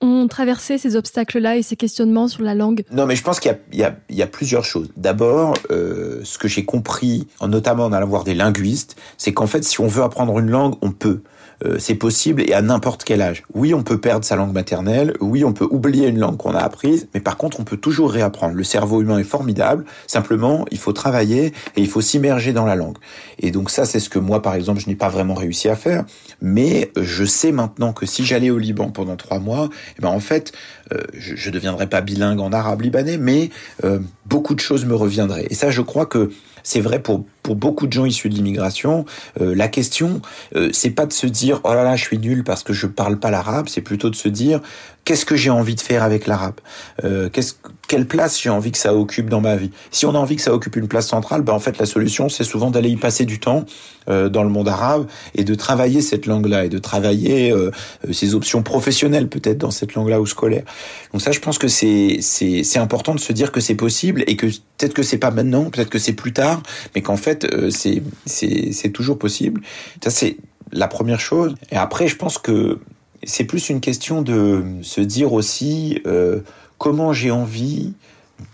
ont 0.02 0.28
traversé 0.28 0.78
ces 0.78 0.96
obstacles-là 0.96 1.58
et 1.58 1.64
ces 1.64 1.76
questionnements 1.76 2.28
sur 2.28 2.44
la 2.44 2.56
langue? 2.56 2.84
Non, 2.92 3.06
mais 3.06 3.16
je 3.16 3.24
pense 3.24 3.40
qu'il 3.40 3.58
y, 3.74 3.82
y, 3.82 4.16
y, 4.16 4.22
a 4.22 4.28
plusieurs 4.28 4.64
choses. 4.64 4.90
D'abord, 4.96 5.56
euh, 5.72 6.22
ce 6.24 6.38
que 6.38 6.48
j'ai 6.48 6.66
compris, 6.66 7.28
notamment 7.46 7.86
en 7.86 7.94
allant 7.94 8.08
voir 8.08 8.24
des 8.24 8.36
linguistes, 8.36 8.96
c'est 9.18 9.34
qu'en 9.34 9.48
fait, 9.48 9.64
si 9.64 9.80
on 9.82 9.88
veut 9.88 10.04
apprendre 10.04 10.38
une 10.40 10.50
langue, 10.50 10.76
on 10.82 10.92
peut. 10.92 11.22
Euh, 11.66 11.78
c'est 11.80 11.96
possible 11.96 12.44
et 12.44 12.54
à 12.54 12.62
n'importe 12.62 13.04
quel 13.04 13.22
âge. 13.22 13.44
Oui, 13.54 13.74
on 13.74 13.82
peut 13.82 14.00
perdre 14.00 14.24
sa 14.24 14.36
langue 14.36 14.54
maternelle, 14.54 15.14
oui, 15.22 15.44
on 15.44 15.54
peut 15.54 15.68
oublier 15.70 16.08
une 16.08 16.20
langue 16.20 16.38
qu'on 16.38 16.54
a 16.54 16.60
apprise, 16.60 17.08
mais 17.14 17.20
par 17.20 17.36
contre, 17.38 17.60
on 17.60 17.64
peut 17.64 17.78
toujours 17.78 18.12
réapprendre. 18.12 18.54
Le 18.54 18.64
cerveau 18.64 19.02
humain 19.02 19.18
est 19.18 19.24
formidable, 19.24 19.86
simplement, 20.06 20.66
il 20.70 20.78
faut 20.78 20.94
travailler 20.94 21.48
et 21.76 21.82
il 21.82 21.88
faut 21.88 22.02
s'immerger 22.02 22.54
dans 22.54 22.66
la 22.66 22.76
langue. 22.76 22.98
Et 23.40 23.50
donc 23.50 23.72
ça, 23.72 23.86
c'est 23.86 24.00
ce 24.00 24.10
que 24.10 24.20
moi, 24.20 24.42
par 24.42 24.54
exemple, 24.54 24.80
je 24.80 24.88
n'ai 24.88 24.96
pas 24.96 25.10
vraiment 25.10 25.34
réussi 25.34 25.68
à 25.68 25.76
faire, 25.76 26.06
mais 26.42 26.92
je 26.96 27.26
sais 27.26 27.52
maintenant 27.52 27.92
que 27.92 28.06
si 28.06 28.24
j'allais 28.24 28.52
au 28.52 28.60
Liban 28.60 28.90
pendant 28.90 29.16
trois 29.16 29.40
mois, 29.40 29.70
eh 29.98 30.02
ben 30.02 30.10
en 30.10 30.20
fait, 30.20 30.52
euh, 30.94 31.02
je 31.14 31.50
ne 31.50 31.54
deviendrais 31.54 31.88
pas 31.88 32.02
bilingue 32.02 32.40
en 32.40 32.52
arabe 32.52 32.82
libanais, 32.82 33.18
mais 33.18 33.50
euh, 33.84 34.00
beaucoup 34.28 34.54
de 34.54 34.60
choses 34.60 34.86
me 34.86 34.96
reviendraient. 34.96 35.48
Et 35.50 35.56
ça, 35.56 35.72
je 35.72 35.82
crois 35.82 36.06
que 36.06 36.30
c'est 36.68 36.82
vrai 36.82 37.02
pour 37.02 37.24
pour 37.44 37.56
beaucoup 37.56 37.88
de 37.88 37.94
gens 37.94 38.04
issus 38.04 38.28
de 38.28 38.34
l'immigration, 38.34 39.06
euh, 39.40 39.56
la 39.56 39.70
question, 39.70 40.22
euh, 40.58 40.70
c'est 40.74 40.90
pas 40.90 41.06
de 41.06 41.14
se 41.14 41.26
dire 41.26 41.62
oh 41.64 41.74
là 41.74 41.86
là, 41.86 41.96
je 41.96 42.04
suis 42.04 42.18
nul 42.18 42.44
parce 42.44 42.62
que 42.62 42.74
je 42.74 42.88
parle 42.88 43.20
pas 43.20 43.32
l'arabe, 43.32 43.70
c'est 43.70 43.80
plutôt 43.80 44.10
de 44.10 44.16
se 44.16 44.28
dire 44.28 44.60
qu'est-ce 45.08 45.26
que 45.26 45.38
j'ai 45.38 45.50
envie 45.50 45.76
de 45.76 45.80
faire 45.80 46.04
avec 46.04 46.28
l'arabe, 46.28 46.60
euh, 47.06 47.30
qu'est-ce, 47.30 47.54
quelle 47.88 48.06
place 48.06 48.42
j'ai 48.42 48.50
envie 48.50 48.74
que 48.74 48.78
ça 48.78 48.94
occupe 48.94 49.30
dans 49.30 49.40
ma 49.40 49.56
vie. 49.56 49.72
Si 49.90 50.06
on 50.06 50.14
a 50.14 50.18
envie 50.18 50.36
que 50.36 50.42
ça 50.42 50.54
occupe 50.54 50.76
une 50.76 50.90
place 50.90 51.08
centrale, 51.08 51.44
ben 51.44 51.54
en 51.54 51.60
fait 51.60 51.78
la 51.78 51.86
solution 51.86 52.28
c'est 52.28 52.44
souvent 52.44 52.72
d'aller 52.72 52.90
y 52.90 52.98
passer 52.98 53.24
du 53.24 53.40
temps 53.40 53.66
euh, 54.10 54.28
dans 54.28 54.44
le 54.44 54.50
monde 54.50 54.68
arabe 54.68 55.08
et 55.34 55.46
de 55.46 55.56
travailler 55.56 56.02
cette 56.02 56.26
langue-là 56.26 56.66
et 56.66 56.70
de 56.70 56.78
travailler 56.78 57.54
euh, 57.54 57.72
ses 58.12 58.36
options 58.36 58.64
professionnelles 58.64 59.30
peut-être 59.30 59.60
dans 59.60 59.72
cette 59.72 59.94
langue-là 59.94 60.20
ou 60.20 60.26
scolaire. 60.26 60.66
Donc 61.14 61.22
ça, 61.22 61.32
je 61.32 61.40
pense 61.40 61.58
que 61.58 61.70
c'est 61.70 62.18
c'est 62.20 62.64
c'est 62.64 62.80
important 62.80 63.16
de 63.16 63.22
se 63.22 63.32
dire 63.32 63.54
que 63.54 63.62
c'est 63.62 63.76
possible 63.76 64.26
et 64.28 64.36
que 64.36 64.48
peut-être 64.48 64.94
que 64.94 65.04
c'est 65.04 65.20
pas 65.20 65.32
maintenant, 65.32 65.70
peut-être 65.70 65.90
que 65.90 66.00
c'est 66.00 66.18
plus 66.24 66.34
tard, 66.34 66.62
mais 66.96 67.02
qu'en 67.02 67.16
fait 67.16 67.46
euh, 67.46 67.70
c'est 67.70 68.04
c'est 68.26 68.74
c'est 68.74 68.90
toujours 68.90 69.18
possible. 69.18 69.62
Ça 70.04 70.10
c'est 70.10 70.36
la 70.74 70.90
première 70.90 71.22
chose. 71.22 71.56
Et 71.72 71.78
après, 71.78 72.10
je 72.10 72.18
pense 72.18 72.38
que 72.38 72.80
c'est 73.28 73.44
plus 73.44 73.70
une 73.70 73.82
question 73.82 74.22
de 74.22 74.64
se 74.82 75.02
dire 75.02 75.34
aussi 75.34 76.02
euh, 76.08 76.40
comment 76.78 77.14
j'ai 77.14 77.30
envie 77.30 77.94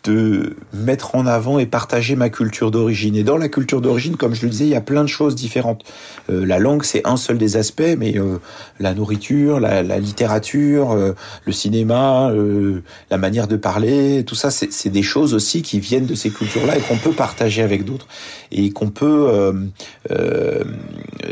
de 0.04 0.58
mettre 0.74 1.16
en 1.16 1.26
avant 1.26 1.60
et 1.60 1.66
partager 1.66 2.16
ma 2.16 2.30
culture 2.30 2.72
d'origine. 2.72 3.16
Et 3.16 3.24
dans 3.24 3.38
la 3.38 3.48
culture 3.48 3.80
d'origine, 3.80 4.18
comme 4.18 4.34
je 4.34 4.44
le 4.44 4.50
disais, 4.50 4.66
il 4.66 4.72
y 4.72 4.76
a 4.76 4.82
plein 4.82 5.04
de 5.04 5.10
choses 5.10 5.36
différentes. 5.36 5.84
Euh, 6.30 6.46
la 6.46 6.60
langue, 6.60 6.84
c'est 6.84 7.08
un 7.08 7.16
seul 7.16 7.38
des 7.38 7.56
aspects, 7.56 7.96
mais 7.98 8.18
euh, 8.18 8.40
la 8.80 8.94
nourriture, 8.94 9.60
la, 9.60 9.82
la 9.82 10.00
littérature, 10.00 10.92
euh, 10.92 11.14
le 11.46 11.52
cinéma, 11.54 12.32
euh, 12.32 12.84
la 13.12 13.18
manière 13.18 13.48
de 13.48 13.56
parler, 13.56 14.24
tout 14.26 14.36
ça, 14.36 14.52
c'est 14.52 14.90
des 14.90 15.04
choses 15.04 15.34
aussi 15.34 15.62
qui 15.62 15.80
viennent 15.80 16.06
de 16.06 16.16
ces 16.16 16.30
cultures-là 16.30 16.78
et 16.78 16.82
qu'on 16.82 16.98
peut 16.98 17.12
partager 17.12 17.62
avec 17.62 17.86
d'autres 17.86 18.08
et 18.52 18.72
qu'on 18.72 18.90
peut 18.90 19.54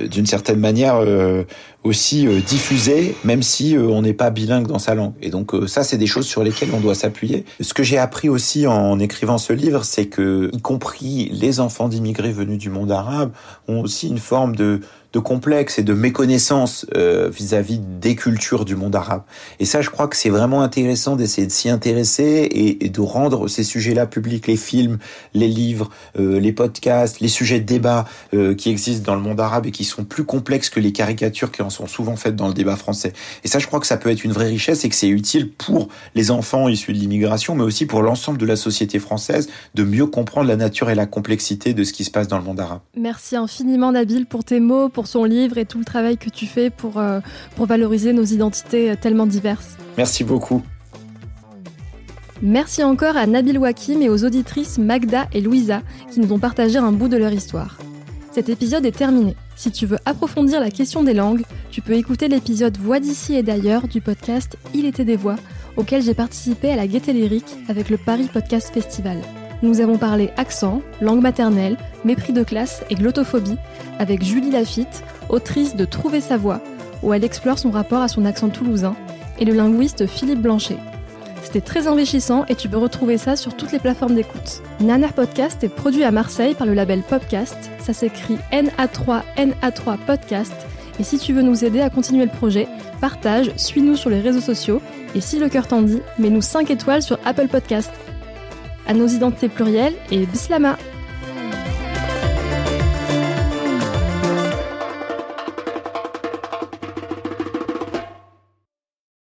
d'une 0.10 0.26
certaine 0.26 0.60
manière 0.60 1.04
aussi 1.84 2.26
diffusé, 2.48 3.16
même 3.24 3.44
si 3.44 3.76
on 3.78 4.02
n'est 4.02 4.14
pas 4.14 4.30
bilingue 4.30 4.68
dans 4.68 4.80
sa 4.80 4.96
langue. 4.96 5.14
Et 5.22 5.30
donc 5.30 5.52
ça, 5.68 5.84
c'est 5.84 5.98
des 5.98 6.08
choses 6.08 6.26
sur 6.26 6.44
lesquelles 6.44 6.70
on 6.74 6.80
doit 6.80 6.96
s'appuyer. 6.96 7.46
Ce 7.60 7.74
que 7.74 7.84
j'ai 7.84 7.98
appris 7.98 8.30
aussi 8.30 8.61
en 8.68 9.00
écrivant 9.00 9.38
ce 9.38 9.54
livre, 9.54 9.84
c'est 9.84 10.08
que, 10.08 10.50
y 10.54 10.62
compris 10.62 11.30
les 11.32 11.60
enfants 11.60 11.88
d'immigrés 11.88 12.32
venus 12.32 12.58
du 12.58 12.70
monde 12.70 12.92
arabe, 12.92 13.32
ont 13.68 13.82
aussi 13.82 14.08
une 14.08 14.20
forme 14.20 14.56
de 14.56 14.82
de 15.14 15.20
complexe 15.20 15.78
et 15.80 15.84
de 15.84 15.94
méconnaissance 15.94 16.86
euh, 16.96 17.30
vis-à-vis 17.30 17.80
des 17.80 18.16
cultures 18.16 18.66
du 18.66 18.76
monde 18.76 18.96
arabe. 18.96 19.24
Et 19.60 19.66
ça, 19.66 19.82
je 19.82 19.90
crois 19.90 20.08
que 20.08 20.16
c'est 20.16 20.30
vraiment 20.30 20.62
intéressant 20.62 21.16
d'essayer 21.16 21.48
de 21.48 21.52
s'y 21.52 21.70
intéresser 21.70 22.50
et, 22.52 22.90
de 22.90 23.02
rendre 23.02 23.48
ces 23.48 23.64
sujets-là 23.64 24.06
publics, 24.06 24.48
les 24.48 24.58
films, 24.58 24.98
les 25.34 25.48
livres, 25.48 25.90
euh, 26.20 26.40
les 26.40 26.52
podcasts, 26.52 27.20
les 27.20 27.28
sujets 27.28 27.60
de 27.60 27.66
débat 27.66 28.06
euh, 28.34 28.54
qui 28.54 28.70
existent 28.70 29.12
dans 29.12 29.16
le 29.16 29.22
monde 29.22 29.40
arabe 29.40 29.66
et 29.66 29.72
qui 29.72 29.86
sont 29.86 30.04
plus 30.04 30.24
complexes 30.24 30.70
que 30.70 30.80
les 30.80 30.92
caricatures 30.92 31.52
qui 31.52 31.62
en 31.62 31.70
sont 31.70 31.88
souvent 31.88 32.16
faites 32.16 32.36
dans 32.36 32.48
le 32.48 32.54
débat 32.54 32.76
français. 32.76 33.14
Et 33.44 33.48
ça, 33.48 33.60
je 33.60 33.68
crois 33.68 33.80
que 33.80 33.88
ça 33.88 33.98
peut 33.98 34.10
être 34.10 34.24
une 34.24 34.32
vraie 34.32 34.48
richesse 34.48 34.84
et 34.86 34.90
que 34.90 34.96
c'est 34.96 35.10
utile 35.10 35.52
pour 35.52 35.90
les 36.16 36.32
enfants 36.32 36.68
issus 36.70 36.94
de 36.94 36.98
l'immigration, 36.98 37.56
mais 37.56 37.64
aussi 37.64 37.86
pour 37.86 38.02
l'ensemble 38.02 38.38
de 38.38 38.46
la 38.46 38.56
société 38.56 39.00
française 39.00 39.50
de 39.76 39.84
mieux 39.84 40.06
comprendre 40.06 40.48
la 40.48 40.56
nature 40.56 40.90
et 40.90 40.96
la 40.96 41.06
complexité 41.06 41.74
de 41.74 41.84
ce 41.84 41.94
qui 41.94 42.04
se 42.04 42.12
passe 42.12 42.28
dans 42.28 42.38
le 42.38 42.44
monde 42.44 42.60
arabe. 42.60 42.80
Merci 42.96 43.36
infiniment 43.36 43.92
Nabil 43.92 44.26
pour 44.26 44.44
tes 44.44 44.60
mots, 44.60 44.90
son 45.08 45.24
livre 45.24 45.58
et 45.58 45.66
tout 45.66 45.80
le 45.80 45.86
travail 45.86 46.18
que 46.18 46.30
tu 46.30 46.46
fais 46.46 46.70
pour, 46.70 46.98
euh, 47.00 47.20
pour 47.56 47.66
valoriser 47.66 48.14
nos 48.14 48.24
identités 48.24 48.92
euh, 48.92 48.96
tellement 49.00 49.26
diverses. 49.26 49.78
Merci 49.98 50.24
beaucoup. 50.24 50.62
Merci 52.42 52.84
encore 52.84 53.18
à 53.18 53.28
Nabil 53.28 53.60
Wakim 53.60 54.02
et 54.02 54.10
aux 54.10 54.26
auditrices 54.26 54.80
Magda 54.80 55.28
et 55.32 55.42
Louisa 55.42 55.82
qui 56.12 56.20
nous 56.20 56.34
ont 56.34 56.40
partagé 56.40 56.80
un 56.80 56.92
bout 56.92 57.08
de 57.08 57.18
leur 57.18 57.32
histoire. 57.32 57.78
Cet 58.32 58.50
épisode 58.50 58.86
est 58.86 58.98
terminé. 58.98 59.36
Si 59.56 59.72
tu 59.72 59.86
veux 59.86 60.00
approfondir 60.06 60.60
la 60.60 60.72
question 60.72 61.04
des 61.04 61.14
langues, 61.14 61.44
tu 61.70 61.82
peux 61.82 61.94
écouter 61.94 62.30
l'épisode 62.30 62.78
Voix 62.78 63.00
d'ici 63.00 63.36
et 63.36 63.44
d'ailleurs 63.44 63.88
du 63.88 64.02
podcast 64.02 64.58
Il 64.74 64.86
était 64.86 65.06
des 65.06 65.18
voix, 65.18 65.36
auquel 65.76 66.02
j'ai 66.02 66.14
participé 66.14 66.72
à 66.72 66.78
la 66.78 66.88
Gaieté 66.88 67.14
Lyrique 67.14 67.58
avec 67.68 67.90
le 67.90 67.98
Paris 67.98 68.30
Podcast 68.32 68.72
Festival. 68.74 69.20
Nous 69.64 69.80
avons 69.80 69.98
parlé 69.98 70.32
accent, 70.38 70.82
langue 71.02 71.22
maternelle, 71.22 71.78
mépris 72.04 72.34
de 72.34 72.44
classe 72.44 72.84
et 72.90 72.96
glottophobie 72.96 73.58
avec 74.00 74.24
Julie 74.24 74.50
Lafitte, 74.50 75.04
autrice 75.30 75.76
de 75.76 75.86
Trouver 75.86 76.20
sa 76.20 76.38
voix, 76.38 76.62
où 77.04 77.14
elle 77.14 77.24
explore 77.24 77.60
son 77.60 77.70
rapport 77.70 78.02
à 78.02 78.08
son 78.08 78.26
accent 78.26 78.50
toulousain, 78.50 78.96
et 79.40 79.46
le 79.46 79.54
linguiste 79.54 80.08
Philippe 80.08 80.42
Blanchet. 80.42 80.78
C'était 81.44 81.62
très 81.62 81.88
enrichissant 81.88 82.46
et 82.50 82.56
tu 82.56 82.70
peux 82.70 82.78
retrouver 82.78 83.18
ça 83.18 83.36
sur 83.36 83.56
toutes 83.56 83.72
les 83.72 83.80
plateformes 83.80 84.16
d'écoute. 84.16 84.62
Naner 84.80 85.10
Podcast 85.16 85.64
est 85.64 85.70
produit 85.70 86.04
à 86.04 86.12
Marseille 86.12 86.56
par 86.56 86.66
le 86.66 86.74
label 86.74 87.02
Popcast. 87.02 87.58
Ça 87.80 87.94
s'écrit 87.94 88.38
NA3 88.52 89.22
NA3 89.38 89.98
Podcast. 90.06 90.54
Et 91.00 91.04
si 91.04 91.18
tu 91.18 91.34
veux 91.34 91.42
nous 91.42 91.66
aider 91.66 91.82
à 91.82 91.90
continuer 91.90 92.26
le 92.26 92.32
projet, 92.32 92.68
partage, 93.00 93.52
suis-nous 93.58 93.96
sur 93.96 94.10
les 94.10 94.22
réseaux 94.22 94.40
sociaux 94.40 94.82
et 95.14 95.22
si 95.22 95.40
le 95.40 95.50
cœur 95.50 95.68
t'en 95.68 95.82
dit, 95.82 96.02
mets-nous 96.20 96.42
5 96.42 96.70
étoiles 96.72 97.02
sur 97.02 97.20
Apple 97.26 97.48
Podcast 97.48 97.92
à 98.88 98.94
nos 98.94 99.08
identités 99.08 99.50
plurielles 99.50 99.96
et 100.12 100.26
bislama 100.26 100.78